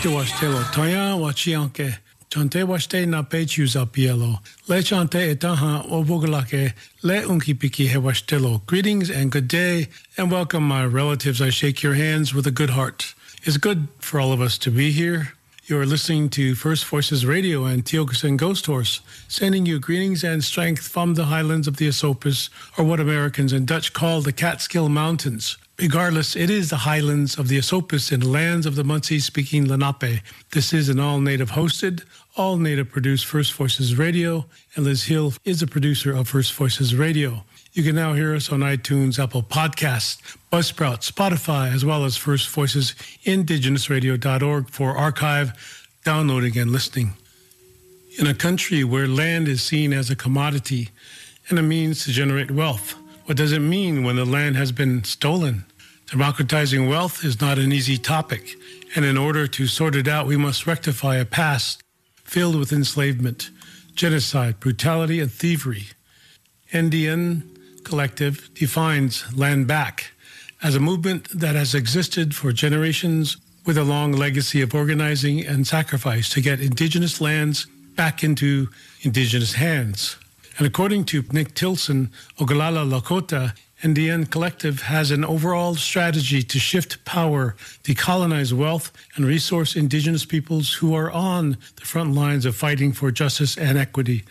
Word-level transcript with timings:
Te 0.00 0.08
washtelo 0.08 0.62
toya 0.72 1.14
wachianke 1.14 1.98
chante 2.30 2.64
washte 2.64 3.06
na 3.06 3.22
pechus 3.22 3.76
apielo 3.76 4.38
le 4.66 4.82
chante 4.82 5.20
etaha 5.34 5.84
obogalake 5.90 6.72
le 7.02 7.20
unki 7.24 7.52
piki 7.54 7.86
he 7.86 7.98
washtelo 7.98 8.64
greetings 8.64 9.10
and 9.10 9.30
good 9.30 9.46
day 9.46 9.88
and 10.16 10.32
welcome 10.32 10.62
my 10.66 10.86
relatives. 10.86 11.42
I 11.42 11.50
shake 11.50 11.82
your 11.82 11.94
hands 11.94 12.32
with 12.32 12.46
a 12.46 12.50
good 12.50 12.70
heart. 12.70 13.14
It's 13.42 13.58
good 13.58 13.88
for 13.98 14.18
all 14.18 14.32
of 14.32 14.40
us 14.40 14.56
to 14.58 14.70
be 14.70 14.90
here. 14.90 15.34
You 15.66 15.78
are 15.78 15.86
listening 15.86 16.30
to 16.30 16.54
First 16.54 16.86
Voices 16.86 17.26
Radio 17.26 17.66
and 17.66 17.84
Tiokasin 17.84 18.38
Ghost 18.38 18.64
Horse, 18.64 19.02
sending 19.28 19.66
you 19.66 19.78
greetings 19.78 20.24
and 20.24 20.42
strength 20.42 20.88
from 20.88 21.14
the 21.14 21.26
highlands 21.26 21.68
of 21.68 21.76
the 21.76 21.88
Esopus, 21.88 22.48
or 22.78 22.84
what 22.84 23.00
Americans 23.00 23.52
and 23.52 23.66
Dutch 23.66 23.92
call 23.92 24.22
the 24.22 24.32
Catskill 24.32 24.88
Mountains. 24.88 25.58
Regardless, 25.80 26.36
it 26.36 26.50
is 26.50 26.68
the 26.68 26.76
highlands 26.76 27.38
of 27.38 27.48
the 27.48 27.56
Esopus 27.56 28.12
and 28.12 28.30
lands 28.30 28.66
of 28.66 28.74
the 28.74 28.82
Munsee 28.82 29.18
speaking 29.18 29.66
Lenape. 29.66 30.20
This 30.50 30.74
is 30.74 30.90
an 30.90 31.00
all 31.00 31.20
native 31.20 31.52
hosted, 31.52 32.04
all 32.36 32.58
native 32.58 32.90
produced 32.90 33.24
First 33.24 33.54
Voices 33.54 33.96
Radio, 33.96 34.44
and 34.76 34.84
Liz 34.84 35.04
Hill 35.04 35.32
is 35.46 35.62
a 35.62 35.66
producer 35.66 36.14
of 36.14 36.28
First 36.28 36.52
Voices 36.52 36.94
Radio. 36.94 37.44
You 37.72 37.82
can 37.82 37.94
now 37.94 38.12
hear 38.12 38.34
us 38.34 38.52
on 38.52 38.60
iTunes, 38.60 39.18
Apple 39.18 39.42
Podcasts, 39.42 40.20
Buzzsprout, 40.52 41.10
Spotify, 41.10 41.72
as 41.72 41.82
well 41.82 42.04
as 42.04 42.14
First 42.14 42.50
Voices 42.50 42.94
Indigenous 43.22 43.88
Indigenousradio.org 43.88 44.68
for 44.68 44.90
archive, 44.90 45.88
downloading, 46.04 46.58
and 46.58 46.72
listening. 46.72 47.14
In 48.18 48.26
a 48.26 48.34
country 48.34 48.84
where 48.84 49.08
land 49.08 49.48
is 49.48 49.62
seen 49.62 49.94
as 49.94 50.10
a 50.10 50.16
commodity 50.16 50.90
and 51.48 51.58
a 51.58 51.62
means 51.62 52.04
to 52.04 52.10
generate 52.10 52.50
wealth, 52.50 52.96
what 53.24 53.38
does 53.38 53.52
it 53.52 53.60
mean 53.60 54.04
when 54.04 54.16
the 54.16 54.26
land 54.26 54.56
has 54.56 54.72
been 54.72 55.04
stolen? 55.04 55.64
Democratizing 56.10 56.88
wealth 56.88 57.24
is 57.24 57.40
not 57.40 57.56
an 57.56 57.72
easy 57.72 57.96
topic, 57.96 58.56
and 58.96 59.04
in 59.04 59.16
order 59.16 59.46
to 59.46 59.68
sort 59.68 59.94
it 59.94 60.08
out, 60.08 60.26
we 60.26 60.36
must 60.36 60.66
rectify 60.66 61.14
a 61.16 61.24
past 61.24 61.84
filled 62.24 62.56
with 62.56 62.72
enslavement, 62.72 63.50
genocide, 63.94 64.58
brutality, 64.58 65.20
and 65.20 65.30
thievery. 65.30 65.86
NDN 66.72 67.44
Collective 67.84 68.50
defines 68.54 69.36
land 69.36 69.66
back 69.68 70.12
as 70.62 70.74
a 70.74 70.80
movement 70.80 71.28
that 71.30 71.54
has 71.54 71.74
existed 71.74 72.34
for 72.34 72.52
generations 72.52 73.36
with 73.64 73.78
a 73.78 73.84
long 73.84 74.12
legacy 74.12 74.60
of 74.62 74.74
organizing 74.74 75.46
and 75.46 75.66
sacrifice 75.66 76.28
to 76.28 76.40
get 76.40 76.60
indigenous 76.60 77.20
lands 77.20 77.66
back 77.94 78.24
into 78.24 78.68
indigenous 79.02 79.54
hands. 79.54 80.16
And 80.58 80.66
according 80.66 81.04
to 81.06 81.24
Nick 81.32 81.54
Tilsen, 81.54 82.10
Oglala 82.38 82.84
Lakota, 82.84 83.54
NDN 83.82 84.30
Collective 84.30 84.82
has 84.82 85.10
an 85.10 85.24
overall 85.24 85.74
strategy 85.74 86.42
to 86.42 86.58
shift 86.58 87.02
power, 87.06 87.56
decolonize 87.82 88.52
wealth, 88.52 88.92
and 89.16 89.24
resource 89.24 89.74
indigenous 89.74 90.26
peoples 90.26 90.74
who 90.74 90.94
are 90.94 91.10
on 91.10 91.56
the 91.76 91.86
front 91.86 92.14
lines 92.14 92.44
of 92.44 92.54
fighting 92.54 92.92
for 92.92 93.10
justice 93.10 93.56
and 93.56 93.78
equity. 93.78 94.22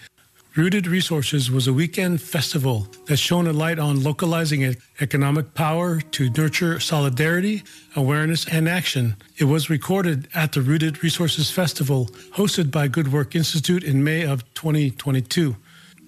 Rooted 0.55 0.85
Resources 0.85 1.49
was 1.49 1.67
a 1.67 1.73
weekend 1.73 2.21
festival 2.21 2.87
that 3.05 3.17
shone 3.17 3.47
a 3.47 3.53
light 3.53 3.79
on 3.79 4.03
localizing 4.03 4.75
economic 4.99 5.55
power 5.55 5.99
to 5.99 6.29
nurture 6.29 6.79
solidarity, 6.79 7.63
awareness, 7.95 8.47
and 8.47 8.69
action. 8.69 9.15
It 9.37 9.45
was 9.45 9.71
recorded 9.71 10.27
at 10.35 10.51
the 10.51 10.61
Rooted 10.61 11.03
Resources 11.03 11.49
Festival, 11.49 12.05
hosted 12.33 12.69
by 12.69 12.87
Good 12.87 13.11
Work 13.11 13.35
Institute 13.35 13.83
in 13.83 14.03
May 14.03 14.23
of 14.23 14.43
2022. 14.53 15.55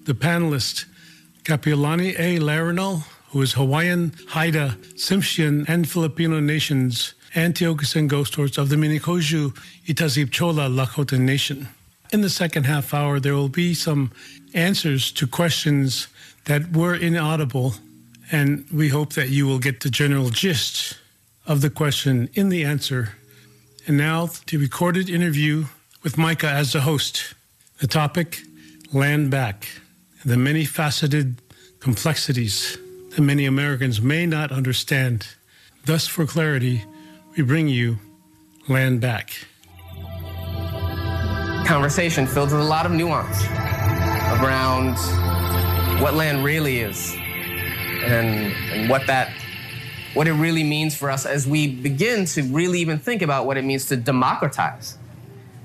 The 0.03 0.13
panelists, 0.13 0.85
Kapiolani 1.43 2.13
A. 2.19 2.37
Larinal, 2.39 3.03
who 3.31 3.41
is 3.41 3.53
Hawaiian, 3.53 4.13
Haida, 4.27 4.77
Tsimshian, 4.95 5.67
and 5.67 5.87
Filipino 5.87 6.41
nations, 6.41 7.13
and 7.33 7.55
Tiokasin 7.55 8.09
Ghost 8.09 8.35
Horse 8.35 8.57
of 8.57 8.67
the 8.67 8.75
Minikoju 8.75 9.57
Itazipchola 9.87 10.69
Lakota 10.69 11.17
Nation. 11.17 11.69
In 12.11 12.21
the 12.21 12.29
second 12.29 12.65
half 12.65 12.93
hour, 12.93 13.21
there 13.21 13.33
will 13.33 13.47
be 13.47 13.73
some 13.73 14.11
answers 14.53 15.13
to 15.13 15.27
questions 15.27 16.09
that 16.43 16.75
were 16.75 16.93
inaudible, 16.93 17.75
and 18.33 18.65
we 18.71 18.89
hope 18.89 19.13
that 19.13 19.29
you 19.29 19.47
will 19.47 19.59
get 19.59 19.79
the 19.79 19.89
general 19.89 20.29
gist 20.29 20.97
of 21.47 21.61
the 21.61 21.69
question 21.69 22.29
in 22.33 22.49
the 22.49 22.65
answer. 22.65 23.13
And 23.87 23.95
now, 23.95 24.29
the 24.47 24.57
recorded 24.57 25.09
interview 25.09 25.65
with 26.03 26.17
Micah 26.17 26.49
as 26.49 26.73
the 26.73 26.81
host. 26.81 27.33
The 27.79 27.87
topic 27.87 28.41
Land 28.91 29.31
Back, 29.31 29.67
the 30.25 30.37
many 30.37 30.65
faceted 30.65 31.41
complexities 31.79 32.77
that 33.15 33.21
many 33.21 33.45
Americans 33.45 34.01
may 34.01 34.25
not 34.25 34.51
understand. 34.51 35.27
Thus, 35.85 36.07
for 36.07 36.25
clarity, 36.25 36.85
we 37.35 37.43
bring 37.43 37.67
you 37.67 37.99
Land 38.67 39.01
Back 39.01 39.47
conversation 41.71 42.27
filled 42.27 42.51
with 42.51 42.59
a 42.59 42.63
lot 42.65 42.85
of 42.85 42.91
nuance 42.91 43.45
around 44.41 44.97
what 46.01 46.15
land 46.15 46.43
really 46.43 46.79
is 46.79 47.15
and, 48.03 48.51
and 48.73 48.89
what 48.89 49.07
that 49.07 49.31
what 50.13 50.27
it 50.27 50.33
really 50.33 50.65
means 50.65 50.93
for 50.93 51.09
us 51.09 51.25
as 51.25 51.47
we 51.47 51.69
begin 51.69 52.25
to 52.25 52.43
really 52.43 52.81
even 52.81 52.99
think 52.99 53.21
about 53.21 53.45
what 53.45 53.55
it 53.55 53.63
means 53.63 53.85
to 53.85 53.95
democratize. 53.95 54.97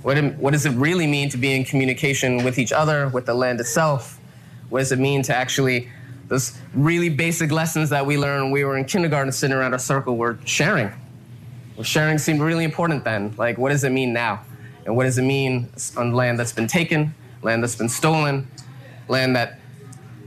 What, 0.02 0.16
it, 0.16 0.36
what 0.36 0.52
does 0.52 0.64
it 0.64 0.70
really 0.76 1.08
mean 1.08 1.28
to 1.30 1.36
be 1.36 1.52
in 1.52 1.64
communication 1.64 2.44
with 2.44 2.56
each 2.56 2.70
other, 2.70 3.08
with 3.08 3.26
the 3.26 3.34
land 3.34 3.58
itself? 3.58 4.20
What 4.68 4.78
does 4.78 4.92
it 4.92 5.00
mean 5.00 5.22
to 5.22 5.34
actually, 5.34 5.90
those 6.28 6.58
really 6.74 7.08
basic 7.08 7.52
lessons 7.52 7.90
that 7.90 8.04
we 8.04 8.18
learned 8.18 8.44
when 8.44 8.52
we 8.52 8.64
were 8.64 8.76
in 8.76 8.84
kindergarten 8.84 9.32
sitting 9.32 9.56
around 9.56 9.74
a 9.74 9.78
circle, 9.78 10.16
we're 10.16 10.38
sharing. 10.44 10.90
Well, 11.76 11.84
sharing 11.84 12.18
seemed 12.18 12.40
really 12.40 12.64
important 12.64 13.04
then. 13.04 13.34
Like, 13.36 13.58
what 13.58 13.70
does 13.70 13.84
it 13.84 13.90
mean 13.90 14.12
now? 14.12 14.42
And 14.84 14.96
what 14.96 15.04
does 15.04 15.18
it 15.18 15.22
mean 15.22 15.68
on 15.96 16.12
land 16.12 16.38
that's 16.38 16.52
been 16.52 16.66
taken, 16.66 17.14
land 17.42 17.62
that's 17.62 17.76
been 17.76 17.88
stolen, 17.88 18.48
land 19.08 19.36
that 19.36 19.58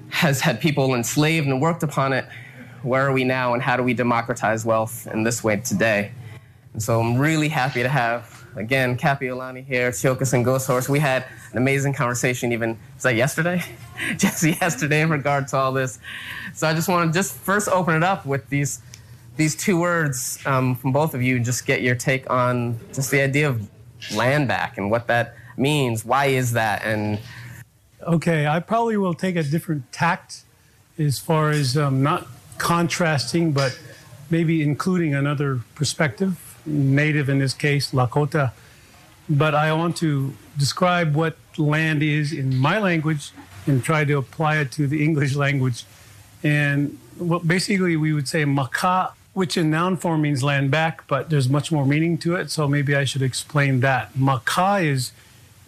has 0.09 0.41
had 0.41 0.59
people 0.59 0.95
enslaved 0.95 1.47
and 1.47 1.61
worked 1.61 1.83
upon 1.83 2.13
it? 2.13 2.25
Where 2.81 3.05
are 3.05 3.11
we 3.11 3.23
now, 3.23 3.53
and 3.53 3.61
how 3.61 3.75
do 3.75 3.83
we 3.83 3.93
democratize 3.93 4.63
wealth 4.65 5.07
in 5.07 5.23
this 5.23 5.43
way 5.43 5.57
today? 5.57 6.11
And 6.73 6.81
so 6.81 6.99
I'm 7.01 7.17
really 7.17 7.49
happy 7.49 7.83
to 7.83 7.89
have, 7.89 8.38
again, 8.55 8.97
Kapiolani 8.97 9.65
here, 9.65 9.91
Tiokasin 9.91 10.43
Ghost 10.43 10.67
Horse. 10.67 10.89
We 10.89 10.99
had 10.99 11.25
an 11.51 11.57
amazing 11.57 11.93
conversation 11.93 12.51
even, 12.51 12.77
was 12.95 13.03
that 13.03 13.15
yesterday? 13.15 13.63
just 14.17 14.43
yesterday 14.43 15.01
in 15.01 15.09
regard 15.09 15.47
to 15.49 15.57
all 15.57 15.71
this. 15.71 15.99
So 16.53 16.67
I 16.67 16.73
just 16.73 16.87
want 16.87 17.11
to 17.11 17.17
just 17.17 17.35
first 17.35 17.67
open 17.69 17.95
it 17.95 18.03
up 18.03 18.25
with 18.25 18.47
these 18.49 18.81
these 19.37 19.55
two 19.55 19.79
words 19.79 20.37
um, 20.45 20.75
from 20.75 20.91
both 20.91 21.13
of 21.13 21.21
you 21.21 21.37
and 21.37 21.45
just 21.45 21.65
get 21.65 21.81
your 21.81 21.95
take 21.95 22.29
on 22.29 22.77
just 22.91 23.09
the 23.09 23.21
idea 23.21 23.47
of 23.47 23.69
land 24.13 24.49
back 24.49 24.77
and 24.77 24.91
what 24.91 25.07
that 25.07 25.33
means. 25.55 26.03
Why 26.03 26.25
is 26.25 26.51
that? 26.53 26.83
And 26.83 27.19
okay, 28.03 28.47
I 28.47 28.59
probably 28.59 28.97
will 28.97 29.13
take 29.13 29.37
a 29.37 29.43
different 29.43 29.89
tact 29.93 30.43
as 30.97 31.19
far 31.19 31.51
as 31.51 31.77
um, 31.77 32.03
not 32.03 32.27
contrasting, 32.57 33.53
but 33.53 33.79
maybe 34.29 34.61
including 34.61 35.15
another 35.15 35.61
perspective, 35.75 36.48
native 36.65 37.29
in 37.29 37.39
this 37.39 37.53
case, 37.53 37.91
Lakota. 37.91 38.51
But 39.29 39.53
I 39.53 39.73
want 39.73 39.95
to 39.97 40.33
describe 40.57 41.15
what 41.15 41.37
land 41.57 42.01
is 42.01 42.33
in 42.33 42.57
my 42.57 42.79
language 42.79 43.31
and 43.67 43.83
try 43.83 44.03
to 44.05 44.17
apply 44.17 44.57
it 44.57 44.71
to 44.73 44.87
the 44.87 45.03
English 45.03 45.35
language. 45.35 45.85
And 46.43 46.97
basically, 47.45 47.95
we 47.95 48.13
would 48.13 48.27
say 48.27 48.45
maka, 48.45 49.13
which 49.33 49.57
in 49.57 49.69
noun 49.69 49.97
form 49.97 50.21
means 50.23 50.43
land 50.43 50.71
back, 50.71 51.05
but 51.07 51.29
there's 51.29 51.49
much 51.49 51.71
more 51.71 51.85
meaning 51.85 52.17
to 52.19 52.35
it. 52.35 52.49
So 52.49 52.67
maybe 52.67 52.95
I 52.95 53.03
should 53.03 53.21
explain 53.21 53.81
that. 53.81 54.17
Maka 54.17 54.77
is 54.79 55.11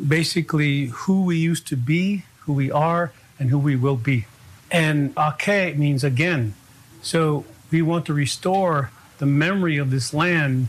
basically 0.05 0.87
who 0.87 1.23
we 1.23 1.37
used 1.37 1.67
to 1.67 1.75
be, 1.75 2.23
who 2.41 2.53
we 2.53 2.71
are, 2.71 3.13
and 3.39 3.49
who 3.49 3.59
we 3.59 3.75
will 3.75 3.97
be. 3.97 4.25
And 4.71 5.13
ake 5.17 5.77
means 5.77 6.03
again. 6.03 6.55
So 7.01 7.45
we 7.69 7.81
want 7.81 8.05
to 8.07 8.13
restore 8.13 8.91
the 9.17 9.25
memory 9.25 9.77
of 9.77 9.91
this 9.91 10.13
land 10.13 10.67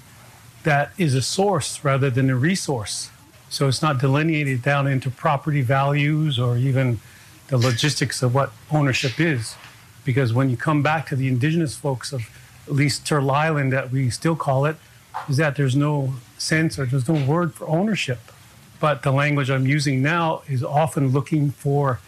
that 0.64 0.92
is 0.98 1.14
a 1.14 1.22
source 1.22 1.84
rather 1.84 2.10
than 2.10 2.30
a 2.30 2.36
resource. 2.36 3.10
So 3.48 3.68
it's 3.68 3.82
not 3.82 3.98
delineated 3.98 4.62
down 4.62 4.86
into 4.86 5.10
property 5.10 5.60
values 5.60 6.38
or 6.38 6.56
even 6.56 7.00
the 7.48 7.58
logistics 7.58 8.22
of 8.22 8.34
what 8.34 8.52
ownership 8.70 9.20
is. 9.20 9.56
Because 10.04 10.32
when 10.32 10.48
you 10.50 10.56
come 10.56 10.82
back 10.82 11.06
to 11.08 11.16
the 11.16 11.28
indigenous 11.28 11.76
folks 11.76 12.12
of 12.12 12.22
at 12.66 12.72
least 12.72 13.06
Turtle 13.06 13.30
Island, 13.30 13.72
that 13.72 13.90
we 13.90 14.08
still 14.10 14.36
call 14.36 14.64
it, 14.64 14.76
is 15.28 15.36
that 15.36 15.56
there's 15.56 15.76
no 15.76 16.14
sense 16.38 16.78
or 16.78 16.86
there's 16.86 17.08
no 17.08 17.24
word 17.26 17.54
for 17.54 17.68
ownership. 17.68 18.20
But 18.80 19.02
the 19.02 19.12
language 19.12 19.50
I'm 19.50 19.66
using 19.66 20.02
now 20.02 20.42
is 20.48 20.64
often 20.64 21.08
looking 21.08 21.50
for, 21.50 22.00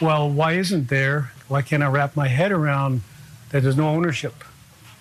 well, 0.00 0.28
why 0.30 0.52
isn't 0.52 0.88
there? 0.88 1.32
Why 1.48 1.62
can't 1.62 1.82
I 1.82 1.88
wrap 1.88 2.14
my 2.14 2.28
head 2.28 2.52
around 2.52 3.02
that 3.50 3.62
there's 3.62 3.76
no 3.76 3.88
ownership? 3.88 4.44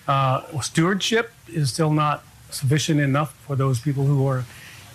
Uh, 0.08 0.62
stewardship 0.62 1.32
is 1.48 1.72
still 1.72 1.92
not 1.92 2.24
sufficient 2.54 3.00
enough 3.00 3.34
for 3.46 3.56
those 3.56 3.80
people 3.80 4.06
who 4.06 4.26
are 4.28 4.46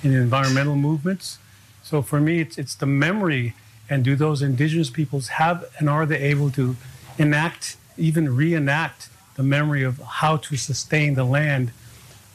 in 0.02 0.12
environmental 0.12 0.76
movements. 0.76 1.38
So 1.82 2.02
for 2.02 2.20
me, 2.20 2.40
it's, 2.40 2.58
it's 2.58 2.74
the 2.74 2.86
memory 2.86 3.54
and 3.88 4.04
do 4.04 4.16
those 4.16 4.42
indigenous 4.42 4.90
peoples 4.90 5.28
have 5.28 5.64
and 5.78 5.88
are 5.88 6.06
they 6.06 6.18
able 6.18 6.50
to 6.52 6.76
enact, 7.18 7.76
even 7.96 8.34
reenact 8.34 9.08
the 9.36 9.42
memory 9.42 9.82
of 9.82 9.98
how 9.98 10.36
to 10.38 10.56
sustain 10.56 11.14
the 11.14 11.24
land, 11.24 11.70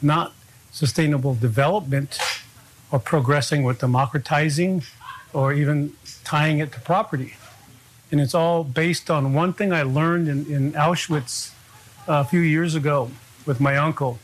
not 0.00 0.32
sustainable 0.70 1.34
development 1.34 2.18
or 2.90 2.98
progressing 2.98 3.62
with 3.62 3.80
democratizing 3.80 4.82
or 5.32 5.52
even 5.52 5.92
tying 6.24 6.58
it 6.58 6.72
to 6.72 6.80
property. 6.80 7.34
And 8.10 8.20
it's 8.20 8.34
all 8.34 8.64
based 8.64 9.10
on 9.10 9.32
one 9.32 9.52
thing 9.52 9.72
I 9.72 9.82
learned 9.82 10.28
in, 10.28 10.46
in 10.46 10.72
Auschwitz 10.72 11.52
uh, 12.08 12.20
a 12.20 12.24
few 12.24 12.40
years 12.40 12.74
ago 12.74 13.10
with 13.46 13.60
my 13.60 13.76
uncle. 13.76 14.18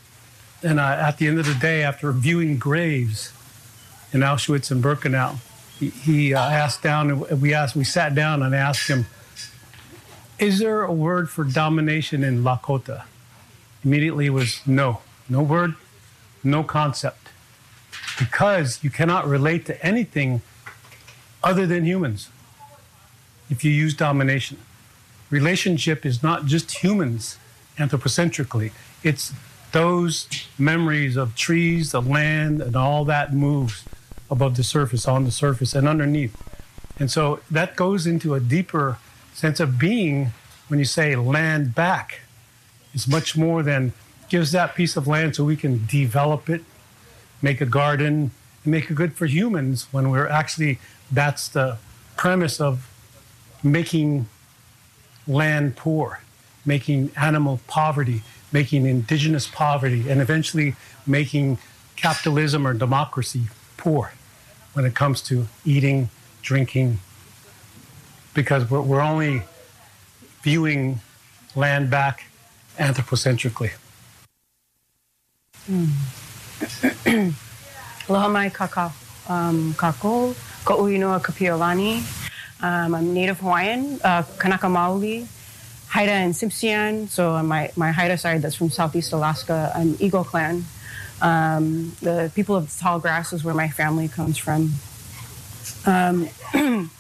And 0.63 0.81
at 0.81 1.19
the 1.19 1.29
end 1.29 1.39
of 1.39 1.47
the 1.47 1.55
day, 1.55 1.83
after 1.83 2.11
viewing 2.13 2.59
graves 2.59 3.33
in 4.13 4.21
Auschwitz 4.21 4.71
and 4.71 4.83
Birkenau, 4.83 5.39
he, 5.79 5.91
he 5.91 6.35
uh, 6.35 6.41
asked 6.41 6.83
down, 6.83 7.41
we 7.41 7.55
asked, 7.55 7.77
we 7.77 7.85
sat 7.85 8.15
down 8.15 8.43
and 8.43 8.55
asked 8.55 8.89
him, 8.89 9.07
"Is 10.39 10.59
there 10.59 10.83
a 10.83 10.93
word 10.93 11.31
for 11.31 11.45
domination 11.45 12.25
in 12.25 12.43
Lakota?" 12.43 13.05
Immediately 13.85 14.29
was 14.31 14.61
no, 14.67 15.01
no 15.29 15.43
word, 15.43 15.75
no 16.43 16.65
concept 16.65 17.29
because 18.19 18.83
you 18.83 18.91
cannot 18.91 19.27
relate 19.29 19.65
to 19.67 19.87
anything 19.87 20.43
other 21.45 21.67
than 21.67 21.85
humans 21.85 22.31
if 23.49 23.65
you 23.65 23.71
use 23.71 23.95
domination. 23.95 24.59
Relationship 25.31 26.05
is 26.05 26.23
not 26.23 26.47
just 26.47 26.83
humans 26.83 27.39
anthropocentrically, 27.79 28.73
it's 29.05 29.33
those 29.73 30.29
memories 30.59 31.17
of 31.17 31.35
trees, 31.35 31.93
the 31.93 32.03
land, 32.03 32.61
and 32.63 32.77
all 32.77 33.05
that 33.05 33.35
moves 33.35 33.85
above 34.31 34.57
the 34.57 34.63
surface, 34.63 35.07
on 35.07 35.25
the 35.25 35.31
surface, 35.31 35.75
and 35.75 35.89
underneath. 35.89 36.37
And 36.99 37.11
so 37.11 37.41
that 37.51 37.77
goes 37.77 38.07
into 38.07 38.35
a 38.35 38.41
deeper 38.41 38.99
sense 39.33 39.61
of 39.61 39.79
being 39.79 40.33
when 40.69 40.79
you 40.79 40.85
say 40.85 41.17
land 41.17 41.75
back. 41.75 42.21
It's 42.93 43.07
much 43.07 43.37
more 43.37 43.63
than 43.63 43.93
gives 44.29 44.53
that 44.53 44.75
piece 44.75 44.97
of 44.97 45.07
land 45.07 45.37
so 45.37 45.45
we 45.45 45.57
can 45.57 45.87
develop 45.87 46.51
it, 46.51 46.63
make 47.41 47.61
a 47.61 47.67
garden, 47.67 48.31
and 48.65 48.71
make 48.71 48.91
it 48.91 48.95
good 48.95 49.15
for 49.15 49.27
humans 49.27 49.87
when 49.91 50.11
we're 50.11 50.29
actually, 50.29 50.79
that's 51.11 51.49
the 51.49 51.79
premise 52.17 52.61
of 52.61 52.91
making 53.63 54.27
land 55.27 55.77
poor, 55.77 56.21
making 56.67 57.11
animal 57.17 57.61
poverty, 57.67 58.23
making 58.53 58.87
indigenous 58.87 59.47
poverty, 59.47 60.09
and 60.09 60.21
eventually 60.21 60.75
making 61.07 61.59
capitalism 61.97 62.67
or 62.67 62.75
democracy 62.75 63.43
poor 63.77 64.13
when 64.73 64.85
it 64.85 64.95
comes 64.95 65.21
to 65.23 65.47
eating, 65.65 66.09
drinking, 66.43 66.99
because 68.35 68.71
we're, 68.71 68.81
we're 68.81 69.01
only 69.01 69.43
viewing 70.43 71.01
land 71.57 71.91
back 71.91 72.27
anthropocentrically. 72.79 73.73
Mm. 75.69 75.91
Aloha 78.09 78.29
mai 78.29 78.49
kakao. 78.49 78.93
Um, 79.29 79.75
kako, 79.75 80.35
ko'uinoa 80.65 81.21
kapiolani. 81.21 82.01
Um, 82.63 82.95
I'm 82.95 83.13
Native 83.13 83.39
Hawaiian, 83.41 84.01
uh, 84.03 84.23
Kanaka 84.39 84.67
Maoli, 84.67 85.27
Haida 85.89 86.13
and 86.13 86.35
Tsimshian. 86.35 87.09
So 87.09 87.33
on 87.33 87.47
my, 87.47 87.71
my 87.75 87.93
Haida 87.93 88.19
side, 88.19 88.43
that's 88.43 88.55
from 88.55 88.71
Southeast 88.71 89.13
Alaska, 89.13 89.73
I'm 89.75 89.97
Eagle 89.99 90.25
Clan. 90.25 90.65
Um, 91.23 91.97
the 92.03 92.31
people 92.35 92.55
of 92.57 92.67
the 92.73 92.81
tall 92.81 92.99
grass 93.01 93.33
is 93.33 93.43
where 93.43 93.55
my 93.55 93.69
family 93.69 94.07
comes 94.07 94.37
from. 94.37 94.73
Um, 95.87 96.27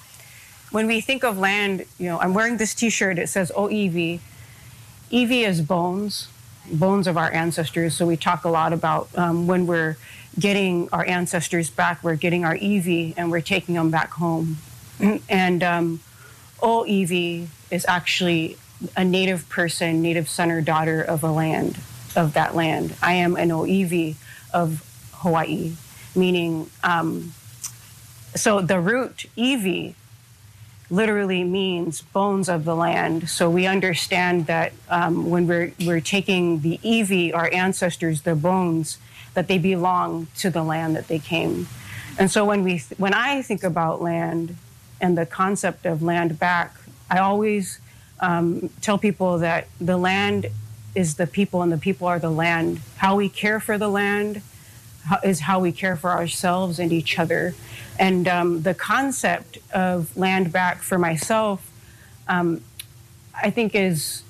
when 0.71 0.87
we 0.87 1.01
think 1.01 1.23
of 1.23 1.39
land, 1.39 1.85
you 1.99 2.07
know, 2.07 2.19
I'm 2.19 2.33
wearing 2.33 2.57
this 2.57 2.75
T-shirt. 2.75 3.19
It 3.19 3.29
says 3.29 3.53
Oiwi. 3.55 4.21
iwi 5.13 5.47
is 5.47 5.61
bones, 5.61 6.29
bones 6.73 7.07
of 7.07 7.17
our 7.19 7.31
ancestors. 7.31 7.95
So 7.95 8.07
we 8.07 8.17
talk 8.17 8.45
a 8.45 8.51
lot 8.51 8.73
about 8.73 9.11
um, 9.17 9.47
when 9.47 9.67
we're 9.67 9.99
getting 10.39 10.89
our 10.91 11.05
ancestors 11.05 11.69
back, 11.69 12.03
we're 12.03 12.17
getting 12.17 12.45
our 12.45 12.57
iwi 12.57 13.15
and 13.17 13.31
we're 13.31 13.43
taking 13.43 13.75
them 13.75 13.91
back 13.91 14.13
home. 14.13 14.57
and 15.29 15.63
um, 15.63 16.01
Oiwi 16.61 17.49
is 17.71 17.85
actually 17.87 18.57
a 18.97 19.05
native 19.05 19.49
person, 19.49 20.03
native 20.03 20.29
son 20.29 20.51
or 20.51 20.61
daughter 20.61 21.03
of 21.03 21.25
a 21.25 21.31
land, 21.31 21.79
of 22.15 22.35
that 22.35 22.55
land. 22.55 22.95
I 23.03 23.15
am 23.15 23.37
an 23.37 23.51
Oiwi 23.51 24.17
of 24.53 24.85
Hawaii, 25.15 25.73
meaning, 26.15 26.71
um, 26.83 27.33
so 28.35 28.61
the 28.61 28.79
root 28.79 29.27
iwi 29.37 29.95
literally 30.91 31.45
means 31.45 32.01
bones 32.01 32.49
of 32.49 32.65
the 32.65 32.75
land. 32.75 33.29
So 33.29 33.51
we 33.51 33.67
understand 33.67 34.47
that 34.47 34.73
um, 34.89 35.29
when 35.29 35.47
we're, 35.47 35.73
we're 35.81 36.01
taking 36.01 36.61
the 36.61 36.79
iwi, 36.79 37.35
our 37.35 37.53
ancestors, 37.53 38.23
their 38.23 38.37
bones, 38.37 38.99
that 39.35 39.49
they 39.49 39.59
belong 39.59 40.29
to 40.39 40.51
the 40.51 40.63
land 40.63 40.97
that 40.97 41.09
they 41.09 41.19
came. 41.19 41.69
And 42.19 42.31
so 42.31 42.45
when, 42.45 42.65
we, 42.65 42.83
when 42.97 43.15
I 43.15 43.43
think 43.43 43.63
about 43.63 44.01
land 44.01 44.57
and 45.01 45.17
the 45.17 45.27
concept 45.27 45.85
of 45.87 46.03
land 46.03 46.39
back, 46.39 46.75
I 47.11 47.19
always 47.19 47.81
um, 48.21 48.71
tell 48.81 48.99
people 48.99 49.39
that 49.39 49.69
the 49.81 49.97
land 49.97 50.47
is 50.95 51.17
the 51.17 51.27
people 51.27 51.63
and 51.63 51.71
the 51.71 51.79
people 51.79 52.07
are 52.07 52.19
the 52.19 52.31
land. 52.31 52.81
How 52.97 53.17
we 53.17 53.29
care 53.29 53.61
for 53.61 53.79
the 53.79 53.89
land 53.89 54.43
is 55.25 55.41
how 55.41 55.61
we 55.61 55.73
care 55.73 55.97
for 55.97 56.11
ourselves 56.11 56.79
and 56.79 56.93
each 56.93 57.19
other. 57.19 57.55
And 57.99 58.29
um, 58.29 58.63
the 58.63 58.75
concept 58.75 59.59
of 59.73 60.17
land 60.17 60.53
back 60.53 60.83
for 60.83 60.99
myself, 60.99 61.71
um, 62.27 62.63
I 63.35 63.51
think 63.51 63.75
is 63.75 64.23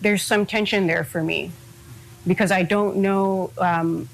there's 0.00 0.22
some 0.22 0.46
tension 0.46 0.86
there 0.86 1.04
for 1.04 1.22
me 1.22 1.52
because 2.26 2.50
I 2.50 2.62
don't 2.62 2.96
know 2.96 3.50
um, 3.58 4.08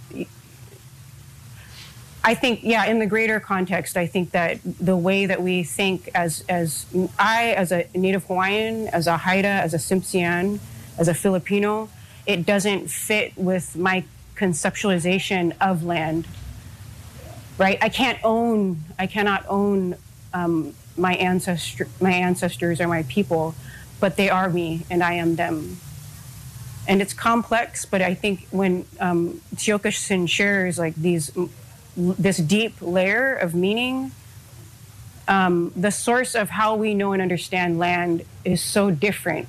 I 2.24 2.34
think, 2.34 2.60
yeah, 2.62 2.86
in 2.86 3.00
the 3.00 3.06
greater 3.06 3.40
context, 3.40 3.96
I 3.96 4.06
think 4.06 4.30
that 4.30 4.60
the 4.64 4.96
way 4.96 5.26
that 5.26 5.42
we 5.42 5.64
think 5.64 6.08
as, 6.14 6.44
as 6.48 6.86
I, 7.18 7.50
as 7.50 7.72
a 7.72 7.88
Native 7.94 8.24
Hawaiian, 8.26 8.86
as 8.88 9.08
a 9.08 9.16
Haida, 9.16 9.48
as 9.48 9.74
a 9.74 9.78
Tsimshian, 9.78 10.60
as 10.98 11.08
a 11.08 11.14
Filipino, 11.14 11.88
it 12.24 12.46
doesn't 12.46 12.90
fit 12.90 13.36
with 13.36 13.76
my 13.76 14.04
conceptualization 14.36 15.52
of 15.60 15.82
land, 15.82 16.28
right? 17.58 17.78
I 17.82 17.88
can't 17.88 18.20
own, 18.22 18.82
I 18.98 19.08
cannot 19.08 19.44
own 19.48 19.96
um, 20.32 20.74
my, 20.96 21.14
ancestor, 21.14 21.88
my 22.00 22.12
ancestors 22.12 22.80
or 22.80 22.86
my 22.86 23.02
people, 23.04 23.56
but 23.98 24.16
they 24.16 24.30
are 24.30 24.48
me 24.48 24.86
and 24.90 25.02
I 25.02 25.14
am 25.14 25.34
them. 25.34 25.78
and 26.86 27.00
it's 27.00 27.14
complex. 27.14 27.84
But 27.84 28.02
I 28.02 28.14
think 28.14 28.46
when 28.50 28.84
um, 29.00 29.40
shares 29.56 30.78
like 30.78 30.94
these, 30.94 31.30
this 31.96 32.38
deep 32.38 32.80
layer 32.80 33.34
of 33.34 33.54
meaning, 33.54 34.12
um, 35.28 35.72
the 35.76 35.90
source 35.90 36.34
of 36.34 36.50
how 36.50 36.74
we 36.74 36.94
know 36.94 37.12
and 37.12 37.22
understand 37.22 37.78
land 37.78 38.24
is 38.44 38.62
so 38.62 38.90
different 38.90 39.48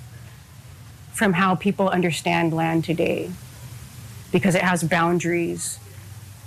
from 1.13 1.33
how 1.33 1.55
people 1.55 1.89
understand 1.89 2.53
land 2.53 2.83
today, 2.83 3.31
because 4.31 4.55
it 4.55 4.61
has 4.61 4.83
boundaries, 4.83 5.79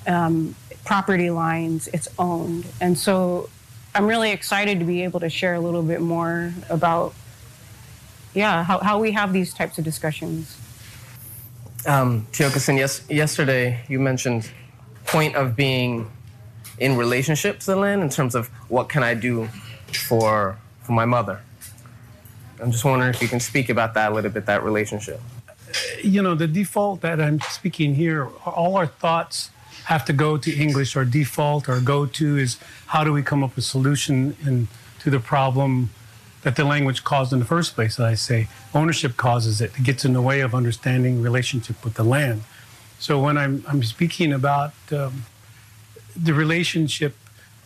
um, 0.06 0.54
property 0.84 1.30
lines, 1.30 1.88
it's 1.88 2.08
owned, 2.18 2.66
and 2.80 2.98
so 2.98 3.48
I'm 3.94 4.06
really 4.06 4.30
excited 4.30 4.78
to 4.80 4.84
be 4.84 5.04
able 5.04 5.20
to 5.20 5.30
share 5.30 5.54
a 5.54 5.60
little 5.60 5.82
bit 5.82 6.02
more 6.02 6.52
about, 6.68 7.14
yeah, 8.34 8.62
how, 8.62 8.78
how 8.80 9.00
we 9.00 9.12
have 9.12 9.32
these 9.32 9.54
types 9.54 9.78
of 9.78 9.84
discussions. 9.84 10.58
Um, 11.86 12.26
Tiokasin, 12.32 12.76
yes, 12.76 13.08
yesterday 13.08 13.80
you 13.88 13.98
mentioned 13.98 14.50
point 15.06 15.36
of 15.36 15.56
being 15.56 16.10
in 16.78 16.96
relationship 16.96 17.60
to 17.60 17.66
the 17.66 17.76
land 17.76 18.02
in 18.02 18.10
terms 18.10 18.34
of 18.34 18.48
what 18.68 18.88
can 18.88 19.02
I 19.02 19.14
do 19.14 19.48
for 19.92 20.58
for 20.82 20.92
my 20.92 21.04
mother. 21.04 21.40
I'm 22.60 22.70
just 22.70 22.84
wondering 22.84 23.10
if 23.10 23.20
you 23.20 23.28
can 23.28 23.40
speak 23.40 23.68
about 23.68 23.94
that 23.94 24.12
a 24.12 24.14
little 24.14 24.30
bit, 24.30 24.46
that 24.46 24.62
relationship. 24.62 25.20
Uh, 25.48 25.52
you 26.02 26.22
know, 26.22 26.34
the 26.34 26.46
default 26.46 27.00
that 27.02 27.20
I'm 27.20 27.40
speaking 27.40 27.94
here, 27.96 28.28
all 28.46 28.76
our 28.76 28.86
thoughts 28.86 29.50
have 29.84 30.04
to 30.06 30.12
go 30.12 30.36
to 30.38 30.54
English. 30.56 30.96
Our 30.96 31.04
default, 31.04 31.68
our 31.68 31.80
go-to 31.80 32.36
is 32.38 32.58
how 32.86 33.04
do 33.04 33.12
we 33.12 33.22
come 33.22 33.44
up 33.44 33.56
with 33.56 33.64
a 33.64 33.68
solution 33.68 34.36
in, 34.44 34.68
to 35.00 35.10
the 35.10 35.20
problem 35.20 35.90
that 36.42 36.56
the 36.56 36.64
language 36.64 37.04
caused 37.04 37.32
in 37.32 37.40
the 37.40 37.44
first 37.44 37.74
place. 37.74 37.98
I 38.00 38.14
say 38.14 38.48
ownership 38.74 39.16
causes 39.16 39.60
it. 39.60 39.72
It 39.76 39.82
gets 39.82 40.04
in 40.04 40.12
the 40.12 40.22
way 40.22 40.40
of 40.40 40.54
understanding 40.54 41.20
relationship 41.20 41.84
with 41.84 41.94
the 41.94 42.04
land. 42.04 42.42
So 42.98 43.20
when 43.20 43.36
I'm, 43.36 43.64
I'm 43.68 43.82
speaking 43.82 44.32
about 44.32 44.72
um, 44.90 45.26
the 46.16 46.32
relationship, 46.32 47.14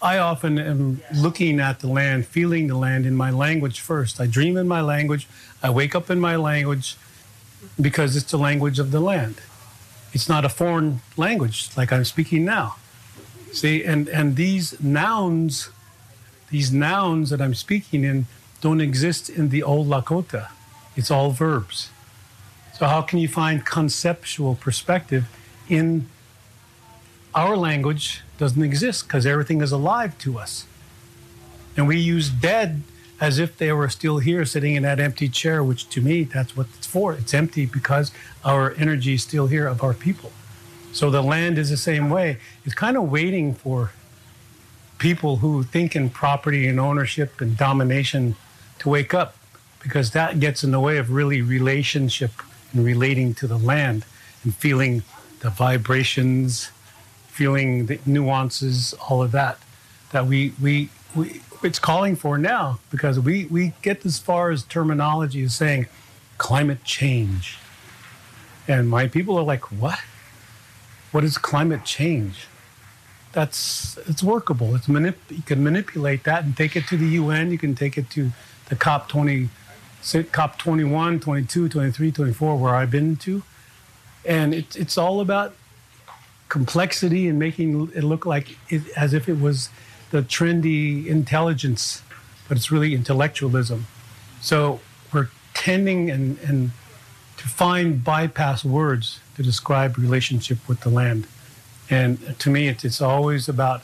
I 0.03 0.19
often 0.19 0.59
am 0.59 1.03
looking 1.15 1.61
at 1.61 1.81
the 1.81 1.87
land, 1.87 2.27
feeling 2.27 2.67
the 2.67 2.77
land 2.77 3.07
in 3.07 3.15
my 3.15 3.31
language 3.31 3.81
first. 3.81 4.21
I 4.21 4.27
dream 4.27 4.57
in 4.57 4.67
my 4.67 4.81
language. 4.81 5.29
I 5.63 5.71
wake 5.71 5.95
up 5.95 6.11
in 6.11 6.19
my 6.19 6.37
language 6.37 6.97
because 7.81 8.17
it's 8.17 8.31
the 8.31 8.39
language 8.39 8.79
of 8.79 8.91
the 8.91 9.01
land. 9.01 9.41
It's 10.13 10.29
not 10.29 10.45
a 10.45 10.49
foreign 10.49 11.03
language 11.17 11.69
like 11.77 11.93
I'm 11.93 12.05
speaking 12.05 12.45
now. 12.45 12.77
See, 13.53 13.85
and, 13.85 14.09
and 14.09 14.37
these 14.37 14.81
nouns, 14.81 15.71
these 16.51 16.73
nouns 16.73 17.31
that 17.31 17.41
I'm 17.41 17.55
speaking 17.55 18.05
in, 18.05 18.27
don't 18.61 18.81
exist 18.81 19.29
in 19.29 19.51
the 19.51 19.63
old 19.63 19.87
Lakota. 19.87 20.49
It's 20.97 21.11
all 21.11 21.31
verbs. 21.31 21.91
So, 22.81 22.87
how 22.87 23.03
can 23.03 23.19
you 23.19 23.29
find 23.29 23.67
conceptual 23.67 24.55
perspective 24.55 25.29
in 25.69 26.09
our 27.35 27.55
language? 27.55 28.23
Doesn't 28.39 28.63
exist 28.63 29.07
because 29.07 29.27
everything 29.27 29.61
is 29.61 29.71
alive 29.71 30.17
to 30.21 30.39
us. 30.39 30.65
And 31.77 31.87
we 31.87 31.99
use 31.99 32.31
dead 32.31 32.81
as 33.21 33.39
if 33.39 33.59
they 33.59 33.71
were 33.71 33.91
still 33.91 34.17
here 34.17 34.47
sitting 34.47 34.77
in 34.77 34.83
that 34.85 34.99
empty 34.99 35.29
chair, 35.29 35.63
which 35.63 35.91
to 35.91 36.01
me, 36.01 36.25
that's 36.25 36.57
what 36.57 36.69
it's 36.79 36.87
for. 36.87 37.13
It's 37.13 37.35
empty 37.35 37.67
because 37.67 38.13
our 38.47 38.73
energy 38.79 39.13
is 39.13 39.25
still 39.25 39.47
here 39.47 39.67
of 39.67 39.83
our 39.83 39.93
people. 39.93 40.33
So 40.91 41.11
the 41.11 41.23
land 41.23 41.59
is 41.59 41.69
the 41.69 41.77
same 41.77 42.09
way. 42.09 42.39
It's 42.65 42.75
kind 42.75 42.97
of 42.97 43.11
waiting 43.11 43.53
for 43.53 43.93
people 44.97 45.37
who 45.37 45.65
think 45.65 45.95
in 45.95 46.09
property 46.09 46.67
and 46.67 46.81
ownership 46.81 47.43
and 47.43 47.59
domination 47.59 48.37
to 48.79 48.89
wake 48.89 49.13
up 49.13 49.37
because 49.83 50.13
that 50.13 50.41
gets 50.41 50.65
in 50.65 50.71
the 50.71 50.81
way 50.81 50.97
of 50.97 51.11
really 51.11 51.43
relationship 51.43 52.31
and 52.73 52.85
relating 52.85 53.35
to 53.35 53.47
the 53.47 53.59
land 53.59 54.05
and 54.45 54.55
feeling 54.55 55.03
the 55.41 55.51
vibrations, 55.51 56.71
feeling 57.29 57.87
the 57.87 57.99
nuances, 58.07 58.95
all 59.09 59.23
of 59.23 59.33
that 59.33 59.59
that 60.13 60.27
we 60.27 60.53
we, 60.61 60.91
we 61.15 61.41
it's 61.63 61.79
calling 61.79 62.17
for 62.17 62.39
now 62.39 62.79
because 62.91 63.19
we 63.19 63.47
we 63.47 63.73
get 63.83 64.05
as 64.05 64.19
far 64.19 64.51
as 64.51 64.63
terminology 64.65 65.43
as 65.43 65.55
saying 65.55 65.87
climate 66.39 66.85
change. 66.85 67.59
And 68.69 68.89
my 68.89 69.09
people 69.09 69.37
are 69.39 69.43
like, 69.45 69.71
"What? 69.73 69.99
What 71.13 71.25
is 71.25 71.39
climate 71.39 71.85
change?" 71.85 72.47
That's 73.33 73.99
it's 74.09 74.23
workable. 74.23 74.75
It's 74.75 74.87
manip- 74.87 75.31
you 75.31 75.43
can 75.43 75.63
manipulate 75.63 76.25
that 76.25 76.45
and 76.45 76.57
take 76.57 76.77
it 76.77 76.87
to 76.89 76.97
the 76.97 77.07
UN, 77.07 77.51
you 77.51 77.59
can 77.59 77.75
take 77.75 77.97
it 77.97 78.11
to 78.11 78.31
the 78.69 78.77
COP 78.77 79.09
20, 79.09 79.49
COP 80.33 80.59
21, 80.59 81.21
22, 81.21 81.69
23, 81.69 82.13
24, 82.13 82.57
where 82.57 82.75
I've 82.75 82.91
been 82.91 83.17
to. 83.17 83.43
And 84.25 84.55
it, 84.55 84.77
it's 84.77 84.99
all 84.99 85.21
about 85.21 85.55
complexity 86.49 87.29
and 87.29 87.39
making 87.39 87.93
it 87.95 88.05
look 88.05 88.27
like 88.27 88.57
it, 88.69 88.83
as 88.97 89.15
if 89.15 89.29
it 89.29 89.41
was 89.41 89.69
the 90.11 90.23
trendy 90.23 91.07
intelligence, 91.07 92.03
but 92.49 92.57
it's 92.57 92.71
really 92.71 92.95
intellectualism. 92.95 93.87
So 94.41 94.81
we're 95.13 95.29
tending 95.55 96.11
and, 96.11 96.39
and 96.41 96.71
to 97.37 97.49
find 97.49 98.03
bypass 98.03 98.65
words 98.65 99.21
to 99.37 99.43
describe 99.43 99.97
relationship 99.97 100.59
with 100.69 100.81
the 100.81 100.91
land. 100.91 101.27
And 101.89 102.39
to 102.39 102.51
me, 102.51 102.69
it's, 102.69 102.85
it's 102.85 103.01
always 103.01 103.49
about 103.49 103.83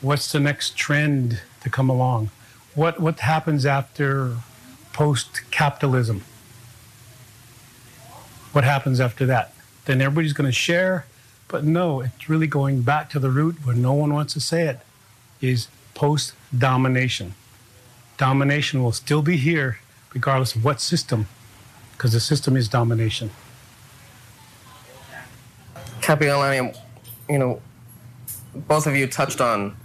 what's 0.00 0.30
the 0.30 0.40
next 0.40 0.76
trend 0.76 1.40
to 1.62 1.70
come 1.70 1.88
along 1.88 2.30
what 2.74 3.00
what 3.00 3.20
happens 3.20 3.64
after 3.64 4.36
post 4.94 5.42
capitalism? 5.50 6.22
What 8.52 8.64
happens 8.64 9.00
after 9.00 9.26
that? 9.26 9.52
Then 9.84 10.00
everybody's 10.00 10.32
going 10.32 10.48
to 10.48 10.52
share, 10.52 11.04
but 11.48 11.64
no, 11.64 12.00
it's 12.00 12.30
really 12.30 12.46
going 12.46 12.80
back 12.80 13.10
to 13.10 13.18
the 13.18 13.28
root 13.28 13.56
where 13.64 13.76
no 13.76 13.92
one 13.92 14.14
wants 14.14 14.32
to 14.32 14.40
say 14.40 14.68
it 14.68 14.80
is 15.42 15.68
post 15.92 16.32
domination. 16.56 17.34
Domination 18.16 18.82
will 18.82 18.92
still 18.92 19.20
be 19.20 19.36
here 19.36 19.80
regardless 20.14 20.54
of 20.54 20.64
what 20.64 20.80
system, 20.80 21.26
because 21.92 22.12
the 22.12 22.20
system 22.20 22.56
is 22.56 22.68
domination. 22.68 23.30
Kapiolani, 26.00 26.76
you 27.28 27.38
know, 27.38 27.60
both 28.54 28.86
of 28.86 28.94
you 28.94 29.08
touched 29.08 29.40
on 29.40 29.76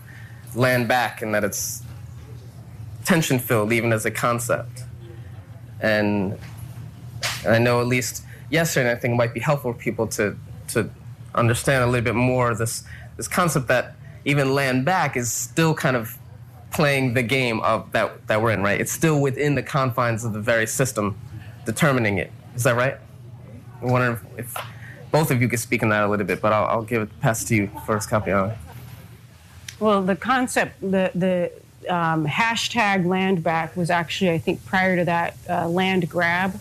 land 0.53 0.87
back 0.87 1.23
and 1.23 1.33
that 1.33 1.43
it's 1.43 1.81
tension 3.05 3.39
filled 3.39 3.73
even 3.73 3.91
as 3.91 4.05
a 4.05 4.11
concept. 4.11 4.83
And 5.81 6.37
I 7.47 7.59
know 7.59 7.81
at 7.81 7.87
least 7.87 8.23
yesterday, 8.49 8.91
I 8.91 8.95
think 8.95 9.13
it 9.13 9.17
might 9.17 9.33
be 9.33 9.39
helpful 9.39 9.73
for 9.73 9.79
people 9.79 10.07
to 10.07 10.35
to 10.69 10.89
understand 11.35 11.83
a 11.83 11.87
little 11.87 12.03
bit 12.03 12.15
more 12.15 12.53
this 12.55 12.83
this 13.17 13.27
concept 13.27 13.67
that 13.67 13.95
even 14.25 14.53
land 14.53 14.85
back 14.85 15.15
is 15.15 15.31
still 15.31 15.73
kind 15.73 15.95
of 15.95 16.17
playing 16.71 17.13
the 17.13 17.23
game 17.23 17.59
of 17.61 17.91
that 17.91 18.27
that 18.27 18.41
we're 18.41 18.51
in, 18.51 18.61
right? 18.61 18.79
It's 18.79 18.91
still 18.91 19.21
within 19.21 19.55
the 19.55 19.63
confines 19.63 20.25
of 20.25 20.33
the 20.33 20.41
very 20.41 20.67
system 20.67 21.17
determining 21.65 22.17
it. 22.17 22.31
Is 22.55 22.63
that 22.63 22.75
right? 22.75 22.97
I 23.81 23.85
wonder 23.85 24.21
if, 24.37 24.53
both 25.11 25.31
of 25.31 25.41
you 25.41 25.47
could 25.47 25.59
speak 25.59 25.81
on 25.81 25.89
that 25.89 26.03
a 26.03 26.07
little 26.07 26.25
bit, 26.25 26.41
but 26.41 26.53
I'll, 26.53 26.65
I'll 26.65 26.83
give 26.83 27.01
it 27.01 27.19
pass 27.21 27.43
to 27.45 27.55
you 27.55 27.71
first, 27.87 28.09
Kapiolani. 28.09 28.55
Well, 29.79 30.01
the 30.03 30.15
concept, 30.15 30.81
the 30.81 31.11
the 31.15 31.51
um, 31.87 32.25
hashtag 32.25 33.05
land 33.05 33.43
back 33.43 33.75
was 33.75 33.89
actually, 33.89 34.31
I 34.31 34.37
think, 34.37 34.65
prior 34.65 34.97
to 34.97 35.05
that, 35.05 35.35
uh, 35.49 35.67
land 35.67 36.09
grab. 36.09 36.59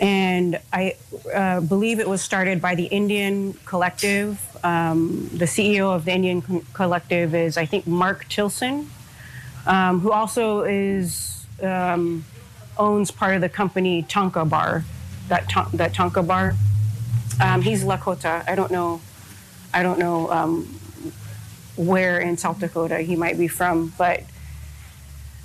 And 0.00 0.60
I 0.72 0.96
uh, 1.32 1.60
believe 1.60 1.98
it 1.98 2.08
was 2.08 2.22
started 2.22 2.62
by 2.62 2.74
the 2.74 2.88
NDN 2.88 3.64
Collective. 3.64 4.40
Um, 4.64 5.28
the 5.32 5.46
CEO 5.46 5.94
of 5.94 6.04
the 6.04 6.12
NDN 6.12 6.64
Collective 6.72 7.34
is, 7.34 7.56
I 7.56 7.66
think, 7.66 7.86
Mark 7.86 8.28
Tilsen, 8.28 8.88
um, 9.66 10.00
who 10.00 10.12
also 10.12 10.62
is 10.62 11.46
um, 11.62 12.24
owns 12.78 13.10
part 13.10 13.34
of 13.34 13.40
the 13.40 13.48
company 13.48 14.02
Tanka 14.02 14.44
Bar, 14.44 14.84
that 15.28 15.50
that 15.74 15.92
Tanka 15.92 16.22
Bar. 16.22 16.54
Um, 17.40 17.62
he's 17.62 17.82
Lakota. 17.84 18.48
I 18.48 18.54
don't 18.54 18.70
know. 18.70 19.00
I 19.72 19.82
don't 19.82 19.98
know 19.98 20.30
um, 20.30 20.80
where 21.76 22.18
in 22.18 22.36
South 22.36 22.60
Dakota 22.60 22.98
he 23.00 23.16
might 23.16 23.38
be 23.38 23.48
from, 23.48 23.92
but 23.98 24.22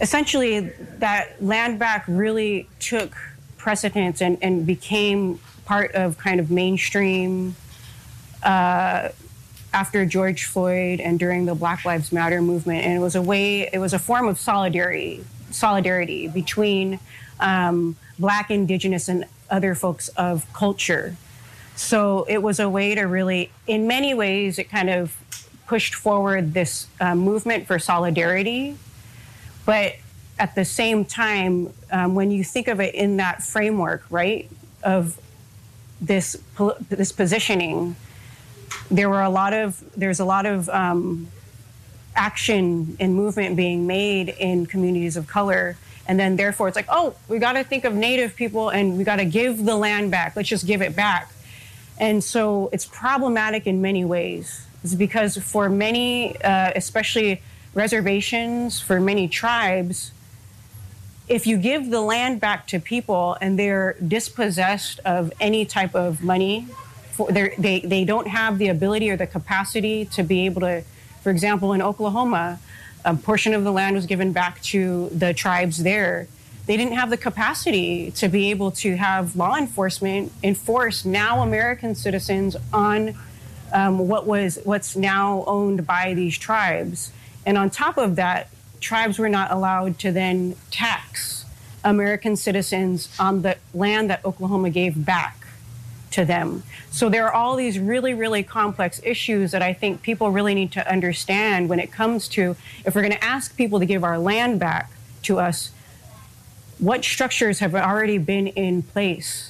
essentially 0.01 0.59
that 0.99 1.43
land 1.43 1.79
back 1.79 2.05
really 2.07 2.67
took 2.79 3.15
precedence 3.57 4.21
and, 4.21 4.37
and 4.41 4.65
became 4.65 5.39
part 5.65 5.91
of 5.93 6.17
kind 6.17 6.39
of 6.39 6.49
mainstream 6.49 7.55
uh, 8.43 9.09
after 9.73 10.05
George 10.05 10.45
Floyd 10.45 10.99
and 10.99 11.19
during 11.19 11.45
the 11.45 11.53
Black 11.53 11.85
Lives 11.85 12.11
Matter 12.11 12.41
movement. 12.41 12.85
And 12.85 12.93
it 12.93 12.99
was 12.99 13.15
a 13.15 13.21
way, 13.21 13.69
it 13.71 13.79
was 13.79 13.93
a 13.93 13.99
form 13.99 14.27
of 14.27 14.39
solidarity, 14.39 15.23
solidarity 15.51 16.27
between 16.27 16.99
um, 17.39 17.95
Black, 18.17 18.49
Indigenous, 18.49 19.07
and 19.07 19.25
other 19.49 19.75
folks 19.75 20.07
of 20.09 20.51
culture. 20.53 21.15
So 21.75 22.25
it 22.27 22.41
was 22.41 22.59
a 22.59 22.69
way 22.69 22.95
to 22.95 23.03
really, 23.03 23.51
in 23.67 23.87
many 23.87 24.13
ways, 24.13 24.59
it 24.59 24.69
kind 24.69 24.89
of 24.89 25.15
pushed 25.69 25.93
forward 25.93 26.55
this 26.55 26.87
uh, 26.99 27.13
movement 27.13 27.67
for 27.67 27.77
solidarity. 27.77 28.75
But 29.67 29.97
at 30.39 30.55
the 30.55 30.65
same 30.65 31.05
time, 31.05 31.71
um, 31.91 32.15
when 32.15 32.31
you 32.31 32.43
think 32.43 32.67
of 32.67 32.79
it 32.79 32.95
in 32.95 33.17
that 33.17 33.43
framework, 33.43 34.03
right, 34.09 34.49
of 34.83 35.19
this 36.01 36.41
this 36.89 37.11
positioning, 37.11 37.95
there 38.89 39.09
were 39.09 39.21
a 39.21 39.29
lot 39.29 39.53
of 39.53 39.83
there's 39.95 40.19
a 40.19 40.25
lot 40.25 40.47
of 40.47 40.67
um, 40.69 41.27
action 42.15 42.97
and 42.99 43.13
movement 43.13 43.55
being 43.55 43.85
made 43.85 44.29
in 44.29 44.65
communities 44.65 45.15
of 45.17 45.27
color. 45.27 45.77
And 46.07 46.19
then, 46.19 46.37
therefore, 46.37 46.67
it's 46.67 46.75
like, 46.75 46.87
oh, 46.89 47.13
we 47.27 47.37
got 47.37 47.53
to 47.53 47.63
think 47.63 47.83
of 47.85 47.93
Native 47.93 48.35
people 48.35 48.69
and 48.69 48.97
we 48.97 49.03
got 49.03 49.17
to 49.17 49.25
give 49.25 49.63
the 49.63 49.75
land 49.75 50.09
back. 50.09 50.35
Let's 50.35 50.49
just 50.49 50.65
give 50.65 50.81
it 50.81 50.95
back. 50.95 51.31
And 51.99 52.23
so 52.23 52.71
it's 52.73 52.87
problematic 52.87 53.67
in 53.67 53.79
many 53.83 54.03
ways. 54.03 54.65
It's 54.83 54.95
because 54.95 55.37
for 55.37 55.69
many, 55.69 56.39
uh, 56.41 56.71
especially 56.75 57.41
reservations, 57.73 58.79
for 58.79 58.99
many 58.99 59.27
tribes, 59.27 60.11
if 61.27 61.45
you 61.45 61.57
give 61.57 61.91
the 61.91 62.01
land 62.01 62.41
back 62.41 62.65
to 62.67 62.79
people 62.79 63.37
and 63.39 63.57
they're 63.57 63.95
dispossessed 64.05 64.99
of 65.05 65.31
any 65.39 65.63
type 65.65 65.93
of 65.93 66.23
money, 66.23 66.67
for, 67.11 67.31
they, 67.31 67.81
they 67.81 68.03
don't 68.03 68.27
have 68.27 68.57
the 68.57 68.69
ability 68.69 69.11
or 69.11 69.17
the 69.17 69.27
capacity 69.27 70.05
to 70.05 70.23
be 70.23 70.45
able 70.45 70.61
to, 70.61 70.83
for 71.21 71.29
example, 71.29 71.73
in 71.73 71.81
Oklahoma, 71.81 72.59
a 73.05 73.15
portion 73.15 73.53
of 73.53 73.63
the 73.63 73.71
land 73.71 73.95
was 73.95 74.05
given 74.05 74.31
back 74.31 74.61
to 74.61 75.09
the 75.09 75.33
tribes 75.33 75.83
there. 75.83 76.27
They 76.65 76.77
didn't 76.77 76.93
have 76.93 77.09
the 77.09 77.17
capacity 77.17 78.11
to 78.11 78.27
be 78.27 78.49
able 78.49 78.71
to 78.71 78.95
have 78.95 79.35
law 79.35 79.55
enforcement 79.55 80.31
enforce 80.43 81.05
now 81.05 81.41
American 81.41 81.95
citizens 81.95 82.55
on 82.73 83.15
um, 83.73 84.07
what 84.07 84.25
was 84.25 84.59
what's 84.63 84.95
now 84.95 85.43
owned 85.47 85.85
by 85.85 86.13
these 86.13 86.37
tribes. 86.37 87.11
And 87.45 87.57
on 87.57 87.69
top 87.69 87.97
of 87.97 88.15
that, 88.17 88.49
tribes 88.79 89.19
were 89.19 89.29
not 89.29 89.51
allowed 89.51 89.99
to 89.99 90.11
then 90.11 90.55
tax 90.71 91.45
American 91.83 92.35
citizens 92.35 93.09
on 93.19 93.41
the 93.41 93.57
land 93.73 94.09
that 94.09 94.23
Oklahoma 94.25 94.69
gave 94.69 95.05
back 95.05 95.47
to 96.11 96.25
them. 96.25 96.63
So 96.91 97.07
there 97.09 97.25
are 97.27 97.33
all 97.33 97.55
these 97.55 97.79
really, 97.79 98.13
really 98.13 98.43
complex 98.43 98.99
issues 99.03 99.51
that 99.51 99.61
I 99.61 99.73
think 99.73 100.01
people 100.01 100.31
really 100.31 100.55
need 100.55 100.71
to 100.73 100.91
understand 100.91 101.69
when 101.69 101.79
it 101.79 101.91
comes 101.91 102.27
to 102.29 102.55
if 102.85 102.95
we're 102.95 103.01
going 103.01 103.13
to 103.13 103.23
ask 103.23 103.55
people 103.55 103.79
to 103.79 103.85
give 103.85 104.03
our 104.03 104.17
land 104.17 104.59
back 104.59 104.91
to 105.23 105.39
us, 105.39 105.71
what 106.79 107.03
structures 107.03 107.59
have 107.59 107.75
already 107.75 108.17
been 108.17 108.47
in 108.47 108.81
place 108.81 109.48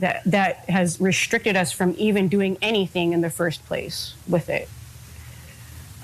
that, 0.00 0.22
that 0.24 0.68
has 0.68 1.00
restricted 1.00 1.56
us 1.56 1.72
from 1.72 1.94
even 1.98 2.28
doing 2.28 2.58
anything 2.60 3.12
in 3.12 3.20
the 3.20 3.30
first 3.30 3.64
place 3.66 4.14
with 4.28 4.48
it? 4.48 4.68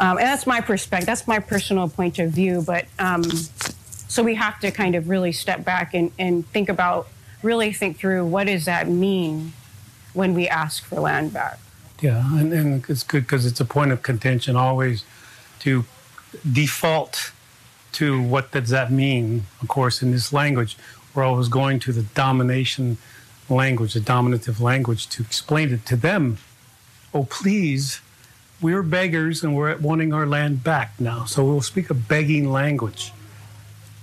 Um, 0.00 0.18
and 0.18 0.26
that's 0.26 0.46
my 0.46 0.60
perspective, 0.60 1.06
that's 1.06 1.28
my 1.28 1.38
personal 1.38 1.88
point 1.88 2.18
of 2.18 2.30
view. 2.30 2.62
But 2.66 2.86
um, 2.98 3.22
so 3.22 4.22
we 4.22 4.34
have 4.34 4.58
to 4.60 4.70
kind 4.70 4.94
of 4.94 5.08
really 5.08 5.32
step 5.32 5.64
back 5.64 5.94
and, 5.94 6.10
and 6.18 6.46
think 6.48 6.68
about, 6.68 7.08
really 7.42 7.72
think 7.72 7.98
through 7.98 8.26
what 8.26 8.46
does 8.46 8.64
that 8.64 8.88
mean 8.88 9.52
when 10.12 10.34
we 10.34 10.48
ask 10.48 10.84
for 10.84 11.00
land 11.00 11.32
back. 11.32 11.58
Yeah, 12.00 12.36
and, 12.38 12.52
and 12.52 12.84
it's 12.88 13.04
good 13.04 13.22
because 13.22 13.46
it's 13.46 13.60
a 13.60 13.64
point 13.64 13.92
of 13.92 14.02
contention 14.02 14.56
always 14.56 15.04
to 15.60 15.84
default 16.50 17.32
to 17.92 18.20
what 18.20 18.50
does 18.50 18.70
that 18.70 18.90
mean. 18.90 19.44
Of 19.60 19.68
course, 19.68 20.02
in 20.02 20.10
this 20.10 20.32
language, 20.32 20.76
we're 21.14 21.22
always 21.22 21.48
going 21.48 21.78
to 21.80 21.92
the 21.92 22.02
domination 22.02 22.98
language, 23.48 23.96
a 23.96 24.00
dominative 24.00 24.60
language, 24.60 25.08
to 25.08 25.22
explain 25.22 25.72
it 25.72 25.86
to 25.86 25.96
them. 25.96 26.38
Oh, 27.14 27.24
please, 27.24 28.00
we're 28.60 28.82
beggars 28.82 29.42
and 29.42 29.56
we're 29.56 29.76
wanting 29.76 30.12
our 30.12 30.26
land 30.26 30.64
back 30.64 30.94
now. 30.98 31.24
So 31.24 31.44
we'll 31.44 31.60
speak 31.62 31.90
a 31.90 31.94
begging 31.94 32.50
language. 32.50 33.12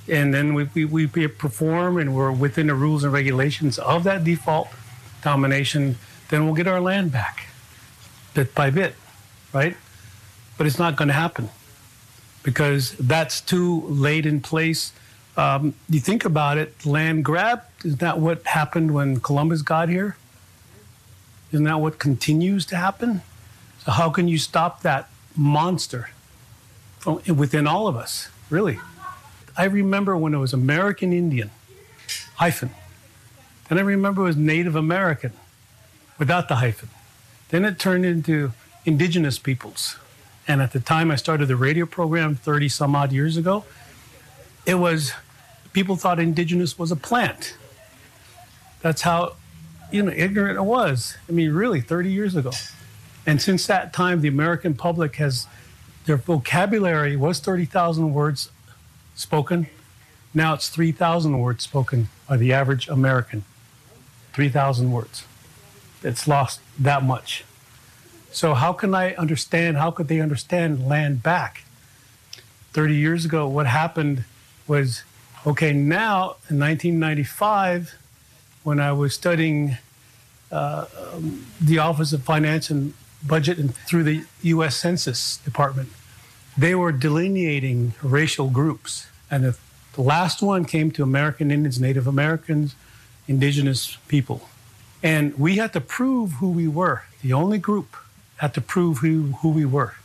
And 0.07 0.33
then 0.33 0.53
we, 0.53 0.63
we, 0.63 1.05
we 1.05 1.27
perform 1.27 1.97
and 1.97 2.15
we're 2.15 2.31
within 2.31 2.67
the 2.67 2.75
rules 2.75 3.03
and 3.03 3.13
regulations 3.13 3.77
of 3.79 4.03
that 4.03 4.23
default 4.23 4.69
domination, 5.21 5.97
then 6.29 6.45
we'll 6.45 6.55
get 6.55 6.67
our 6.67 6.81
land 6.81 7.11
back 7.11 7.47
bit 8.33 8.55
by 8.55 8.69
bit, 8.69 8.95
right? 9.53 9.75
But 10.57 10.67
it's 10.67 10.79
not 10.79 10.95
going 10.95 11.07
to 11.07 11.13
happen 11.13 11.49
because 12.43 12.91
that's 12.93 13.41
too 13.41 13.81
late 13.87 14.25
in 14.25 14.41
place. 14.41 14.93
Um, 15.37 15.73
you 15.89 15.99
think 15.99 16.25
about 16.25 16.57
it, 16.57 16.85
land 16.85 17.25
grab, 17.25 17.63
is 17.83 17.97
that 17.97 18.19
what 18.19 18.45
happened 18.45 18.93
when 18.93 19.19
Columbus 19.19 19.61
got 19.61 19.89
here? 19.89 20.17
Isn't 21.51 21.65
that 21.65 21.79
what 21.79 21.99
continues 21.99 22.65
to 22.67 22.75
happen? 22.75 23.21
So, 23.85 23.91
how 23.91 24.09
can 24.09 24.27
you 24.27 24.37
stop 24.37 24.81
that 24.81 25.09
monster 25.35 26.09
from 26.99 27.21
within 27.35 27.65
all 27.65 27.87
of 27.87 27.95
us, 27.95 28.29
really? 28.49 28.79
I 29.57 29.65
remember 29.65 30.15
when 30.15 30.33
it 30.33 30.37
was 30.37 30.53
American 30.53 31.11
Indian, 31.11 31.51
hyphen, 32.35 32.71
then 33.67 33.77
I 33.77 33.81
remember 33.81 34.21
it 34.21 34.25
was 34.25 34.37
Native 34.37 34.75
American 34.75 35.33
without 36.17 36.47
the 36.49 36.55
hyphen. 36.55 36.89
Then 37.49 37.65
it 37.65 37.79
turned 37.79 38.05
into 38.05 38.51
indigenous 38.85 39.39
peoples. 39.39 39.97
And 40.47 40.61
at 40.61 40.71
the 40.71 40.79
time 40.79 41.11
I 41.11 41.15
started 41.15 41.47
the 41.47 41.55
radio 41.55 41.85
program 41.85 42.35
30 42.35 42.69
some 42.69 42.95
odd 42.95 43.11
years 43.11 43.37
ago, 43.37 43.65
it 44.65 44.75
was 44.75 45.13
people 45.73 45.95
thought 45.95 46.19
indigenous 46.19 46.77
was 46.77 46.91
a 46.91 46.95
plant. 46.95 47.55
That's 48.81 49.01
how 49.01 49.35
you 49.91 50.03
know 50.03 50.11
ignorant 50.15 50.57
it 50.57 50.63
was. 50.63 51.17
I 51.27 51.31
mean, 51.31 51.51
really 51.51 51.81
30 51.81 52.11
years 52.11 52.35
ago. 52.35 52.51
And 53.25 53.41
since 53.41 53.67
that 53.67 53.93
time, 53.93 54.21
the 54.21 54.27
American 54.27 54.73
public 54.73 55.17
has 55.17 55.47
their 56.05 56.17
vocabulary 56.17 57.15
was 57.15 57.39
30,000 57.39 58.13
words 58.13 58.49
spoken. 59.15 59.67
Now 60.33 60.53
it's 60.53 60.69
3,000 60.69 61.39
words 61.39 61.63
spoken 61.63 62.09
by 62.27 62.37
the 62.37 62.53
average 62.53 62.87
American. 62.87 63.43
3,000 64.33 64.91
words. 64.91 65.25
It's 66.01 66.27
lost 66.27 66.61
that 66.79 67.03
much. 67.03 67.43
So, 68.31 68.53
how 68.53 68.73
can 68.73 68.93
I 68.93 69.13
understand? 69.15 69.77
How 69.77 69.91
could 69.91 70.07
they 70.07 70.21
understand 70.21 70.87
land 70.87 71.23
back? 71.23 71.63
30 72.73 72.95
years 72.95 73.25
ago, 73.25 73.47
what 73.47 73.65
happened 73.65 74.23
was 74.67 75.03
okay, 75.45 75.73
now 75.73 76.35
in 76.49 76.59
1995, 76.59 77.95
when 78.69 78.79
I 78.79 78.91
was 78.91 79.15
studying 79.15 79.79
uh, 80.51 80.85
um, 80.95 81.47
the 81.59 81.79
Office 81.79 82.13
of 82.13 82.21
Finance 82.21 82.69
and 82.69 82.93
Budget 83.25 83.57
and 83.57 83.73
through 83.73 84.03
the 84.03 84.25
US 84.43 84.75
Census 84.75 85.37
Department, 85.37 85.89
they 86.55 86.75
were 86.75 86.91
delineating 86.91 87.93
racial 88.03 88.47
groups. 88.51 89.07
And 89.31 89.43
the, 89.43 89.57
the 89.93 90.03
last 90.03 90.43
one 90.43 90.65
came 90.65 90.91
to 90.91 91.01
American 91.01 91.49
Indians, 91.49 91.81
Native 91.81 92.05
Americans, 92.05 92.75
indigenous 93.27 93.97
people. 94.07 94.47
And 95.01 95.35
we 95.39 95.55
had 95.55 95.73
to 95.73 95.81
prove 95.81 96.33
who 96.33 96.51
we 96.51 96.67
were. 96.67 97.05
The 97.23 97.33
only 97.33 97.57
group 97.57 97.97
had 98.37 98.53
to 98.53 98.61
prove 98.61 98.99
who, 98.99 99.33
who 99.41 99.49
we 99.49 99.65
were. 99.65 99.95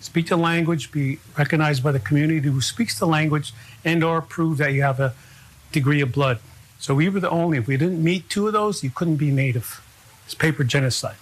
Speak 0.00 0.28
the 0.28 0.36
language, 0.36 0.92
be 0.92 1.20
recognized 1.38 1.82
by 1.82 1.92
the 1.92 2.00
community 2.00 2.50
who 2.50 2.60
speaks 2.60 2.98
the 2.98 3.06
language, 3.06 3.54
and 3.82 4.04
or 4.04 4.20
prove 4.20 4.58
that 4.58 4.74
you 4.74 4.82
have 4.82 5.00
a 5.00 5.14
degree 5.72 6.02
of 6.02 6.12
blood. 6.12 6.38
So 6.84 6.94
we 6.94 7.08
were 7.08 7.18
the 7.18 7.30
only. 7.30 7.56
If 7.56 7.66
we 7.66 7.78
didn't 7.78 8.04
meet 8.04 8.28
two 8.28 8.46
of 8.46 8.52
those, 8.52 8.84
you 8.84 8.90
couldn't 8.90 9.16
be 9.16 9.30
native. 9.30 9.82
It's 10.26 10.34
paper 10.34 10.64
genocide. 10.64 11.16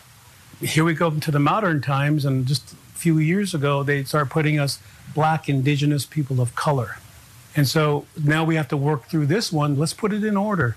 Here 0.58 0.82
we 0.82 0.92
go 0.92 1.06
into 1.06 1.30
the 1.30 1.38
modern 1.38 1.80
times, 1.80 2.24
and 2.24 2.46
just 2.46 2.72
a 2.72 2.76
few 2.98 3.18
years 3.18 3.54
ago, 3.54 3.84
they 3.84 4.02
start 4.02 4.28
putting 4.28 4.58
us 4.58 4.80
black 5.14 5.48
indigenous 5.48 6.04
people 6.04 6.40
of 6.40 6.56
color. 6.56 6.96
And 7.54 7.68
so 7.68 8.06
now 8.20 8.42
we 8.42 8.56
have 8.56 8.66
to 8.70 8.76
work 8.76 9.04
through 9.04 9.26
this 9.26 9.52
one. 9.52 9.78
Let's 9.78 9.94
put 9.94 10.12
it 10.12 10.24
in 10.24 10.36
order 10.36 10.76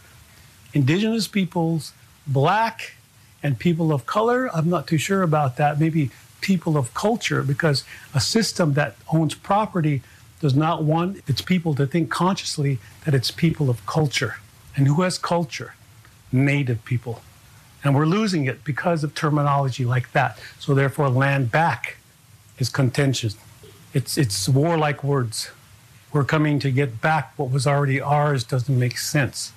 indigenous 0.72 1.28
peoples, 1.28 1.92
black, 2.28 2.94
and 3.42 3.58
people 3.58 3.92
of 3.92 4.06
color. 4.06 4.56
I'm 4.56 4.70
not 4.70 4.86
too 4.86 5.00
sure 5.00 5.24
about 5.24 5.58
that. 5.58 5.80
Maybe 5.80 6.12
people 6.42 6.78
of 6.78 6.94
culture, 6.94 7.42
because 7.42 7.86
a 8.14 8.20
system 8.20 8.76
that 8.76 8.98
owns 9.12 9.34
property 9.34 10.04
does 10.42 10.54
not 10.54 10.84
want 10.84 11.28
its 11.28 11.42
people 11.42 11.74
to 11.74 11.88
think 11.88 12.12
consciously 12.12 12.78
that 13.04 13.16
it's 13.16 13.32
people 13.32 13.72
of 13.72 13.84
culture. 13.88 14.36
And 14.76 14.88
who 14.88 15.02
has 15.02 15.18
culture? 15.18 15.74
Native 16.32 16.84
people. 16.86 17.22
And 17.84 17.96
we're 17.96 18.06
losing 18.06 18.46
it 18.46 18.64
because 18.64 19.04
of 19.04 19.14
terminology 19.14 19.86
like 19.86 20.12
that. 20.14 20.40
So 20.60 20.74
therefore, 20.74 21.10
land 21.10 21.52
back 21.52 21.98
is 22.58 22.70
contentious. 22.70 23.38
It's, 23.94 24.18
it's 24.18 24.50
warlike 24.50 25.04
words. 25.04 25.52
We're 26.12 26.24
coming 26.24 26.60
to 26.60 26.72
get 26.72 27.02
back 27.02 27.34
what 27.38 27.52
was 27.52 27.68
already 27.68 28.02
ours 28.02 28.44
doesn't 28.44 28.78
make 28.78 28.98
sense 28.98 29.54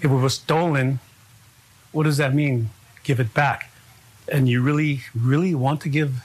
if 0.00 0.10
it 0.10 0.14
was 0.14 0.34
stolen, 0.34 0.98
what 1.92 2.04
does 2.04 2.16
that 2.16 2.34
mean? 2.34 2.70
Give 3.02 3.20
it 3.20 3.34
back. 3.34 3.70
And 4.32 4.48
you 4.48 4.62
really, 4.62 5.02
really 5.14 5.54
want 5.54 5.80
to 5.82 5.88
give 5.88 6.24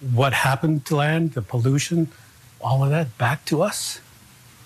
what 0.00 0.32
happened 0.32 0.84
to 0.86 0.96
land, 0.96 1.32
the 1.32 1.42
pollution, 1.42 2.08
all 2.60 2.84
of 2.84 2.90
that 2.90 3.16
back 3.18 3.44
to 3.46 3.62
us? 3.62 4.00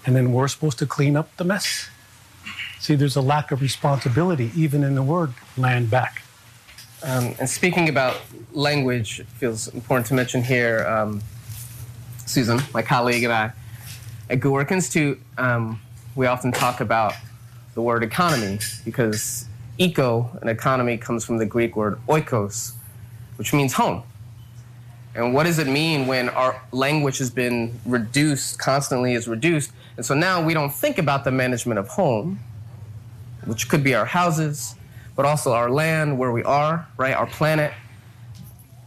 And 0.04 0.16
then 0.16 0.32
we're 0.32 0.48
supposed 0.48 0.78
to 0.80 0.86
clean 0.86 1.16
up 1.16 1.36
the 1.36 1.44
mess? 1.44 1.88
See, 2.82 2.96
there's 2.96 3.14
a 3.14 3.20
lack 3.20 3.52
of 3.52 3.62
responsibility 3.62 4.50
even 4.56 4.82
in 4.82 4.96
the 4.96 5.04
word 5.04 5.32
land 5.56 5.88
back. 5.88 6.24
Um, 7.04 7.36
and 7.38 7.48
speaking 7.48 7.88
about 7.88 8.20
language, 8.50 9.20
it 9.20 9.28
feels 9.28 9.68
important 9.68 10.08
to 10.08 10.14
mention 10.14 10.42
here 10.42 10.84
um, 10.88 11.22
Susan, 12.26 12.58
my 12.74 12.82
colleague, 12.82 13.22
and 13.22 13.32
I 13.32 13.52
at 14.28 14.40
Good 14.40 14.72
Institute, 14.72 15.20
um, 15.38 15.80
we 16.16 16.26
often 16.26 16.50
talk 16.50 16.80
about 16.80 17.14
the 17.74 17.82
word 17.82 18.02
economy 18.02 18.58
because 18.84 19.46
eco, 19.78 20.36
an 20.42 20.48
economy, 20.48 20.96
comes 20.96 21.24
from 21.24 21.38
the 21.38 21.46
Greek 21.46 21.76
word 21.76 22.00
oikos, 22.08 22.72
which 23.36 23.52
means 23.52 23.74
home. 23.74 24.02
And 25.14 25.34
what 25.34 25.44
does 25.44 25.60
it 25.60 25.68
mean 25.68 26.08
when 26.08 26.30
our 26.30 26.60
language 26.72 27.18
has 27.18 27.30
been 27.30 27.78
reduced, 27.86 28.58
constantly 28.58 29.14
is 29.14 29.28
reduced? 29.28 29.70
And 29.96 30.04
so 30.04 30.14
now 30.14 30.44
we 30.44 30.52
don't 30.52 30.72
think 30.72 30.98
about 30.98 31.22
the 31.22 31.30
management 31.30 31.78
of 31.78 31.86
home, 31.86 32.40
which 33.44 33.68
could 33.68 33.82
be 33.82 33.94
our 33.94 34.04
houses, 34.04 34.74
but 35.16 35.26
also 35.26 35.52
our 35.52 35.70
land, 35.70 36.18
where 36.18 36.32
we 36.32 36.42
are, 36.42 36.86
right? 36.96 37.14
Our 37.14 37.26
planet. 37.26 37.72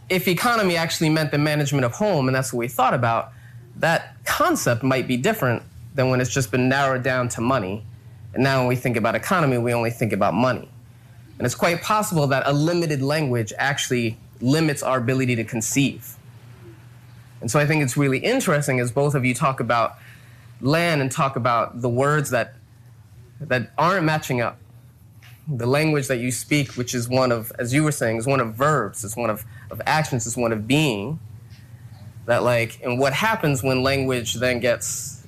If 0.08 0.28
economy 0.28 0.76
actually 0.76 1.10
meant 1.10 1.30
the 1.30 1.38
management 1.38 1.84
of 1.84 1.92
home, 1.92 2.28
and 2.28 2.34
that's 2.34 2.52
what 2.52 2.60
we 2.60 2.68
thought 2.68 2.94
about, 2.94 3.32
that 3.76 4.16
concept 4.24 4.82
might 4.82 5.06
be 5.06 5.16
different 5.16 5.62
than 5.94 6.10
when 6.10 6.20
it's 6.20 6.32
just 6.32 6.50
been 6.50 6.68
narrowed 6.68 7.02
down 7.02 7.28
to 7.30 7.40
money. 7.40 7.84
And 8.34 8.42
now 8.42 8.60
when 8.60 8.68
we 8.68 8.76
think 8.76 8.96
about 8.96 9.14
economy, 9.14 9.58
we 9.58 9.72
only 9.72 9.90
think 9.90 10.12
about 10.12 10.34
money. 10.34 10.68
And 11.38 11.44
it's 11.44 11.54
quite 11.54 11.82
possible 11.82 12.26
that 12.28 12.44
a 12.46 12.52
limited 12.52 13.02
language 13.02 13.52
actually 13.58 14.16
limits 14.40 14.82
our 14.82 14.98
ability 14.98 15.36
to 15.36 15.44
conceive. 15.44 16.16
And 17.40 17.50
so 17.50 17.60
I 17.60 17.66
think 17.66 17.82
it's 17.82 17.96
really 17.96 18.18
interesting 18.18 18.80
as 18.80 18.90
both 18.90 19.14
of 19.14 19.24
you 19.24 19.34
talk 19.34 19.60
about 19.60 19.96
land 20.60 21.00
and 21.02 21.10
talk 21.10 21.36
about 21.36 21.82
the 21.82 21.88
words 21.88 22.30
that 22.30 22.54
that 23.40 23.70
aren't 23.76 24.04
matching 24.04 24.40
up. 24.40 24.58
The 25.48 25.66
language 25.66 26.08
that 26.08 26.18
you 26.18 26.32
speak, 26.32 26.72
which 26.72 26.94
is 26.94 27.08
one 27.08 27.30
of, 27.30 27.52
as 27.58 27.72
you 27.72 27.84
were 27.84 27.92
saying, 27.92 28.16
is 28.16 28.26
one 28.26 28.40
of 28.40 28.54
verbs, 28.54 29.04
it's 29.04 29.16
one 29.16 29.30
of, 29.30 29.44
of 29.70 29.80
actions, 29.86 30.26
it's 30.26 30.36
one 30.36 30.52
of 30.52 30.66
being. 30.66 31.20
That 32.26 32.42
like, 32.42 32.80
and 32.82 32.98
what 32.98 33.12
happens 33.12 33.62
when 33.62 33.84
language 33.84 34.34
then 34.34 34.58
gets 34.58 35.24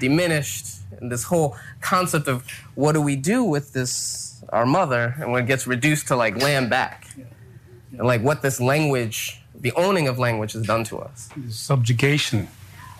diminished, 0.00 0.66
and 1.00 1.10
this 1.12 1.22
whole 1.22 1.56
concept 1.80 2.26
of 2.26 2.44
what 2.74 2.92
do 2.92 3.00
we 3.00 3.14
do 3.14 3.44
with 3.44 3.72
this, 3.72 4.42
our 4.48 4.66
mother, 4.66 5.14
and 5.20 5.30
when 5.30 5.44
it 5.44 5.46
gets 5.46 5.68
reduced 5.68 6.08
to 6.08 6.16
like 6.16 6.36
land 6.42 6.68
back, 6.68 7.06
and 7.96 8.06
like 8.06 8.22
what 8.22 8.42
this 8.42 8.60
language, 8.60 9.40
the 9.54 9.72
owning 9.72 10.08
of 10.08 10.18
language 10.18 10.52
has 10.54 10.62
done 10.62 10.82
to 10.84 10.98
us. 10.98 11.28
subjugation 11.48 12.48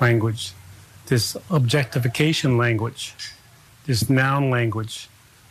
language, 0.01 0.53
this 1.07 1.37
objectification 1.51 2.57
language, 2.57 3.15
this 3.87 4.09
noun 4.09 4.51
language, 4.51 5.09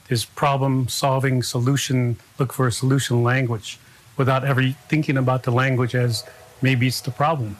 this 0.07 0.25
problem 0.25 0.87
solving 0.87 1.43
solution, 1.43 2.17
look 2.37 2.53
for 2.53 2.67
a 2.67 2.71
solution 2.71 3.23
language 3.23 3.79
without 4.17 4.43
ever 4.43 4.71
thinking 4.87 5.17
about 5.17 5.43
the 5.43 5.51
language 5.51 5.95
as 5.95 6.23
maybe 6.61 6.87
it's 6.87 7.01
the 7.01 7.11
problem. 7.11 7.57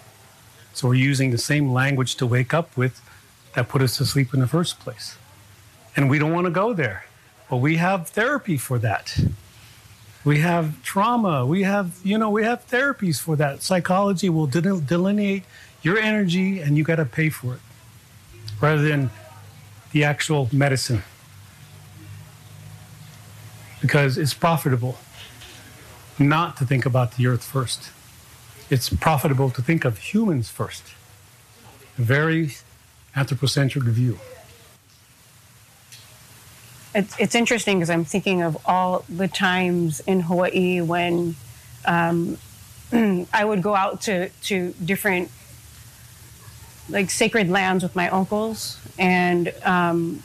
So 0.73 0.87
we're 0.87 0.95
using 0.95 1.31
the 1.31 1.37
same 1.37 1.71
language 1.71 2.15
to 2.15 2.25
wake 2.25 2.53
up 2.53 2.75
with 2.77 3.01
that 3.55 3.67
put 3.67 3.81
us 3.81 3.97
to 3.97 4.05
sleep 4.05 4.33
in 4.33 4.39
the 4.39 4.47
first 4.47 4.79
place. 4.79 5.17
And 5.95 6.09
we 6.09 6.19
don't 6.19 6.33
want 6.33 6.45
to 6.45 6.51
go 6.51 6.73
there. 6.73 7.05
But 7.49 7.57
we 7.57 7.77
have 7.77 8.09
therapy 8.09 8.57
for 8.57 8.77
that. 8.79 9.19
We 10.23 10.39
have 10.39 10.83
trauma. 10.83 11.45
We 11.45 11.63
have, 11.63 11.97
you 12.03 12.17
know, 12.17 12.29
we 12.29 12.43
have 12.43 12.67
therapies 12.67 13.19
for 13.19 13.35
that. 13.37 13.63
Psychology 13.63 14.29
will 14.29 14.47
del- 14.47 14.79
delineate 14.79 15.43
your 15.81 15.97
energy 15.97 16.59
and 16.59 16.77
you 16.77 16.83
got 16.83 16.97
to 16.97 17.05
pay 17.05 17.29
for 17.29 17.55
it 17.55 17.61
rather 18.61 18.81
than 18.81 19.09
the 19.91 20.03
actual 20.03 20.49
medicine 20.51 21.03
because 23.81 24.17
it's 24.17 24.33
profitable 24.33 24.97
not 26.17 26.57
to 26.57 26.65
think 26.65 26.85
about 26.85 27.15
the 27.15 27.27
earth 27.27 27.43
first. 27.43 27.91
It's 28.69 28.89
profitable 28.89 29.49
to 29.51 29.61
think 29.61 29.85
of 29.85 29.97
humans 29.97 30.49
first. 30.49 30.83
A 31.97 32.01
very 32.01 32.51
anthropocentric 33.15 33.85
view. 33.85 34.19
It's, 36.93 37.17
it's 37.19 37.35
interesting 37.35 37.77
because 37.77 37.89
I'm 37.89 38.03
thinking 38.03 38.41
of 38.41 38.57
all 38.65 39.05
the 39.07 39.27
times 39.27 40.01
in 40.01 40.21
Hawaii 40.21 40.81
when 40.81 41.35
um, 41.85 42.37
I 42.91 43.45
would 43.45 43.61
go 43.61 43.75
out 43.75 44.01
to, 44.01 44.29
to 44.29 44.73
different 44.83 45.29
like 46.89 47.09
sacred 47.09 47.49
lands 47.49 47.83
with 47.83 47.95
my 47.95 48.09
uncles. 48.09 48.79
And 48.97 49.53
um, 49.63 50.21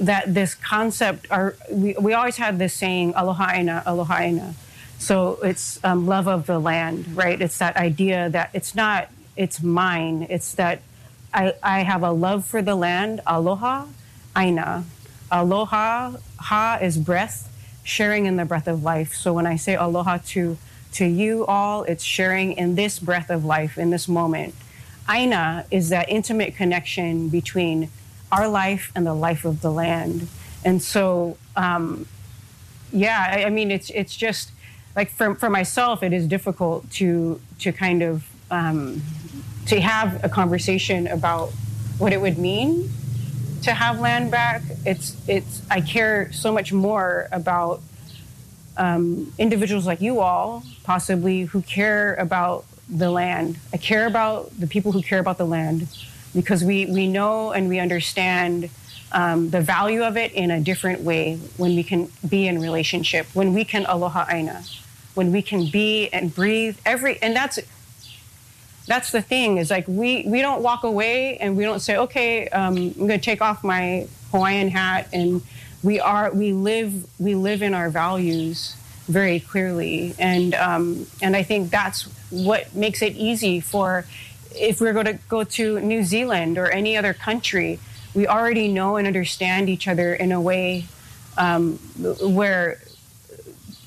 that 0.00 0.34
this 0.34 0.54
concept 0.54 1.26
are 1.30 1.56
we, 1.70 1.94
we 2.00 2.12
always 2.12 2.36
had 2.36 2.58
this 2.58 2.74
saying 2.74 3.12
aloha 3.14 3.52
aina 3.52 3.82
aloha 3.86 4.18
aina 4.18 4.54
so 4.98 5.38
it's 5.42 5.82
um, 5.84 6.06
love 6.06 6.26
of 6.28 6.46
the 6.46 6.58
land 6.58 7.16
right? 7.16 7.40
It's 7.40 7.58
that 7.58 7.76
idea 7.76 8.30
that 8.30 8.50
it's 8.52 8.74
not 8.74 9.10
it's 9.36 9.62
mine. 9.62 10.26
It's 10.30 10.54
that 10.54 10.80
I, 11.32 11.54
I 11.62 11.80
have 11.80 12.02
a 12.02 12.12
love 12.12 12.46
for 12.46 12.62
the 12.62 12.74
land 12.74 13.20
aloha 13.26 13.86
aina. 14.36 14.84
Aloha 15.30 16.16
ha 16.38 16.78
is 16.80 16.96
breath 16.96 17.50
sharing 17.82 18.26
in 18.26 18.36
the 18.36 18.44
breath 18.44 18.68
of 18.68 18.82
life. 18.82 19.14
So 19.14 19.32
when 19.32 19.46
i 19.46 19.56
say 19.56 19.74
aloha 19.74 20.18
to 20.28 20.56
to 20.92 21.04
you 21.04 21.44
all 21.46 21.82
it's 21.82 22.04
sharing 22.04 22.52
in 22.52 22.76
this 22.76 22.98
breath 22.98 23.28
of 23.28 23.44
life 23.44 23.76
in 23.76 23.90
this 23.90 24.06
moment 24.08 24.54
aina 25.08 25.64
is 25.70 25.88
that 25.88 26.08
intimate 26.08 26.54
connection 26.56 27.28
between 27.28 27.88
our 28.32 28.48
life 28.48 28.90
and 28.94 29.06
the 29.06 29.14
life 29.14 29.44
of 29.44 29.60
the 29.60 29.70
land 29.70 30.28
and 30.64 30.82
so 30.82 31.36
um, 31.56 32.06
yeah 32.92 33.32
I, 33.36 33.44
I 33.44 33.50
mean 33.50 33.70
it's 33.70 33.90
it's 33.90 34.16
just 34.16 34.50
like 34.96 35.10
for, 35.10 35.34
for 35.34 35.50
myself 35.50 36.02
it 36.02 36.12
is 36.12 36.26
difficult 36.26 36.90
to 36.92 37.40
to 37.60 37.72
kind 37.72 38.02
of 38.02 38.26
um, 38.50 39.02
to 39.66 39.80
have 39.80 40.22
a 40.22 40.28
conversation 40.28 41.06
about 41.06 41.50
what 41.98 42.12
it 42.12 42.20
would 42.20 42.38
mean 42.38 42.90
to 43.64 43.72
have 43.72 43.98
land 43.98 44.30
back. 44.30 44.62
It's 44.84 45.16
it's 45.28 45.62
I 45.70 45.80
care 45.80 46.30
so 46.32 46.52
much 46.52 46.72
more 46.72 47.28
about 47.32 47.80
um, 48.76 49.32
individuals 49.38 49.86
like 49.86 50.00
you 50.00 50.20
all, 50.20 50.62
possibly 50.84 51.44
who 51.44 51.62
care 51.62 52.14
about 52.16 52.64
the 52.88 53.10
land. 53.10 53.58
I 53.72 53.76
care 53.76 54.06
about 54.06 54.58
the 54.58 54.66
people 54.66 54.92
who 54.92 55.02
care 55.02 55.18
about 55.18 55.38
the 55.38 55.46
land 55.46 55.88
because 56.34 56.64
we 56.64 56.86
we 56.86 57.06
know 57.06 57.52
and 57.52 57.68
we 57.68 57.78
understand 57.78 58.70
um, 59.12 59.50
the 59.50 59.60
value 59.60 60.02
of 60.02 60.16
it 60.16 60.32
in 60.32 60.50
a 60.50 60.60
different 60.60 61.00
way 61.02 61.36
when 61.56 61.76
we 61.76 61.84
can 61.84 62.10
be 62.28 62.48
in 62.48 62.60
relationship, 62.60 63.26
when 63.32 63.54
we 63.54 63.64
can 63.64 63.86
aloha 63.86 64.26
aina, 64.28 64.64
when 65.14 65.32
we 65.32 65.40
can 65.40 65.70
be 65.70 66.08
and 66.08 66.34
breathe 66.34 66.76
every 66.84 67.20
and 67.22 67.34
that's 67.34 67.58
that's 68.86 69.12
the 69.12 69.22
thing 69.22 69.56
is 69.56 69.70
like 69.70 69.86
we 69.88 70.24
we 70.26 70.42
don't 70.42 70.62
walk 70.62 70.84
away 70.84 71.36
and 71.38 71.56
we 71.56 71.64
don't 71.64 71.80
say 71.80 71.96
okay 71.96 72.48
um, 72.48 72.76
i'm 72.76 72.92
going 72.92 73.08
to 73.08 73.18
take 73.18 73.40
off 73.40 73.64
my 73.64 74.06
hawaiian 74.30 74.68
hat 74.68 75.08
and 75.12 75.40
we 75.82 75.98
are 76.00 76.30
we 76.32 76.52
live 76.52 77.06
we 77.18 77.34
live 77.34 77.62
in 77.62 77.72
our 77.72 77.88
values 77.88 78.76
very 79.06 79.40
clearly 79.40 80.14
and 80.18 80.54
um, 80.54 81.06
and 81.22 81.34
i 81.34 81.42
think 81.42 81.70
that's 81.70 82.08
what 82.30 82.74
makes 82.74 83.02
it 83.02 83.14
easy 83.14 83.60
for 83.60 84.06
if 84.54 84.80
we're 84.80 84.92
going 84.92 85.06
to 85.06 85.18
go 85.28 85.44
to 85.44 85.80
new 85.80 86.02
zealand 86.02 86.58
or 86.58 86.70
any 86.70 86.96
other 86.96 87.12
country 87.12 87.78
we 88.14 88.26
already 88.26 88.68
know 88.68 88.96
and 88.96 89.06
understand 89.06 89.68
each 89.68 89.88
other 89.88 90.14
in 90.14 90.30
a 90.32 90.40
way 90.40 90.84
um, 91.36 91.74
where 92.20 92.78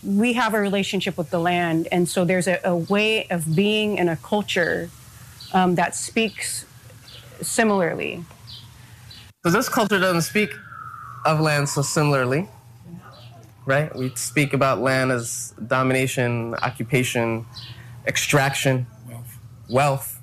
we 0.04 0.34
have 0.34 0.54
a 0.54 0.60
relationship 0.60 1.17
with 1.17 1.30
the 1.30 1.39
land, 1.39 1.88
and 1.91 2.08
so 2.08 2.23
there's 2.23 2.47
a, 2.47 2.60
a 2.63 2.76
way 2.76 3.28
of 3.28 3.56
being 3.56 3.97
in 3.97 4.10
a 4.10 4.15
culture 4.15 4.89
um, 5.54 5.76
that 5.76 5.95
speaks 5.95 6.65
similarly. 7.41 8.23
So 9.45 9.52
this 9.52 9.69
culture 9.69 10.00
doesn't 10.00 10.21
speak 10.21 10.52
of 11.26 11.39
land 11.39 11.69
so 11.69 11.82
similarly, 11.82 12.47
right? 13.65 13.93
We 13.95 14.13
speak 14.15 14.54
about 14.54 14.80
land 14.80 15.12
as 15.12 15.54
domination, 15.65 16.56
occupation, 16.56 17.45
extraction, 18.08 18.88
Wealth. 19.70 20.20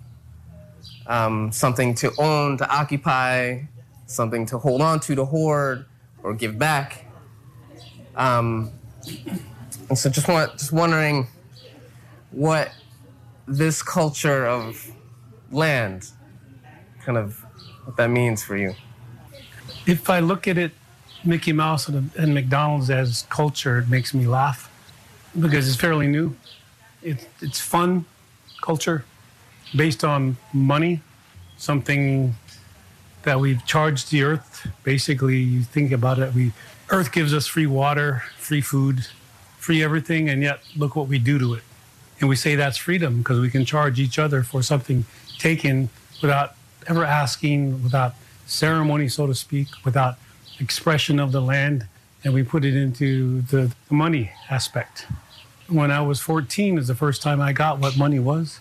um, 1.06 1.52
something 1.52 1.94
to 1.96 2.10
own, 2.18 2.56
to 2.58 2.68
occupy, 2.68 3.60
something 4.06 4.46
to 4.46 4.58
hold 4.58 4.80
on 4.80 5.00
to, 5.00 5.14
to 5.14 5.24
hoard, 5.24 5.84
or 6.22 6.34
give 6.34 6.58
back. 6.58 7.06
Um, 8.16 8.70
and 9.88 9.98
so 9.98 10.08
just 10.08 10.28
want 10.28 10.52
just 10.52 10.72
wondering 10.72 11.26
what 12.30 12.72
this 13.46 13.82
culture 13.82 14.46
of 14.46 14.90
land 15.52 16.08
kind 17.04 17.18
of 17.18 17.44
what 17.84 17.96
that 17.98 18.08
means 18.08 18.42
for 18.42 18.56
you. 18.56 18.74
If 19.86 20.08
I 20.08 20.20
look 20.20 20.48
at 20.48 20.56
it, 20.56 20.72
Mickey 21.22 21.52
Mouse 21.52 21.88
and, 21.88 22.10
and 22.16 22.32
McDonald's 22.32 22.88
as 22.88 23.26
culture, 23.28 23.78
it 23.78 23.88
makes 23.88 24.14
me 24.14 24.26
laugh 24.26 24.70
because 25.38 25.68
it's 25.68 25.76
fairly 25.76 26.06
new. 26.06 26.34
It, 27.04 27.28
it's 27.40 27.60
fun 27.60 28.06
culture 28.62 29.04
based 29.76 30.04
on 30.04 30.36
money, 30.52 31.02
something 31.56 32.34
that 33.22 33.38
we've 33.38 33.64
charged 33.66 34.10
the 34.10 34.22
earth. 34.22 34.66
Basically, 34.82 35.38
you 35.38 35.62
think 35.62 35.92
about 35.92 36.18
it, 36.18 36.34
we 36.34 36.52
earth 36.90 37.12
gives 37.12 37.32
us 37.32 37.46
free 37.46 37.66
water, 37.66 38.22
free 38.38 38.60
food, 38.60 39.06
free 39.58 39.82
everything, 39.82 40.28
and 40.28 40.42
yet 40.42 40.60
look 40.76 40.96
what 40.96 41.08
we 41.08 41.18
do 41.18 41.38
to 41.38 41.54
it. 41.54 41.62
And 42.20 42.28
we 42.28 42.36
say 42.36 42.56
that's 42.56 42.78
freedom 42.78 43.18
because 43.18 43.38
we 43.40 43.50
can 43.50 43.64
charge 43.64 44.00
each 44.00 44.18
other 44.18 44.42
for 44.42 44.62
something 44.62 45.04
taken 45.38 45.90
without 46.22 46.54
ever 46.86 47.04
asking, 47.04 47.82
without 47.82 48.14
ceremony, 48.46 49.08
so 49.08 49.26
to 49.26 49.34
speak, 49.34 49.68
without 49.84 50.16
expression 50.58 51.18
of 51.18 51.32
the 51.32 51.40
land 51.40 51.86
and 52.24 52.32
we 52.32 52.42
put 52.42 52.64
it 52.64 52.74
into 52.74 53.42
the 53.42 53.72
money 53.90 54.32
aspect. 54.50 55.06
When 55.68 55.90
I 55.90 56.02
was 56.02 56.20
14 56.20 56.78
is 56.78 56.88
the 56.88 56.94
first 56.94 57.22
time 57.22 57.40
I 57.40 57.52
got 57.52 57.78
what 57.78 57.96
money 57.96 58.18
was. 58.18 58.60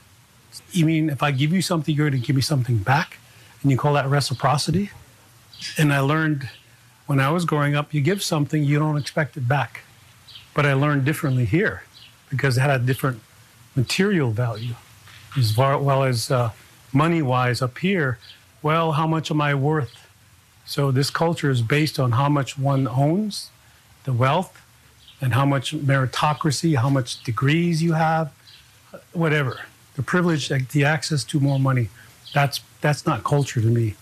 You 0.71 0.85
mean 0.85 1.09
if 1.09 1.21
I 1.21 1.31
give 1.31 1.51
you 1.51 1.61
something, 1.61 1.93
you're 1.93 2.09
going 2.09 2.21
to 2.21 2.25
give 2.25 2.35
me 2.35 2.41
something 2.41 2.77
back? 2.77 3.17
And 3.61 3.71
you 3.71 3.77
call 3.77 3.93
that 3.93 4.07
reciprocity? 4.07 4.91
And 5.77 5.93
I 5.93 5.99
learned 5.99 6.49
when 7.05 7.19
I 7.19 7.29
was 7.29 7.45
growing 7.45 7.75
up, 7.75 7.93
you 7.93 8.01
give 8.01 8.23
something, 8.23 8.63
you 8.63 8.79
don't 8.79 8.97
expect 8.97 9.35
it 9.35 9.47
back. 9.47 9.81
But 10.53 10.65
I 10.65 10.73
learned 10.73 11.03
differently 11.05 11.45
here 11.45 11.83
because 12.29 12.57
it 12.57 12.61
had 12.61 12.81
a 12.81 12.83
different 12.83 13.21
material 13.75 14.31
value 14.31 14.75
as 15.35 15.57
well 15.57 16.03
as 16.03 16.31
uh, 16.31 16.51
money 16.93 17.21
wise 17.21 17.61
up 17.61 17.77
here. 17.79 18.19
Well, 18.61 18.93
how 18.93 19.07
much 19.07 19.31
am 19.31 19.41
I 19.41 19.55
worth? 19.55 20.07
So 20.65 20.91
this 20.91 21.09
culture 21.09 21.49
is 21.49 21.61
based 21.61 21.99
on 21.99 22.13
how 22.13 22.29
much 22.29 22.57
one 22.57 22.87
owns, 22.87 23.49
the 24.05 24.13
wealth, 24.13 24.62
and 25.23 25.33
how 25.33 25.45
much 25.45 25.73
meritocracy, 25.73 26.75
how 26.75 26.89
much 26.89 27.23
degrees 27.23 27.81
you 27.81 27.93
have, 27.93 28.29
whatever. 29.13 29.62
The 29.95 30.03
privilege, 30.03 30.49
the 30.49 30.83
access 30.83 31.23
to 31.25 31.39
more 31.39 31.57
money. 31.57 31.89
That's 32.33 32.59
that's 32.81 33.05
not 33.05 33.23
culture 33.23 33.62
to 33.62 33.67
me. 33.67 33.95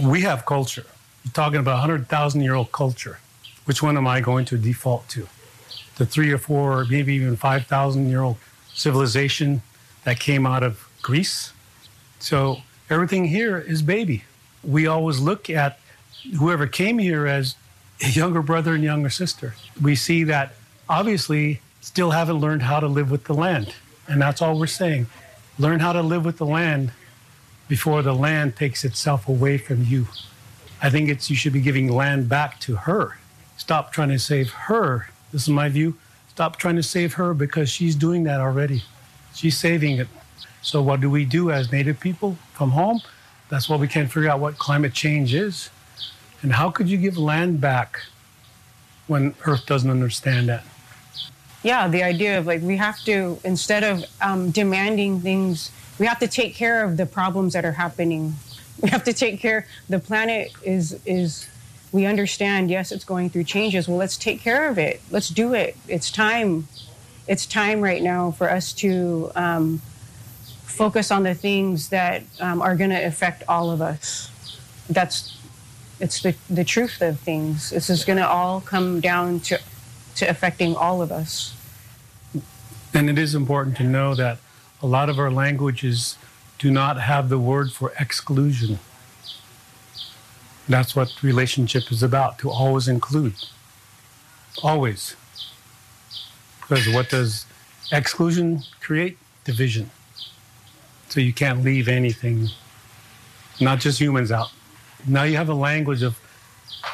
We 0.00 0.20
have 0.20 0.46
culture. 0.46 0.86
You're 1.24 1.32
talking 1.32 1.58
about 1.58 1.80
hundred 1.80 2.06
thousand 2.06 2.42
year 2.42 2.54
old 2.54 2.70
culture. 2.70 3.18
Which 3.64 3.82
one 3.82 3.96
am 3.96 4.06
I 4.06 4.20
going 4.20 4.44
to 4.46 4.56
default 4.56 5.08
to? 5.08 5.26
The 5.96 6.06
three 6.06 6.30
or 6.30 6.38
four, 6.38 6.78
or 6.78 6.84
maybe 6.84 7.14
even 7.14 7.34
five 7.34 7.66
thousand 7.66 8.08
year 8.08 8.22
old 8.22 8.36
civilization 8.74 9.60
that 10.04 10.20
came 10.20 10.46
out 10.46 10.62
of 10.62 10.88
Greece. 11.02 11.52
So 12.20 12.58
everything 12.88 13.24
here 13.24 13.58
is 13.58 13.82
baby. 13.82 14.22
We 14.62 14.86
always 14.86 15.18
look 15.18 15.50
at 15.50 15.80
whoever 16.38 16.68
came 16.68 16.98
here 16.98 17.26
as 17.26 17.56
younger 18.08 18.42
brother 18.42 18.74
and 18.74 18.84
younger 18.84 19.10
sister. 19.10 19.54
We 19.80 19.94
see 19.94 20.24
that 20.24 20.54
obviously 20.88 21.60
still 21.80 22.10
haven't 22.10 22.38
learned 22.38 22.62
how 22.62 22.80
to 22.80 22.88
live 22.88 23.10
with 23.10 23.24
the 23.24 23.34
land. 23.34 23.74
And 24.08 24.20
that's 24.20 24.42
all 24.42 24.58
we're 24.58 24.66
saying. 24.66 25.06
Learn 25.58 25.80
how 25.80 25.92
to 25.92 26.02
live 26.02 26.24
with 26.24 26.38
the 26.38 26.46
land 26.46 26.92
before 27.68 28.02
the 28.02 28.14
land 28.14 28.56
takes 28.56 28.84
itself 28.84 29.28
away 29.28 29.58
from 29.58 29.84
you. 29.84 30.08
I 30.82 30.90
think 30.90 31.08
it's 31.08 31.30
you 31.30 31.36
should 31.36 31.52
be 31.52 31.60
giving 31.60 31.88
land 31.88 32.28
back 32.28 32.60
to 32.60 32.76
her. 32.76 33.18
Stop 33.56 33.92
trying 33.92 34.10
to 34.10 34.18
save 34.18 34.50
her. 34.50 35.08
This 35.32 35.42
is 35.42 35.48
my 35.48 35.68
view. 35.68 35.96
Stop 36.28 36.56
trying 36.56 36.76
to 36.76 36.82
save 36.82 37.14
her 37.14 37.32
because 37.32 37.70
she's 37.70 37.94
doing 37.94 38.24
that 38.24 38.40
already. 38.40 38.82
She's 39.34 39.56
saving 39.56 39.98
it. 39.98 40.08
So 40.62 40.82
what 40.82 41.00
do 41.00 41.08
we 41.08 41.24
do 41.24 41.50
as 41.50 41.70
native 41.70 42.00
people 42.00 42.36
from 42.52 42.70
home? 42.70 43.00
That's 43.48 43.68
why 43.68 43.76
we 43.76 43.88
can't 43.88 44.10
figure 44.10 44.30
out 44.30 44.40
what 44.40 44.58
climate 44.58 44.92
change 44.92 45.34
is. 45.34 45.70
And 46.44 46.52
how 46.52 46.70
could 46.70 46.90
you 46.90 46.98
give 46.98 47.16
land 47.16 47.62
back 47.62 48.02
when 49.06 49.34
Earth 49.46 49.64
doesn't 49.64 49.90
understand 49.90 50.50
that? 50.50 50.62
Yeah, 51.62 51.88
the 51.88 52.02
idea 52.02 52.38
of 52.38 52.46
like 52.46 52.60
we 52.60 52.76
have 52.76 52.98
to, 53.04 53.38
instead 53.44 53.82
of 53.82 54.04
um, 54.20 54.50
demanding 54.50 55.20
things, 55.20 55.70
we 55.98 56.04
have 56.04 56.18
to 56.18 56.28
take 56.28 56.54
care 56.54 56.84
of 56.84 56.98
the 56.98 57.06
problems 57.06 57.54
that 57.54 57.64
are 57.64 57.72
happening. 57.72 58.34
We 58.82 58.90
have 58.90 59.04
to 59.04 59.12
take 59.12 59.40
care. 59.40 59.66
The 59.88 60.00
planet 60.00 60.52
is 60.64 61.00
is. 61.06 61.48
We 61.92 62.06
understand. 62.06 62.70
Yes, 62.70 62.90
it's 62.90 63.04
going 63.04 63.30
through 63.30 63.44
changes. 63.44 63.88
Well, 63.88 63.96
let's 63.96 64.16
take 64.16 64.40
care 64.40 64.68
of 64.68 64.78
it. 64.78 65.00
Let's 65.12 65.28
do 65.28 65.54
it. 65.54 65.76
It's 65.86 66.10
time. 66.10 66.66
It's 67.28 67.46
time 67.46 67.80
right 67.80 68.02
now 68.02 68.32
for 68.32 68.50
us 68.50 68.72
to 68.84 69.30
um, 69.36 69.80
focus 70.64 71.12
on 71.12 71.22
the 71.22 71.34
things 71.34 71.90
that 71.90 72.24
um, 72.40 72.60
are 72.60 72.74
going 72.74 72.90
to 72.90 73.00
affect 73.00 73.44
all 73.48 73.70
of 73.70 73.80
us. 73.80 74.28
That's 74.90 75.38
it's 76.00 76.22
the, 76.22 76.34
the 76.50 76.64
truth 76.64 77.00
of 77.00 77.20
things. 77.20 77.70
This 77.70 77.88
is 77.88 78.04
going 78.04 78.18
to 78.18 78.28
all 78.28 78.60
come 78.60 79.00
down 79.00 79.40
to, 79.40 79.58
to 80.16 80.26
affecting 80.26 80.74
all 80.74 81.02
of 81.02 81.12
us. 81.12 81.54
And 82.92 83.10
it 83.10 83.18
is 83.18 83.34
important 83.34 83.76
to 83.78 83.84
know 83.84 84.14
that 84.14 84.38
a 84.82 84.86
lot 84.86 85.08
of 85.08 85.18
our 85.18 85.30
languages 85.30 86.16
do 86.58 86.70
not 86.70 87.00
have 87.00 87.28
the 87.28 87.38
word 87.38 87.72
for 87.72 87.92
exclusion. 87.98 88.78
That's 90.68 90.96
what 90.96 91.22
relationship 91.22 91.90
is 91.90 92.02
about, 92.02 92.38
to 92.38 92.50
always 92.50 92.88
include. 92.88 93.34
Always. 94.62 95.16
Because 96.60 96.88
what 96.88 97.10
does 97.10 97.46
exclusion 97.92 98.62
create? 98.80 99.18
Division. 99.44 99.90
So 101.08 101.20
you 101.20 101.32
can't 101.32 101.62
leave 101.62 101.86
anything, 101.86 102.48
not 103.60 103.78
just 103.78 104.00
humans 104.00 104.32
out 104.32 104.50
now 105.06 105.22
you 105.24 105.36
have 105.36 105.48
a 105.48 105.54
language 105.54 106.02
of, 106.02 106.16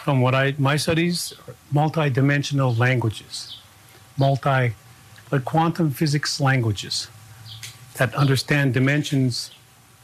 from 0.04 0.20
what 0.20 0.34
I 0.34 0.54
my 0.58 0.76
studies, 0.76 1.32
multi-dimensional 1.72 2.74
languages, 2.74 3.56
multi, 4.16 4.74
like 5.30 5.44
quantum 5.44 5.90
physics 5.90 6.40
languages 6.40 7.08
that 7.96 8.14
understand 8.14 8.74
dimensions 8.74 9.50